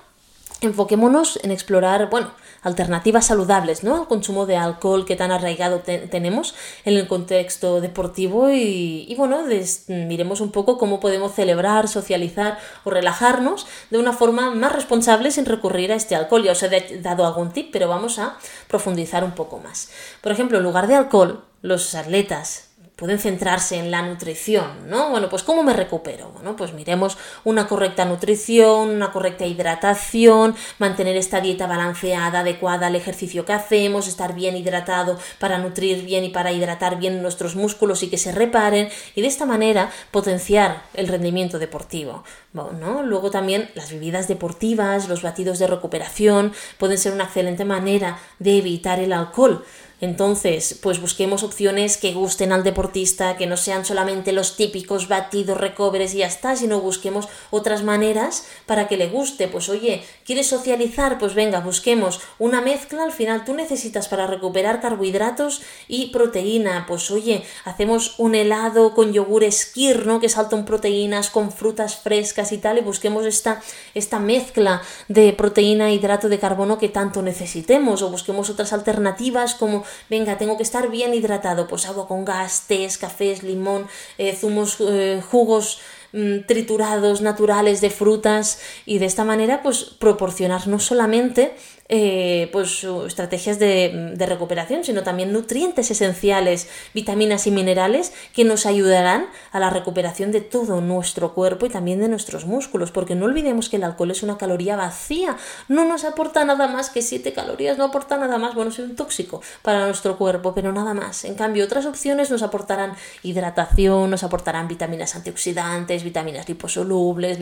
enfoquémonos 0.60 1.38
en 1.44 1.52
explorar, 1.52 2.10
bueno, 2.10 2.32
alternativas 2.62 3.26
saludables 3.26 3.84
¿no? 3.84 3.96
al 3.96 4.08
consumo 4.08 4.46
de 4.46 4.56
alcohol 4.56 5.04
que 5.06 5.16
tan 5.16 5.30
arraigado 5.30 5.80
tenemos 5.80 6.54
en 6.84 6.96
el 6.96 7.08
contexto 7.08 7.80
deportivo 7.80 8.50
y, 8.50 9.14
bueno, 9.16 9.42
miremos 9.88 10.40
un 10.40 10.52
poco 10.52 10.78
cómo 10.78 11.00
podemos 11.00 11.34
celebrar, 11.34 11.88
socializar 11.88 12.58
o 12.84 12.90
relajarnos 12.90 13.66
de 13.90 13.98
una 13.98 14.12
forma 14.12 14.54
más 14.54 14.72
responsable 14.72 15.30
sin 15.30 15.46
recurrir 15.46 15.92
a 15.92 15.96
este 15.96 16.14
alcohol. 16.14 16.42
Ya 16.42 16.52
os 16.52 16.62
he 16.62 17.00
dado 17.00 17.26
algún 17.26 17.50
tip, 17.50 17.70
pero 17.72 17.88
vamos 17.88 18.18
a 18.18 18.36
profundizar 18.68 19.24
un 19.24 19.32
poco 19.32 19.58
más. 19.58 19.90
Por 20.20 20.32
ejemplo, 20.32 20.58
en 20.58 20.64
lugar 20.64 20.86
de 20.86 20.94
alcohol, 20.94 21.44
los 21.62 21.94
atletas 21.94 22.69
pueden 23.00 23.18
centrarse 23.18 23.78
en 23.78 23.90
la 23.90 24.02
nutrición, 24.02 24.86
¿no? 24.86 25.08
Bueno, 25.08 25.30
pues 25.30 25.42
¿cómo 25.42 25.62
me 25.62 25.72
recupero? 25.72 26.32
Bueno, 26.34 26.54
pues 26.54 26.74
miremos 26.74 27.16
una 27.44 27.66
correcta 27.66 28.04
nutrición, 28.04 28.90
una 28.90 29.10
correcta 29.10 29.46
hidratación, 29.46 30.54
mantener 30.78 31.16
esta 31.16 31.40
dieta 31.40 31.66
balanceada, 31.66 32.40
adecuada 32.40 32.88
al 32.88 32.96
ejercicio 32.96 33.46
que 33.46 33.54
hacemos, 33.54 34.06
estar 34.06 34.34
bien 34.34 34.54
hidratado 34.54 35.18
para 35.38 35.56
nutrir 35.56 36.04
bien 36.04 36.24
y 36.24 36.28
para 36.28 36.52
hidratar 36.52 36.98
bien 36.98 37.22
nuestros 37.22 37.56
músculos 37.56 38.02
y 38.02 38.10
que 38.10 38.18
se 38.18 38.32
reparen 38.32 38.90
y 39.14 39.22
de 39.22 39.28
esta 39.28 39.46
manera 39.46 39.90
potenciar 40.10 40.82
el 40.92 41.08
rendimiento 41.08 41.58
deportivo. 41.58 42.22
¿no? 42.52 43.02
Luego 43.02 43.30
también 43.30 43.70
las 43.76 43.92
bebidas 43.92 44.28
deportivas, 44.28 45.08
los 45.08 45.22
batidos 45.22 45.58
de 45.58 45.68
recuperación 45.68 46.52
pueden 46.76 46.98
ser 46.98 47.14
una 47.14 47.24
excelente 47.24 47.64
manera 47.64 48.18
de 48.38 48.58
evitar 48.58 48.98
el 48.98 49.14
alcohol. 49.14 49.64
Entonces, 50.00 50.78
pues 50.82 51.00
busquemos 51.00 51.42
opciones 51.42 51.98
que 51.98 52.12
gusten 52.12 52.52
al 52.52 52.64
deportista, 52.64 53.36
que 53.36 53.46
no 53.46 53.56
sean 53.56 53.84
solamente 53.84 54.32
los 54.32 54.56
típicos 54.56 55.08
batidos, 55.08 55.58
recovers 55.58 56.14
y 56.14 56.18
ya 56.18 56.26
está, 56.26 56.56
sino 56.56 56.80
busquemos 56.80 57.28
otras 57.50 57.82
maneras 57.82 58.46
para 58.66 58.88
que 58.88 58.96
le 58.96 59.08
guste. 59.08 59.48
Pues 59.48 59.68
oye, 59.68 60.02
¿quieres 60.24 60.46
socializar? 60.46 61.18
Pues 61.18 61.34
venga, 61.34 61.60
busquemos 61.60 62.20
una 62.38 62.60
mezcla. 62.60 63.04
Al 63.04 63.12
final 63.12 63.44
tú 63.44 63.54
necesitas 63.54 64.08
para 64.08 64.26
recuperar 64.26 64.80
carbohidratos 64.80 65.62
y 65.86 66.06
proteína. 66.06 66.86
Pues 66.88 67.10
oye, 67.10 67.44
hacemos 67.64 68.14
un 68.18 68.34
helado 68.34 68.94
con 68.94 69.12
yogur 69.12 69.44
esquir, 69.44 70.06
¿no? 70.06 70.20
Que 70.20 70.28
saltan 70.28 70.64
proteínas 70.64 71.30
con 71.30 71.52
frutas 71.52 71.96
frescas 71.96 72.52
y 72.52 72.58
tal, 72.58 72.78
y 72.78 72.80
busquemos 72.80 73.26
esta, 73.26 73.60
esta 73.94 74.18
mezcla 74.18 74.82
de 75.08 75.32
proteína 75.32 75.90
e 75.90 75.94
hidrato 75.94 76.28
de 76.28 76.38
carbono 76.38 76.78
que 76.78 76.88
tanto 76.88 77.20
necesitemos. 77.20 78.02
O 78.02 78.10
busquemos 78.10 78.48
otras 78.48 78.72
alternativas 78.72 79.54
como, 79.54 79.84
venga, 80.08 80.38
tengo 80.38 80.56
que 80.56 80.62
estar 80.62 80.90
bien 80.90 81.14
hidratado, 81.14 81.66
pues 81.66 81.86
agua 81.86 82.06
con 82.06 82.24
gas, 82.24 82.64
tés, 82.66 82.98
cafés, 82.98 83.42
limón, 83.42 83.86
eh, 84.18 84.36
zumos, 84.36 84.76
eh, 84.80 85.22
jugos 85.30 85.80
mm, 86.12 86.46
triturados 86.46 87.20
naturales 87.20 87.80
de 87.80 87.90
frutas 87.90 88.60
y 88.86 88.98
de 88.98 89.06
esta 89.06 89.24
manera 89.24 89.62
pues 89.62 89.84
proporcionar 89.84 90.66
no 90.68 90.78
solamente 90.78 91.54
eh, 91.92 92.48
pues 92.52 92.84
estrategias 92.84 93.58
de, 93.58 94.14
recuperación, 94.16 94.84
sino 94.84 95.02
también 95.02 95.32
nutrientes 95.32 95.90
esenciales, 95.90 96.68
vitaminas 96.94 97.48
y 97.48 97.50
minerales 97.50 98.12
que 98.32 98.44
nos 98.44 98.64
ayudarán 98.64 99.26
a 99.50 99.58
la 99.58 99.70
recuperación 99.70 100.30
de 100.30 100.40
todo 100.40 100.80
nuestro 100.80 101.34
cuerpo 101.34 101.66
y 101.66 101.68
también 101.68 101.98
de 101.98 102.06
nuestros 102.06 102.46
músculos, 102.46 102.92
porque 102.92 103.16
no 103.16 103.24
olvidemos 103.26 103.68
que 103.68 103.76
el 103.76 103.82
alcohol 103.82 104.12
es 104.12 104.22
una 104.22 104.38
caloría 104.38 104.76
vacía, 104.76 105.36
no 105.66 105.84
nos 105.84 106.04
aporta 106.04 106.44
nada 106.44 106.68
más 106.68 106.90
que 106.90 107.02
7 107.02 107.32
calorías, 107.32 107.76
no 107.76 107.86
aporta 107.86 108.16
nada 108.16 108.38
más, 108.38 108.54
bueno, 108.54 108.70
es 108.70 108.78
un 108.78 108.94
tóxico 108.94 109.42
para 109.62 109.86
nuestro 109.86 110.16
cuerpo, 110.16 110.54
pero 110.54 110.72
nada 110.72 110.94
más. 110.94 111.24
En 111.24 111.34
cambio, 111.34 111.64
otras 111.64 111.86
opciones 111.86 112.30
nos 112.30 112.44
aportarán 112.44 112.94
hidratación, 113.24 114.10
nos 114.10 114.22
aportarán 114.22 114.68
vitaminas 114.68 115.16
antioxidantes, 115.16 116.04
vitaminas 116.04 116.48
liposolubles, 116.48 117.38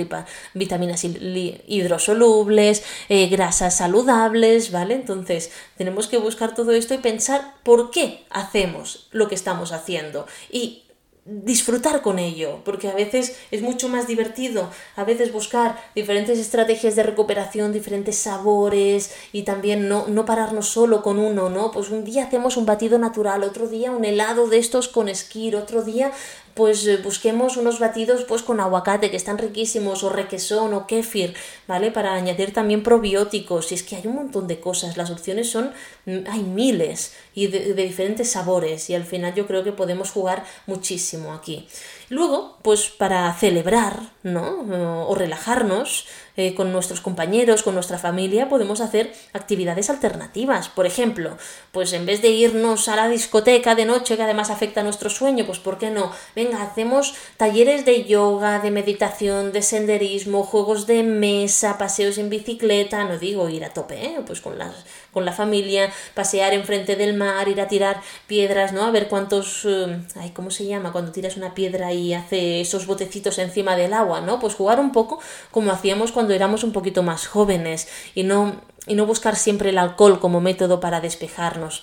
vitaminas 0.54 1.04
hidrosolubles, 1.04 2.82
eh, 3.10 3.28
grasas 3.28 3.76
saludables, 3.76 4.37
¿vale? 4.70 4.94
Entonces 4.94 5.50
tenemos 5.76 6.06
que 6.06 6.18
buscar 6.18 6.54
todo 6.54 6.72
esto 6.72 6.94
y 6.94 6.98
pensar 6.98 7.54
por 7.62 7.90
qué 7.90 8.24
hacemos 8.30 9.08
lo 9.10 9.28
que 9.28 9.34
estamos 9.34 9.72
haciendo 9.72 10.26
y 10.50 10.84
disfrutar 11.28 12.00
con 12.00 12.18
ello, 12.18 12.60
porque 12.64 12.88
a 12.88 12.94
veces 12.94 13.36
es 13.50 13.60
mucho 13.60 13.90
más 13.90 14.06
divertido, 14.06 14.70
a 14.96 15.04
veces 15.04 15.30
buscar 15.30 15.78
diferentes 15.94 16.38
estrategias 16.38 16.96
de 16.96 17.02
recuperación, 17.02 17.70
diferentes 17.70 18.16
sabores 18.16 19.12
y 19.30 19.42
también 19.42 19.90
no, 19.90 20.06
no 20.08 20.24
pararnos 20.24 20.68
solo 20.68 21.02
con 21.02 21.18
uno, 21.18 21.50
¿no? 21.50 21.70
Pues 21.70 21.90
un 21.90 22.04
día 22.04 22.24
hacemos 22.24 22.56
un 22.56 22.64
batido 22.64 22.98
natural, 22.98 23.42
otro 23.44 23.68
día 23.68 23.90
un 23.90 24.06
helado 24.06 24.48
de 24.48 24.56
estos 24.56 24.88
con 24.88 25.10
esquir, 25.10 25.54
otro 25.54 25.82
día 25.82 26.12
pues 26.58 26.84
eh, 26.88 26.96
busquemos 26.96 27.56
unos 27.56 27.78
batidos 27.78 28.24
pues 28.24 28.42
con 28.42 28.58
aguacate 28.58 29.12
que 29.12 29.16
están 29.16 29.38
riquísimos 29.38 30.02
o 30.02 30.08
requesón 30.08 30.74
o 30.74 30.88
kéfir, 30.88 31.36
¿vale? 31.68 31.92
Para 31.92 32.14
añadir 32.14 32.52
también 32.52 32.82
probióticos. 32.82 33.70
Y 33.70 33.76
es 33.76 33.84
que 33.84 33.94
hay 33.94 34.08
un 34.08 34.16
montón 34.16 34.48
de 34.48 34.58
cosas, 34.58 34.96
las 34.96 35.12
opciones 35.12 35.48
son, 35.48 35.70
mm, 36.06 36.26
hay 36.28 36.42
miles 36.42 37.14
y 37.32 37.46
de, 37.46 37.74
de 37.74 37.82
diferentes 37.84 38.32
sabores 38.32 38.90
y 38.90 38.96
al 38.96 39.04
final 39.04 39.36
yo 39.36 39.46
creo 39.46 39.62
que 39.62 39.70
podemos 39.70 40.10
jugar 40.10 40.44
muchísimo 40.66 41.32
aquí. 41.32 41.68
Luego, 42.08 42.58
pues 42.62 42.88
para 42.88 43.32
celebrar, 43.34 44.00
¿no? 44.24 45.06
O 45.06 45.14
relajarnos, 45.14 46.06
eh, 46.38 46.54
con 46.54 46.70
nuestros 46.70 47.00
compañeros, 47.00 47.64
con 47.64 47.74
nuestra 47.74 47.98
familia, 47.98 48.48
podemos 48.48 48.80
hacer 48.80 49.12
actividades 49.32 49.90
alternativas. 49.90 50.68
Por 50.68 50.86
ejemplo, 50.86 51.36
pues 51.72 51.92
en 51.92 52.06
vez 52.06 52.22
de 52.22 52.28
irnos 52.28 52.88
a 52.88 52.94
la 52.94 53.08
discoteca 53.08 53.74
de 53.74 53.84
noche, 53.84 54.16
que 54.16 54.22
además 54.22 54.48
afecta 54.48 54.82
a 54.82 54.84
nuestro 54.84 55.10
sueño, 55.10 55.44
pues 55.46 55.58
¿por 55.58 55.78
qué 55.78 55.90
no? 55.90 56.12
Venga, 56.36 56.62
hacemos 56.62 57.16
talleres 57.36 57.84
de 57.84 58.04
yoga, 58.04 58.60
de 58.60 58.70
meditación, 58.70 59.50
de 59.50 59.62
senderismo, 59.62 60.44
juegos 60.44 60.86
de 60.86 61.02
mesa, 61.02 61.76
paseos 61.76 62.18
en 62.18 62.30
bicicleta, 62.30 63.02
no 63.02 63.18
digo 63.18 63.48
ir 63.48 63.64
a 63.64 63.70
tope, 63.70 63.96
¿eh? 64.00 64.20
pues 64.24 64.40
con 64.40 64.58
las 64.58 64.84
con 65.18 65.24
la 65.24 65.32
familia, 65.32 65.90
pasear 66.14 66.54
enfrente 66.54 66.94
del 66.94 67.14
mar, 67.14 67.48
ir 67.48 67.60
a 67.60 67.66
tirar 67.66 68.00
piedras, 68.28 68.72
¿no? 68.72 68.84
A 68.84 68.92
ver 68.92 69.08
cuántos, 69.08 69.64
eh, 69.64 69.98
ay, 70.14 70.30
¿cómo 70.30 70.52
se 70.52 70.64
llama? 70.64 70.92
Cuando 70.92 71.10
tiras 71.10 71.36
una 71.36 71.54
piedra 71.54 71.92
y 71.92 72.14
hace 72.14 72.60
esos 72.60 72.86
botecitos 72.86 73.36
encima 73.40 73.74
del 73.74 73.94
agua, 73.94 74.20
¿no? 74.20 74.38
Pues 74.38 74.54
jugar 74.54 74.78
un 74.78 74.92
poco 74.92 75.18
como 75.50 75.72
hacíamos 75.72 76.12
cuando 76.12 76.34
éramos 76.34 76.62
un 76.62 76.70
poquito 76.70 77.02
más 77.02 77.26
jóvenes 77.26 77.88
y 78.14 78.22
no, 78.22 78.60
y 78.86 78.94
no 78.94 79.06
buscar 79.06 79.34
siempre 79.34 79.70
el 79.70 79.78
alcohol 79.78 80.20
como 80.20 80.40
método 80.40 80.78
para 80.78 81.00
despejarnos. 81.00 81.82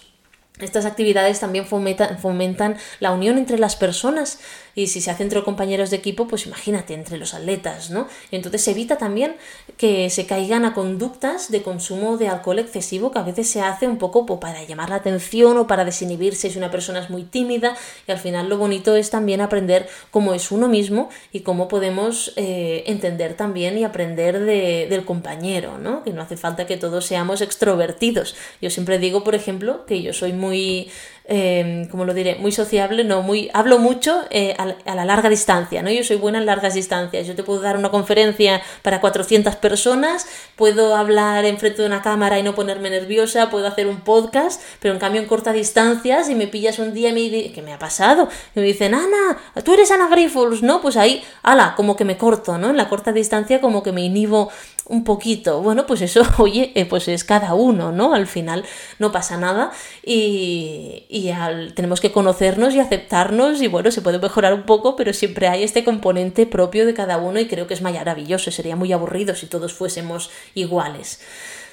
Estas 0.59 0.86
actividades 0.86 1.41
también 1.41 1.65
fomentan, 1.65 2.17
fomentan, 2.17 2.77
la 3.01 3.11
unión 3.11 3.38
entre 3.38 3.59
las 3.59 3.75
personas 3.75 4.39
y 4.76 4.88
si 4.88 5.01
se 5.01 5.11
hace 5.11 5.23
entre 5.23 5.43
compañeros 5.43 5.89
de 5.89 5.97
equipo, 5.97 6.28
pues 6.28 6.45
imagínate, 6.45 6.93
entre 6.93 7.17
los 7.17 7.34
atletas, 7.34 7.89
¿no? 7.89 8.07
Entonces 8.32 8.67
evita 8.67 8.97
también 8.97 9.36
que 9.78 10.09
se 10.09 10.26
caigan 10.26 10.65
a 10.65 10.73
conductas 10.73 11.49
de 11.49 11.61
consumo 11.61 12.17
de 12.17 12.28
alcohol 12.28 12.59
excesivo 12.59 13.11
que 13.11 13.19
a 13.19 13.23
veces 13.23 13.49
se 13.49 13.61
hace 13.61 13.88
un 13.88 13.97
poco 13.97 14.26
pues, 14.26 14.39
para 14.39 14.63
llamar 14.63 14.89
la 14.89 14.97
atención 14.97 15.57
o 15.57 15.67
para 15.67 15.86
desinhibirse 15.86 16.49
si 16.49 16.57
una 16.57 16.71
persona 16.71 16.99
es 16.99 17.09
muy 17.09 17.23
tímida 17.23 17.76
y 18.07 18.11
al 18.11 18.19
final 18.19 18.49
lo 18.49 18.57
bonito 18.57 18.95
es 18.95 19.09
también 19.09 19.41
aprender 19.41 19.88
cómo 20.11 20.34
es 20.34 20.51
uno 20.51 20.67
mismo 20.67 21.09
y 21.32 21.41
cómo 21.41 21.67
podemos 21.67 22.34
eh, 22.36 22.84
entender 22.88 23.36
también 23.36 23.78
y 23.78 23.84
aprender 23.84 24.39
de, 24.39 24.88
del 24.89 25.05
compañero, 25.05 25.78
¿no? 25.78 26.03
Que 26.03 26.11
no 26.11 26.21
hace 26.21 26.38
falta 26.38 26.65
que 26.67 26.78
todos 26.78 27.05
seamos 27.05 27.41
extrovertidos. 27.41 28.36
Yo 28.61 28.69
siempre 28.69 28.99
digo, 28.99 29.23
por 29.23 29.36
ejemplo, 29.36 29.86
que 29.86 30.01
yo 30.01 30.13
soy 30.13 30.34
muy 30.34 30.89
eh, 31.28 31.88
como 31.89 32.05
lo 32.05 32.13
diré, 32.13 32.36
muy 32.36 32.51
sociable, 32.51 33.03
no, 33.03 33.23
muy, 33.23 33.49
hablo 33.53 33.80
mucho 33.80 34.26
eh, 34.30 34.55
a, 34.57 34.95
la 34.95 35.05
larga 35.05 35.30
distancia, 35.30 35.82
¿no? 35.82 35.89
Yo 35.89 36.03
soy 36.03 36.17
buena 36.17 36.38
en 36.38 36.45
largas 36.45 36.76
distancias, 36.76 37.26
yo 37.26 37.36
te 37.36 37.41
puedo 37.41 37.61
dar 37.61 37.78
una 37.78 37.89
conferencia 37.89 38.61
para 38.84 39.01
400 39.01 39.55
personas, 39.55 40.28
puedo 40.55 40.95
hablar 40.95 41.45
enfrente 41.45 41.82
de 41.82 41.88
una 41.88 42.03
cámara 42.03 42.38
y 42.38 42.43
no 42.43 42.53
ponerme 42.53 42.91
nerviosa, 42.91 43.49
puedo 43.49 43.65
hacer 43.65 43.88
un 43.88 44.01
podcast, 44.01 44.61
pero 44.80 44.93
en 44.93 44.99
cambio 44.99 45.19
en 45.19 45.28
corta 45.28 45.51
distancia, 45.51 46.23
si 46.23 46.36
me 46.36 46.45
pillas 46.47 46.78
un 46.78 46.93
día 46.93 47.09
y 47.09 47.13
me 47.13 47.51
¿qué 47.51 47.61
me 47.63 47.73
ha 47.73 47.80
pasado? 47.80 48.30
Y 48.55 48.59
me 48.59 48.65
dicen, 48.65 48.93
Ana, 48.93 49.38
tú 49.63 49.73
eres 49.73 49.89
Ana 49.89 50.07
Grifols, 50.07 50.61
¿no? 50.61 50.80
Pues 50.82 50.95
ahí, 50.95 51.23
ala, 51.41 51.73
como 51.76 51.95
que 51.95 52.05
me 52.05 52.17
corto, 52.17 52.59
¿no? 52.59 52.69
En 52.69 52.78
la 52.78 52.88
corta 52.88 53.11
distancia 53.11 53.61
como 53.61 53.82
que 53.82 53.91
me 53.91 54.01
inhibo 54.01 54.51
un 54.88 55.03
poquito. 55.03 55.61
Bueno, 55.61 55.86
pues 55.86 56.01
eso, 56.01 56.21
oye, 56.38 56.71
eh, 56.75 56.86
pues 56.86 57.07
es 57.07 57.23
cada 57.23 57.53
uno, 57.53 57.91
¿no? 57.91 58.13
Al 58.13 58.27
final 58.27 58.65
no 58.99 59.11
pasa 59.11 59.38
nada 59.38 59.71
y, 60.03 61.05
y 61.09 61.31
tenemos 61.73 62.01
que 62.01 62.11
conocernos 62.11 62.73
y 62.73 62.79
aceptarnos 62.79 63.61
y 63.61 63.67
bueno, 63.67 63.91
se 63.91 64.01
puede 64.01 64.19
mejorar 64.19 64.53
un 64.53 64.63
poco, 64.63 64.95
pero 64.95 65.13
siempre 65.13 65.47
hay 65.47 65.63
este 65.63 65.83
componente 65.83 66.45
propio 66.45 66.86
de 66.86 66.93
cada 66.93 67.17
uno 67.17 67.39
y 67.39 67.47
creo 67.47 67.67
que 67.67 67.73
es 67.73 67.81
maravilloso, 67.81 68.51
sería 68.51 68.75
muy 68.75 68.91
aburrido 68.93 69.36
si 69.36 69.47
todos 69.47 69.73
fuésemos 69.73 70.29
iguales. 70.53 71.19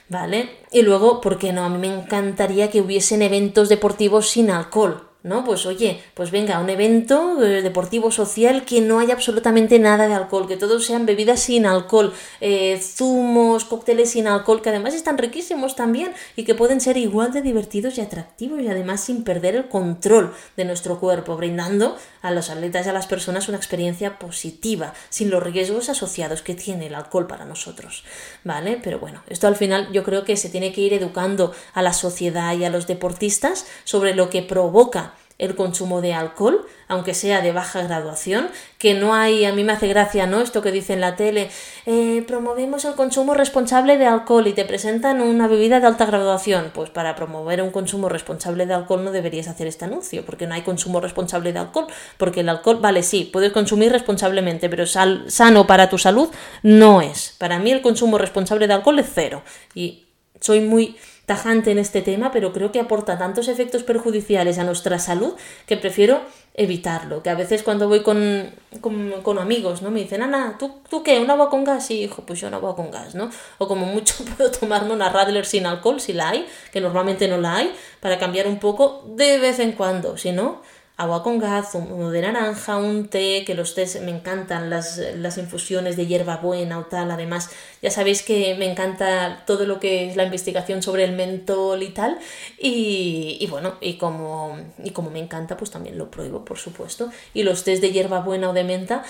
¿Vale? 0.08 0.50
Y 0.70 0.82
luego, 0.82 1.22
¿por 1.22 1.38
qué 1.38 1.52
no? 1.52 1.64
A 1.64 1.70
mí 1.70 1.78
me 1.78 1.94
encantaría 1.94 2.70
que 2.70 2.82
hubiesen 2.82 3.22
eventos 3.22 3.70
deportivos 3.70 4.28
sin 4.28 4.50
alcohol. 4.50 5.11
¿No? 5.22 5.44
Pues 5.44 5.66
oye, 5.66 6.02
pues 6.14 6.30
venga, 6.30 6.58
un 6.58 6.70
evento 6.70 7.42
eh, 7.42 7.62
deportivo 7.62 8.10
social 8.10 8.64
que 8.64 8.80
no 8.80 8.98
haya 8.98 9.14
absolutamente 9.14 9.78
nada 9.78 10.08
de 10.08 10.14
alcohol, 10.14 10.48
que 10.48 10.56
todos 10.56 10.84
sean 10.84 11.06
bebidas 11.06 11.40
sin 11.40 11.66
alcohol, 11.66 12.12
eh, 12.40 12.80
zumos, 12.82 13.64
cócteles 13.64 14.10
sin 14.10 14.26
alcohol, 14.26 14.62
que 14.62 14.70
además 14.70 14.94
están 14.94 15.18
riquísimos 15.18 15.76
también 15.76 16.12
y 16.36 16.44
que 16.44 16.54
pueden 16.54 16.80
ser 16.80 16.96
igual 16.96 17.32
de 17.32 17.42
divertidos 17.42 17.98
y 17.98 18.00
atractivos 18.00 18.60
y 18.60 18.68
además 18.68 19.02
sin 19.02 19.24
perder 19.24 19.54
el 19.54 19.68
control 19.68 20.34
de 20.56 20.64
nuestro 20.64 20.98
cuerpo, 20.98 21.36
brindando 21.36 21.96
a 22.22 22.30
los 22.30 22.50
atletas 22.50 22.86
y 22.86 22.88
a 22.88 22.92
las 22.92 23.06
personas 23.06 23.48
una 23.48 23.58
experiencia 23.58 24.18
positiva, 24.18 24.94
sin 25.08 25.30
los 25.30 25.42
riesgos 25.42 25.88
asociados 25.88 26.42
que 26.42 26.54
tiene 26.54 26.86
el 26.86 26.94
alcohol 26.94 27.26
para 27.26 27.44
nosotros, 27.44 28.04
¿vale? 28.44 28.80
Pero 28.82 28.98
bueno, 28.98 29.22
esto 29.28 29.46
al 29.46 29.56
final 29.56 29.92
yo 29.92 30.02
creo 30.02 30.24
que 30.24 30.36
se 30.36 30.48
tiene 30.48 30.72
que 30.72 30.80
ir 30.80 30.94
educando 30.94 31.52
a 31.74 31.82
la 31.82 31.92
sociedad 31.92 32.56
y 32.56 32.64
a 32.64 32.70
los 32.70 32.86
deportistas 32.86 33.66
sobre 33.84 34.14
lo 34.14 34.30
que 34.30 34.42
provoca 34.42 35.11
el 35.42 35.56
consumo 35.56 36.00
de 36.00 36.14
alcohol, 36.14 36.64
aunque 36.86 37.14
sea 37.14 37.40
de 37.40 37.50
baja 37.50 37.82
graduación, 37.82 38.48
que 38.78 38.94
no 38.94 39.12
hay, 39.12 39.44
a 39.44 39.52
mí 39.52 39.64
me 39.64 39.72
hace 39.72 39.88
gracia, 39.88 40.24
¿no? 40.26 40.40
Esto 40.40 40.62
que 40.62 40.70
dice 40.70 40.92
en 40.92 41.00
la 41.00 41.16
tele, 41.16 41.50
eh, 41.84 42.22
promovemos 42.28 42.84
el 42.84 42.94
consumo 42.94 43.34
responsable 43.34 43.98
de 43.98 44.06
alcohol 44.06 44.46
y 44.46 44.52
te 44.52 44.64
presentan 44.64 45.20
una 45.20 45.48
bebida 45.48 45.80
de 45.80 45.88
alta 45.88 46.06
graduación. 46.06 46.70
Pues 46.72 46.90
para 46.90 47.16
promover 47.16 47.60
un 47.60 47.70
consumo 47.70 48.08
responsable 48.08 48.66
de 48.66 48.74
alcohol 48.74 49.02
no 49.02 49.10
deberías 49.10 49.48
hacer 49.48 49.66
este 49.66 49.84
anuncio, 49.84 50.24
porque 50.24 50.46
no 50.46 50.54
hay 50.54 50.62
consumo 50.62 51.00
responsable 51.00 51.52
de 51.52 51.58
alcohol, 51.58 51.88
porque 52.18 52.40
el 52.40 52.48
alcohol, 52.48 52.78
vale, 52.80 53.02
sí, 53.02 53.28
puedes 53.32 53.50
consumir 53.50 53.90
responsablemente, 53.90 54.68
pero 54.68 54.86
sano 54.86 55.66
para 55.66 55.90
tu 55.90 55.98
salud 55.98 56.28
no 56.62 57.00
es. 57.02 57.34
Para 57.38 57.58
mí 57.58 57.72
el 57.72 57.82
consumo 57.82 58.16
responsable 58.16 58.68
de 58.68 58.74
alcohol 58.74 59.00
es 59.00 59.06
cero. 59.12 59.42
Y 59.74 60.06
soy 60.40 60.60
muy 60.60 60.96
tajante 61.32 61.70
en 61.70 61.78
este 61.78 62.02
tema, 62.02 62.30
pero 62.30 62.52
creo 62.52 62.72
que 62.72 62.78
aporta 62.78 63.16
tantos 63.16 63.48
efectos 63.48 63.84
perjudiciales 63.84 64.58
a 64.58 64.64
nuestra 64.64 64.98
salud 64.98 65.32
que 65.66 65.78
prefiero 65.78 66.20
evitarlo. 66.52 67.22
Que 67.22 67.30
a 67.30 67.34
veces 67.34 67.62
cuando 67.62 67.88
voy 67.88 68.02
con, 68.02 68.50
con, 68.82 69.38
amigos, 69.38 69.80
¿no? 69.80 69.90
Me 69.90 70.00
dicen, 70.00 70.20
Ana, 70.20 70.56
¿tú, 70.58 70.82
¿tú 70.90 71.02
qué? 71.02 71.18
¿Un 71.18 71.30
agua 71.30 71.48
con 71.48 71.64
gas? 71.64 71.86
Sí, 71.86 72.02
hijo, 72.02 72.22
pues 72.26 72.38
yo 72.38 72.48
un 72.48 72.54
agua 72.54 72.76
con 72.76 72.90
gas, 72.90 73.14
¿no? 73.14 73.30
O 73.56 73.66
como 73.66 73.86
mucho 73.86 74.14
puedo 74.36 74.50
tomarme 74.50 74.92
una 74.92 75.08
Radler 75.08 75.46
sin 75.46 75.64
alcohol, 75.64 76.00
si 76.00 76.12
la 76.12 76.28
hay, 76.28 76.46
que 76.70 76.82
normalmente 76.82 77.26
no 77.28 77.38
la 77.38 77.56
hay, 77.56 77.74
para 78.00 78.18
cambiar 78.18 78.46
un 78.46 78.58
poco 78.58 79.02
de 79.06 79.38
vez 79.38 79.58
en 79.58 79.72
cuando, 79.72 80.18
si 80.18 80.32
no, 80.32 80.60
agua 80.96 81.22
con 81.22 81.38
gas, 81.38 81.72
zumo 81.72 82.10
de 82.10 82.20
naranja, 82.20 82.76
un 82.76 83.08
té, 83.08 83.44
que 83.46 83.54
los 83.54 83.74
tés 83.74 84.00
me 84.02 84.10
encantan, 84.10 84.70
las, 84.70 84.98
las 85.16 85.38
infusiones 85.38 85.96
de 85.96 86.06
hierba 86.06 86.36
buena 86.36 86.78
o 86.78 86.84
tal, 86.84 87.10
además 87.10 87.50
ya 87.80 87.90
sabéis 87.90 88.22
que 88.22 88.54
me 88.56 88.70
encanta 88.70 89.42
todo 89.46 89.66
lo 89.66 89.80
que 89.80 90.10
es 90.10 90.16
la 90.16 90.24
investigación 90.24 90.82
sobre 90.82 91.04
el 91.04 91.12
mentol 91.12 91.82
y 91.82 91.88
tal, 91.88 92.18
y, 92.58 93.38
y 93.40 93.46
bueno, 93.48 93.74
y 93.80 93.94
como, 93.94 94.56
y 94.84 94.90
como 94.90 95.10
me 95.10 95.18
encanta, 95.18 95.56
pues 95.56 95.70
también 95.70 95.98
lo 95.98 96.10
pruebo, 96.10 96.44
por 96.44 96.58
supuesto, 96.58 97.10
y 97.34 97.42
los 97.42 97.64
tés 97.64 97.80
de 97.80 97.90
hierba 97.90 98.20
buena 98.20 98.50
o 98.50 98.52
de 98.52 98.64
menta, 98.64 99.02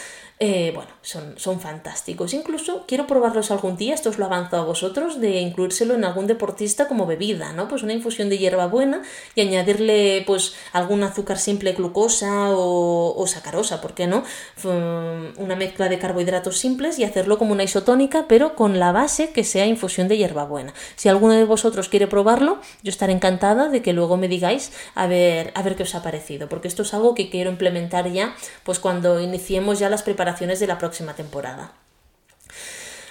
eh, 0.45 0.73
bueno, 0.75 0.91
son, 1.03 1.35
son 1.37 1.61
fantásticos. 1.61 2.35
Incluso 2.35 2.83
quiero 2.89 3.07
probarlos 3.07 3.53
algún 3.53 3.77
día, 3.77 3.95
esto 3.95 4.11
os 4.11 4.19
lo 4.19 4.25
avanzo 4.25 4.57
a 4.57 4.65
vosotros, 4.65 5.21
de 5.21 5.39
incluírselo 5.39 5.95
en 5.95 6.05
algún 6.05 6.27
deportista 6.27 6.89
como 6.89 7.07
bebida, 7.07 7.53
¿no? 7.53 7.69
Pues 7.69 7.85
una 7.85 7.93
infusión 7.93 8.29
de 8.29 8.39
hierba 8.39 8.67
buena 8.67 9.03
y 9.37 9.43
añadirle 9.43 10.25
pues 10.27 10.57
algún 10.73 11.05
azúcar 11.05 11.39
simple, 11.39 11.75
glucosa 11.75 12.49
o, 12.49 13.25
sacarosa, 13.29 13.81
¿por 13.81 13.95
qué 13.95 14.09
no? 14.09 14.25
Una 14.65 15.55
mezcla 15.55 15.89
de 15.89 16.01
carbohidratos 16.01 16.59
simples 16.59 16.99
y 16.99 17.05
hacerlo 17.05 17.39
como 17.39 17.53
una 17.53 17.63
isotónica, 17.63 18.27
pero 18.27 18.57
con 18.57 18.81
la 18.81 18.91
base 18.91 19.31
que 19.31 19.45
sea 19.45 19.67
infusión 19.67 20.09
de 20.09 20.19
hierbabuena. 20.19 20.75
Si 20.97 21.09
alguno 21.09 21.35
de 21.35 21.45
vosotros 21.45 21.89
quiere 21.89 22.09
probarlo, 22.09 22.59
yo 22.83 22.91
estaré 22.91 23.13
encantada 23.13 23.69
de 23.69 23.81
que 23.81 23.93
luego 23.93 24.17
me 24.17 24.27
digáis 24.27 24.73
a 24.97 25.07
ver, 25.07 25.53
a 25.55 25.63
ver 25.63 25.77
qué 25.77 25.85
os 25.85 25.95
ha 25.95 26.03
parecido, 26.03 26.49
porque 26.49 26.67
esto 26.67 26.83
es 26.83 26.93
algo 26.95 27.15
que 27.15 27.31
quiero 27.31 27.49
implementar 27.49 28.11
ya, 28.11 28.35
pues 28.65 28.81
cuando 28.81 29.21
iniciemos 29.21 29.79
ya 29.79 29.89
las 29.89 30.03
preparaciones 30.03 30.32
de 30.61 30.67
la 30.67 30.79
próxima 30.79 31.15
temporada. 31.15 31.73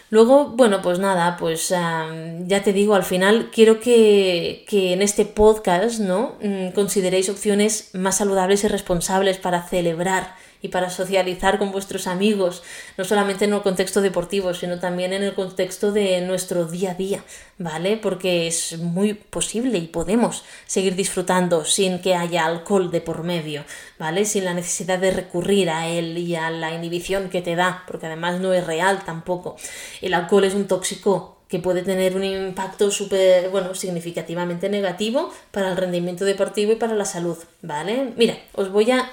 Luego, 0.10 0.50
bueno, 0.50 0.82
pues 0.82 1.00
nada, 1.00 1.38
pues 1.38 1.70
ya 1.70 2.64
te 2.64 2.74
digo, 2.74 2.96
al 2.96 3.04
final 3.06 3.50
quiero 3.50 3.80
que, 3.80 4.66
que 4.68 4.92
en 4.92 5.02
este 5.02 5.24
podcast, 5.26 6.02
¿no? 6.02 6.36
Mm, 6.42 6.72
consideréis 6.72 7.30
opciones 7.30 7.92
más 7.94 8.18
saludables 8.18 8.66
y 8.66 8.68
responsables 8.68 9.38
para 9.38 9.64
celebrar 9.64 10.36
y 10.62 10.70
para 10.70 10.90
socializar 10.90 11.58
con 11.58 11.72
vuestros 11.72 12.08
amigos, 12.08 12.64
no 12.98 13.04
solamente 13.04 13.46
en 13.46 13.54
el 13.54 13.62
contexto 13.62 14.02
deportivo, 14.02 14.54
sino 14.54 14.80
también 14.80 15.14
en 15.14 15.24
el 15.24 15.34
contexto 15.34 15.92
de 15.92 16.22
nuestro 16.22 16.66
día 16.66 16.92
a 16.92 16.96
día, 16.96 17.24
¿vale? 17.58 17.98
Porque 17.98 18.48
es 18.48 18.78
muy 18.78 19.14
posible 19.14 19.78
y 19.78 19.88
podemos 19.88 20.44
seguir 20.66 20.96
disfrutando 20.96 21.66
sin 21.66 22.00
que 22.00 22.16
haya 22.16 22.46
alcohol 22.46 22.92
de 22.92 23.02
por 23.02 23.24
medio, 23.24 23.64
¿vale? 23.98 24.26
Sin 24.26 24.46
la 24.46 24.54
necesidad 24.54 25.00
de 25.00 25.12
recurrir 25.12 25.70
a 25.70 25.88
él 25.88 26.18
y 26.18 26.36
a 26.36 26.50
la 26.50 26.74
inhibición 26.74 27.30
que 27.30 27.42
te 27.42 27.56
da, 27.56 27.84
porque 27.88 28.06
además 28.06 28.40
no 28.40 28.54
es 28.54 28.66
real 28.66 29.04
tampoco. 29.06 29.56
El 30.02 30.14
alcohol 30.14 30.44
es 30.44 30.54
un 30.54 30.68
tóxico 30.68 31.38
que 31.52 31.60
puede 31.60 31.84
tener 31.84 32.16
un 32.16 32.24
impacto 32.24 32.90
súper, 32.92 33.50
bueno, 33.50 33.76
significativamente 33.76 34.70
negativo 34.70 35.34
para 35.52 35.70
el 35.70 35.76
rendimiento 35.76 36.24
deportivo 36.24 36.72
y 36.72 36.76
para 36.78 36.96
la 36.96 37.04
salud, 37.04 37.38
¿vale? 37.62 38.14
Mira, 38.16 38.38
os 38.54 38.72
voy 38.72 38.90
a 38.90 39.12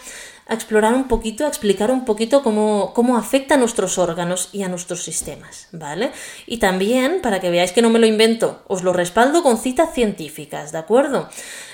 a 0.48 0.54
explorar 0.54 0.94
un 0.94 1.08
poquito, 1.08 1.44
a 1.44 1.48
explicar 1.48 1.90
un 1.90 2.04
poquito 2.04 2.42
cómo, 2.42 2.92
cómo 2.94 3.16
afecta 3.18 3.54
a 3.54 3.58
nuestros 3.58 3.98
órganos 3.98 4.48
y 4.52 4.62
a 4.62 4.68
nuestros 4.68 5.02
sistemas, 5.02 5.68
¿vale? 5.72 6.10
Y 6.46 6.56
también, 6.56 7.20
para 7.22 7.38
que 7.38 7.50
veáis 7.50 7.72
que 7.72 7.82
no 7.82 7.90
me 7.90 7.98
lo 7.98 8.06
invento, 8.06 8.62
os 8.66 8.82
lo 8.82 8.94
respaldo 8.94 9.42
con 9.42 9.58
citas 9.58 9.92
científicas, 9.94 10.72
¿de 10.72 10.78
acuerdo? 10.78 11.28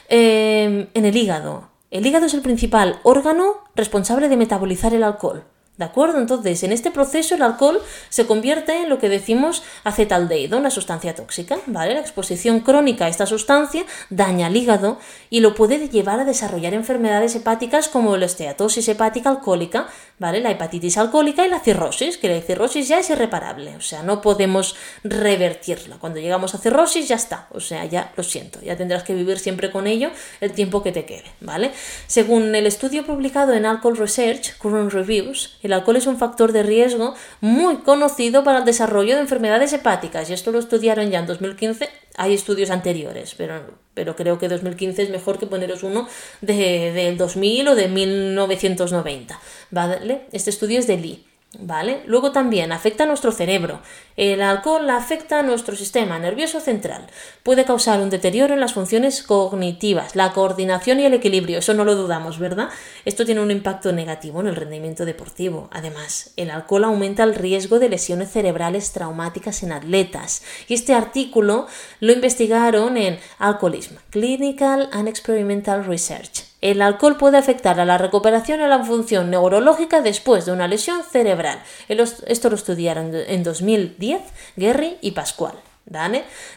Eh, 0.09 0.89
en 0.93 1.05
el 1.05 1.17
hígado. 1.17 1.71
El 1.93 2.05
hígado 2.05 2.27
es 2.27 2.35
el 2.35 2.43
principal 2.43 2.99
órgano 3.05 3.63
responsable 3.77 4.29
de 4.29 4.37
metabolizar 4.37 4.93
el 4.93 5.05
alcohol. 5.05 5.45
¿De 5.77 5.85
acuerdo? 5.85 6.19
Entonces, 6.19 6.63
en 6.63 6.71
este 6.71 6.93
proceso 6.93 7.35
el 7.35 7.43
alcohol 7.43 7.83
se 8.09 8.27
convierte 8.27 8.83
en 8.83 8.89
lo 8.89 9.01
que 9.01 9.09
decimos 9.09 9.65
acetaldehído, 9.83 10.57
una 10.57 10.71
sustancia 10.71 11.17
tóxica, 11.17 11.59
¿vale? 11.67 11.95
La 11.95 12.01
exposición 12.01 12.61
crónica 12.61 13.07
a 13.07 13.09
esta 13.09 13.27
sustancia 13.27 13.85
daña 14.09 14.47
al 14.47 14.57
hígado 14.57 15.01
y 15.31 15.41
lo 15.41 15.57
puede 15.57 15.89
llevar 15.89 16.21
a 16.21 16.25
desarrollar 16.25 16.75
enfermedades 16.75 17.35
hepáticas 17.35 17.89
como 17.89 18.17
la 18.17 18.27
esteatosis 18.27 18.87
hepática 18.87 19.31
alcohólica, 19.31 19.89
¿vale? 20.21 20.41
La 20.41 20.53
hepatitis 20.53 20.97
alcohólica 20.97 21.45
y 21.45 21.51
la 21.51 21.59
cirrosis, 21.59 22.19
que 22.19 22.29
la 22.29 22.41
cirrosis 22.41 22.87
ya 22.87 23.01
es 23.01 23.11
irreparable, 23.11 23.75
o 23.75 23.81
sea, 23.81 24.05
no 24.05 24.21
podemos 24.21 24.77
revertirla. 25.03 25.97
Cuando 25.99 26.21
llegamos 26.21 26.55
a 26.55 26.59
cirrosis 26.59 27.09
ya 27.09 27.17
está, 27.17 27.49
o 27.51 27.59
sea, 27.59 27.85
ya 27.85 28.13
lo 28.17 28.23
siento, 28.23 28.61
ya 28.63 28.77
tendrás 28.77 29.03
que 29.03 29.13
vivir 29.13 29.41
siempre 29.41 29.73
con 29.73 29.89
ello 29.89 30.11
el 30.41 30.53
tiempo 30.53 30.85
que 30.85 30.93
te 30.93 31.05
quede, 31.05 31.33
¿vale? 31.41 31.73
Según 32.07 32.55
el 32.55 32.69
estudio 32.69 33.05
publicado 33.05 33.55
en 33.55 33.67
Alcohol 33.67 33.97
Research, 33.97 34.57
Current 34.59 34.93
Reviews, 34.93 35.59
el 35.67 35.73
alcohol 35.73 35.97
es 35.97 36.07
un 36.07 36.19
factor 36.19 36.53
de 36.53 36.63
riesgo 36.63 37.15
muy 37.41 37.79
conocido 37.79 38.45
para 38.45 38.59
el 38.59 38.65
desarrollo 38.65 39.15
de 39.15 39.23
enfermedades 39.23 39.73
hepáticas 39.73 40.31
y 40.31 40.33
esto 40.33 40.53
lo 40.53 40.59
estudiaron 40.59 41.11
ya 41.11 41.21
en 41.21 41.27
2015. 41.27 41.89
Hay 42.17 42.35
estudios 42.35 42.71
anteriores, 42.71 43.35
pero, 43.37 43.61
pero 43.95 44.15
creo 44.15 44.39
que 44.39 44.49
2015 44.49 45.03
es 45.03 45.11
mejor 45.11 45.39
que 45.39 45.47
poneros 45.47 45.83
uno 45.83 46.09
de, 46.41 46.93
del 46.93 47.17
2000 47.17 47.69
o 47.69 47.75
de 47.75 47.89
1990. 47.89 49.41
¿vale? 49.71 50.23
Este 50.33 50.51
estudio 50.51 50.79
es 50.79 50.87
de 50.87 50.97
Lee. 50.97 51.25
¿Vale? 51.61 52.03
Luego 52.07 52.33
también 52.33 52.73
afecta 52.73 53.05
a 53.05 53.07
nuestro 53.07 53.33
cerebro. 53.33 53.81
El 54.17 54.43
alcohol 54.43 54.89
afecta 54.91 55.41
a 55.41 55.43
nuestro 55.43 55.77
sistema 55.77 56.19
nervioso 56.19 56.61
central. 56.61 57.07
Puede 57.43 57.65
causar 57.65 58.01
un 58.01 58.11
deterioro 58.11 58.55
en 58.55 58.61
las 58.61 58.75
funciones 58.75 59.23
cognitivas, 59.23 60.17
la 60.17 60.33
coordinación 60.33 61.01
y 61.01 61.05
el 61.05 61.15
equilibrio. 61.15 61.59
Eso 61.59 61.75
no 61.75 61.85
lo 61.85 61.95
dudamos, 61.95 62.39
¿verdad? 62.39 62.69
Esto 63.05 63.25
tiene 63.25 63.41
un 63.41 63.51
impacto 63.51 63.93
negativo 63.93 64.41
en 64.41 64.49
el 64.49 64.57
rendimiento 64.57 65.05
deportivo. 65.05 65.69
Además, 65.73 66.33
el 66.37 66.51
alcohol 66.51 66.85
aumenta 66.85 67.25
el 67.25 67.35
riesgo 67.35 67.79
de 67.79 67.89
lesiones 67.89 68.31
cerebrales 68.31 68.93
traumáticas 68.93 69.63
en 69.63 69.73
atletas. 69.73 70.43
Y 70.69 70.75
este 70.75 70.95
artículo 70.95 71.67
lo 72.01 72.13
investigaron 72.13 72.97
en 72.97 73.19
Alcoholism, 73.39 73.97
Clinical 74.11 74.89
and 74.93 75.09
Experimental 75.09 75.85
Research 75.85 76.54
el 76.65 76.81
alcohol 76.81 77.19
puede 77.19 77.37
afectar 77.37 77.79
a 77.79 77.85
la 77.85 77.99
recuperación 77.99 78.61
y 78.61 78.63
a 78.63 78.69
la 78.69 78.83
función 78.83 79.31
neurológica 79.31 80.01
después 80.01 80.47
de 80.47 80.53
una 80.53 80.67
lesión 80.67 81.03
cerebral. 81.03 81.63
Esto 81.89 82.49
lo 82.49 82.57
estudiaron 82.57 83.11
en 83.15 83.43
2010 83.43 84.23
Guerri 84.57 84.97
y 85.03 85.11
Pascual. 85.11 85.53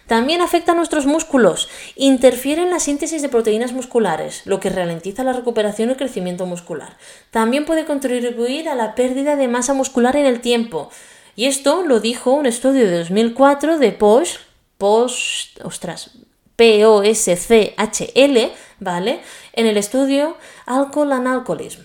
También 0.07 0.39
afecta 0.41 0.71
a 0.71 0.75
nuestros 0.75 1.05
músculos, 1.05 1.67
interfiere 1.97 2.61
en 2.61 2.69
la 2.69 2.79
síntesis 2.79 3.21
de 3.21 3.27
proteínas 3.27 3.73
musculares, 3.73 4.43
lo 4.45 4.61
que 4.61 4.69
ralentiza 4.69 5.25
la 5.25 5.33
recuperación 5.33 5.89
y 5.89 5.91
el 5.91 5.97
crecimiento 5.97 6.45
muscular. 6.45 6.95
También 7.29 7.65
puede 7.65 7.83
contribuir 7.83 8.69
a 8.69 8.75
la 8.75 8.95
pérdida 8.95 9.35
de 9.35 9.49
masa 9.49 9.73
muscular 9.73 10.15
en 10.15 10.25
el 10.25 10.39
tiempo. 10.39 10.89
Y 11.35 11.47
esto 11.47 11.83
lo 11.83 11.99
dijo 11.99 12.31
un 12.31 12.45
estudio 12.45 12.85
de 12.85 12.99
2004 12.99 13.77
de 13.77 13.91
Post, 13.91 14.37
Post, 14.77 15.59
ostras, 15.65 16.11
POSCHL, 16.57 18.51
¿vale? 18.79 19.21
En 19.53 19.67
el 19.67 19.77
estudio 19.77 20.35
Alcohol 20.65 21.13
and 21.13 21.27
Alcoholism, 21.27 21.83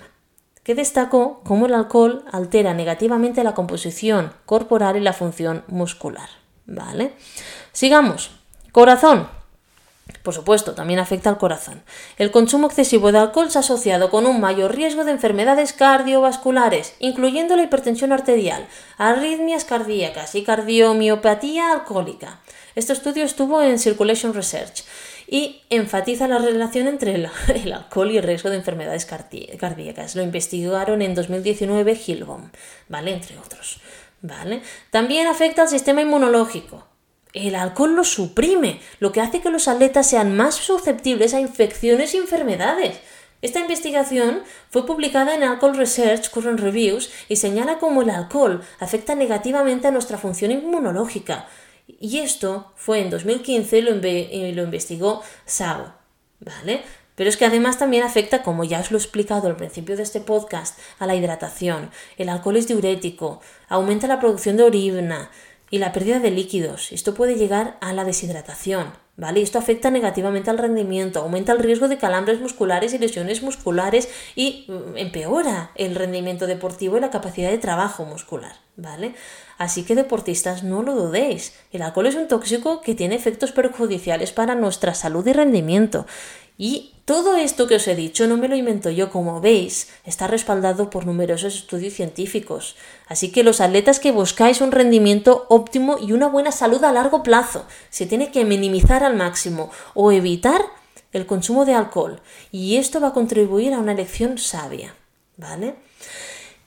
que 0.64 0.74
destacó 0.74 1.42
cómo 1.44 1.66
el 1.66 1.74
alcohol 1.74 2.24
altera 2.32 2.74
negativamente 2.74 3.44
la 3.44 3.54
composición 3.54 4.32
corporal 4.46 4.96
y 4.96 5.00
la 5.00 5.12
función 5.12 5.64
muscular, 5.68 6.28
¿vale? 6.66 7.14
Sigamos. 7.72 8.30
Corazón. 8.72 9.28
Por 10.22 10.34
supuesto, 10.34 10.74
también 10.74 10.98
afecta 10.98 11.30
al 11.30 11.38
corazón. 11.38 11.82
El 12.16 12.30
consumo 12.30 12.66
excesivo 12.66 13.12
de 13.12 13.18
alcohol 13.18 13.50
se 13.50 13.58
ha 13.58 13.60
asociado 13.60 14.10
con 14.10 14.26
un 14.26 14.40
mayor 14.40 14.74
riesgo 14.74 15.04
de 15.04 15.12
enfermedades 15.12 15.72
cardiovasculares, 15.72 16.94
incluyendo 16.98 17.56
la 17.56 17.62
hipertensión 17.62 18.12
arterial, 18.12 18.66
arritmias 18.98 19.64
cardíacas 19.64 20.34
y 20.34 20.44
cardiomiopatía 20.44 21.72
alcohólica. 21.72 22.40
Este 22.74 22.92
estudio 22.92 23.24
estuvo 23.24 23.60
en 23.62 23.78
Circulation 23.78 24.32
Research 24.32 24.84
y 25.26 25.62
enfatiza 25.70 26.26
la 26.26 26.38
relación 26.38 26.86
entre 26.88 27.14
el, 27.14 27.28
alcohol 27.72 28.10
y 28.10 28.16
el 28.16 28.22
riesgo 28.22 28.50
de 28.50 28.56
enfermedades 28.56 29.06
cardíacas. 29.06 30.16
Lo 30.16 30.22
investigaron 30.22 31.02
en 31.02 31.14
2019 31.14 32.00
Hilbom, 32.06 32.50
¿vale? 32.88 33.12
Entre 33.12 33.38
otros. 33.38 33.80
¿Vale? 34.22 34.62
También 34.90 35.26
afecta 35.26 35.62
al 35.62 35.68
sistema 35.68 36.00
inmunológico. 36.00 36.86
El 37.34 37.54
alcohol 37.56 37.96
lo 37.96 38.04
suprime, 38.04 38.80
lo 39.00 39.10
que 39.10 39.20
hace 39.20 39.40
que 39.40 39.50
los 39.50 39.68
atletas 39.68 40.08
sean 40.08 40.36
más 40.36 40.54
susceptibles 40.54 41.34
a 41.34 41.40
infecciones 41.40 42.14
y 42.14 42.18
enfermedades. 42.18 43.00
Esta 43.42 43.58
investigación 43.58 44.42
fue 44.70 44.86
publicada 44.86 45.34
en 45.34 45.42
Alcohol 45.42 45.76
Research 45.76 46.30
Current 46.30 46.60
Reviews 46.60 47.10
y 47.28 47.36
señala 47.36 47.78
cómo 47.78 48.02
el 48.02 48.10
alcohol 48.10 48.62
afecta 48.78 49.16
negativamente 49.16 49.88
a 49.88 49.90
nuestra 49.90 50.16
función 50.16 50.52
inmunológica, 50.52 51.48
y 51.86 52.18
esto 52.18 52.72
fue 52.76 53.00
en 53.00 53.10
2015 53.10 53.78
y 53.78 53.82
lo, 53.82 53.92
lo 53.92 54.62
investigó 54.62 55.22
SAO, 55.44 55.94
¿vale? 56.40 56.82
Pero 57.14 57.28
es 57.28 57.36
que 57.36 57.44
además 57.44 57.78
también 57.78 58.04
afecta, 58.04 58.42
como 58.42 58.64
ya 58.64 58.80
os 58.80 58.90
lo 58.90 58.96
he 58.96 59.00
explicado 59.00 59.48
al 59.48 59.56
principio 59.56 59.96
de 59.96 60.02
este 60.02 60.20
podcast, 60.20 60.78
a 60.98 61.06
la 61.06 61.14
hidratación. 61.14 61.90
El 62.16 62.28
alcohol 62.28 62.56
es 62.56 62.68
diurético, 62.68 63.40
aumenta 63.68 64.06
la 64.06 64.18
producción 64.18 64.56
de 64.56 64.64
orina 64.64 65.30
y 65.70 65.78
la 65.78 65.92
pérdida 65.92 66.20
de 66.20 66.30
líquidos. 66.30 66.90
Esto 66.92 67.14
puede 67.14 67.36
llegar 67.36 67.76
a 67.80 67.92
la 67.92 68.04
deshidratación, 68.04 68.92
¿vale? 69.22 69.40
Esto 69.40 69.60
afecta 69.60 69.88
negativamente 69.88 70.50
al 70.50 70.58
rendimiento, 70.58 71.20
aumenta 71.20 71.52
el 71.52 71.60
riesgo 71.60 71.86
de 71.86 71.96
calambres 71.96 72.40
musculares 72.40 72.92
y 72.92 72.98
lesiones 72.98 73.40
musculares 73.40 74.08
y 74.34 74.66
mm, 74.66 74.96
empeora 74.98 75.70
el 75.76 75.94
rendimiento 75.94 76.48
deportivo 76.48 76.96
y 76.96 77.00
la 77.00 77.10
capacidad 77.10 77.48
de 77.48 77.58
trabajo 77.58 78.04
muscular, 78.04 78.56
¿vale? 78.76 79.14
Así 79.58 79.84
que 79.84 79.94
deportistas, 79.94 80.64
no 80.64 80.82
lo 80.82 80.96
dudéis. 80.96 81.56
El 81.70 81.82
alcohol 81.82 82.08
es 82.08 82.16
un 82.16 82.26
tóxico 82.26 82.80
que 82.80 82.96
tiene 82.96 83.14
efectos 83.14 83.52
perjudiciales 83.52 84.32
para 84.32 84.56
nuestra 84.56 84.92
salud 84.92 85.24
y 85.24 85.32
rendimiento. 85.32 86.04
Y 86.64 86.92
todo 87.06 87.34
esto 87.34 87.66
que 87.66 87.74
os 87.74 87.88
he 87.88 87.96
dicho 87.96 88.28
no 88.28 88.36
me 88.36 88.46
lo 88.46 88.54
invento 88.54 88.88
yo, 88.88 89.10
como 89.10 89.40
veis, 89.40 89.88
está 90.04 90.28
respaldado 90.28 90.90
por 90.90 91.06
numerosos 91.06 91.56
estudios 91.56 91.94
científicos. 91.94 92.76
Así 93.08 93.32
que 93.32 93.42
los 93.42 93.60
atletas 93.60 93.98
que 93.98 94.12
buscáis 94.12 94.60
un 94.60 94.70
rendimiento 94.70 95.44
óptimo 95.48 95.98
y 95.98 96.12
una 96.12 96.28
buena 96.28 96.52
salud 96.52 96.84
a 96.84 96.92
largo 96.92 97.24
plazo, 97.24 97.66
se 97.90 98.06
tiene 98.06 98.30
que 98.30 98.44
minimizar 98.44 99.02
al 99.02 99.16
máximo 99.16 99.72
o 99.94 100.12
evitar 100.12 100.62
el 101.10 101.26
consumo 101.26 101.64
de 101.64 101.74
alcohol. 101.74 102.20
Y 102.52 102.76
esto 102.76 103.00
va 103.00 103.08
a 103.08 103.12
contribuir 103.12 103.74
a 103.74 103.80
una 103.80 103.90
elección 103.90 104.38
sabia. 104.38 104.94
¿Vale? 105.36 105.74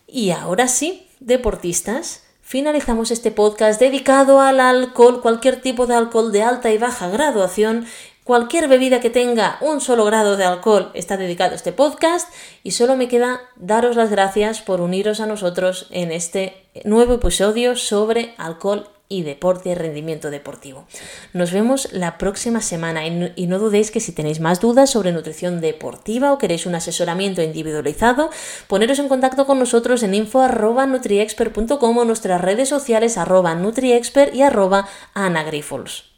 Y 0.07 0.31
ahora 0.31 0.67
sí, 0.67 1.07
deportistas, 1.21 2.23
finalizamos 2.41 3.11
este 3.11 3.31
podcast 3.31 3.79
dedicado 3.79 4.41
al 4.41 4.59
alcohol, 4.59 5.21
cualquier 5.21 5.61
tipo 5.61 5.87
de 5.87 5.95
alcohol 5.95 6.33
de 6.33 6.43
alta 6.43 6.69
y 6.71 6.77
baja 6.77 7.07
graduación 7.07 7.85
Cualquier 8.25 8.67
bebida 8.67 9.01
que 9.01 9.11
tenga 9.11 9.59
un 9.61 9.81
solo 9.81 10.03
grado 10.03 10.35
de 10.35 10.45
alcohol 10.45 10.89
está 10.95 11.15
dedicado 11.15 11.51
a 11.51 11.57
este 11.57 11.73
podcast 11.73 12.27
y 12.63 12.71
solo 12.71 12.95
me 12.95 13.07
queda 13.07 13.39
daros 13.55 13.95
las 13.95 14.09
gracias 14.09 14.63
por 14.63 14.81
uniros 14.81 15.19
a 15.19 15.27
nosotros 15.27 15.85
en 15.91 16.11
este 16.11 16.65
nuevo 16.85 17.13
episodio 17.13 17.75
sobre 17.75 18.33
alcohol 18.39 18.89
y 19.09 19.21
deporte 19.21 19.69
y 19.69 19.75
rendimiento 19.75 20.31
deportivo. 20.31 20.87
Nos 21.33 21.51
vemos 21.51 21.93
la 21.93 22.17
próxima 22.17 22.61
semana 22.61 23.05
y 23.05 23.45
no, 23.45 23.59
dudéis 23.59 23.91
que 23.91 23.99
si 23.99 24.11
tenéis 24.11 24.39
más 24.39 24.59
dudas 24.59 24.89
sobre 24.89 25.11
nutrición 25.11 25.61
deportiva 25.61 26.33
o 26.33 26.39
queréis 26.39 26.65
un 26.65 26.73
asesoramiento 26.73 27.43
individualizado, 27.43 28.31
poneros 28.67 28.97
en 28.97 29.07
contacto 29.07 29.45
con 29.45 29.59
nosotros 29.59 30.01
en 30.01 30.15
info.nutriexpert.com 30.15 31.97
o 31.99 32.05
nuestras 32.05 32.41
redes 32.41 32.69
sociales 32.69 33.19
arroba 33.19 33.53
nutriexpert 33.53 34.33
y 34.33 34.41
arroba 34.41 34.87
anagrifols. 35.13 36.14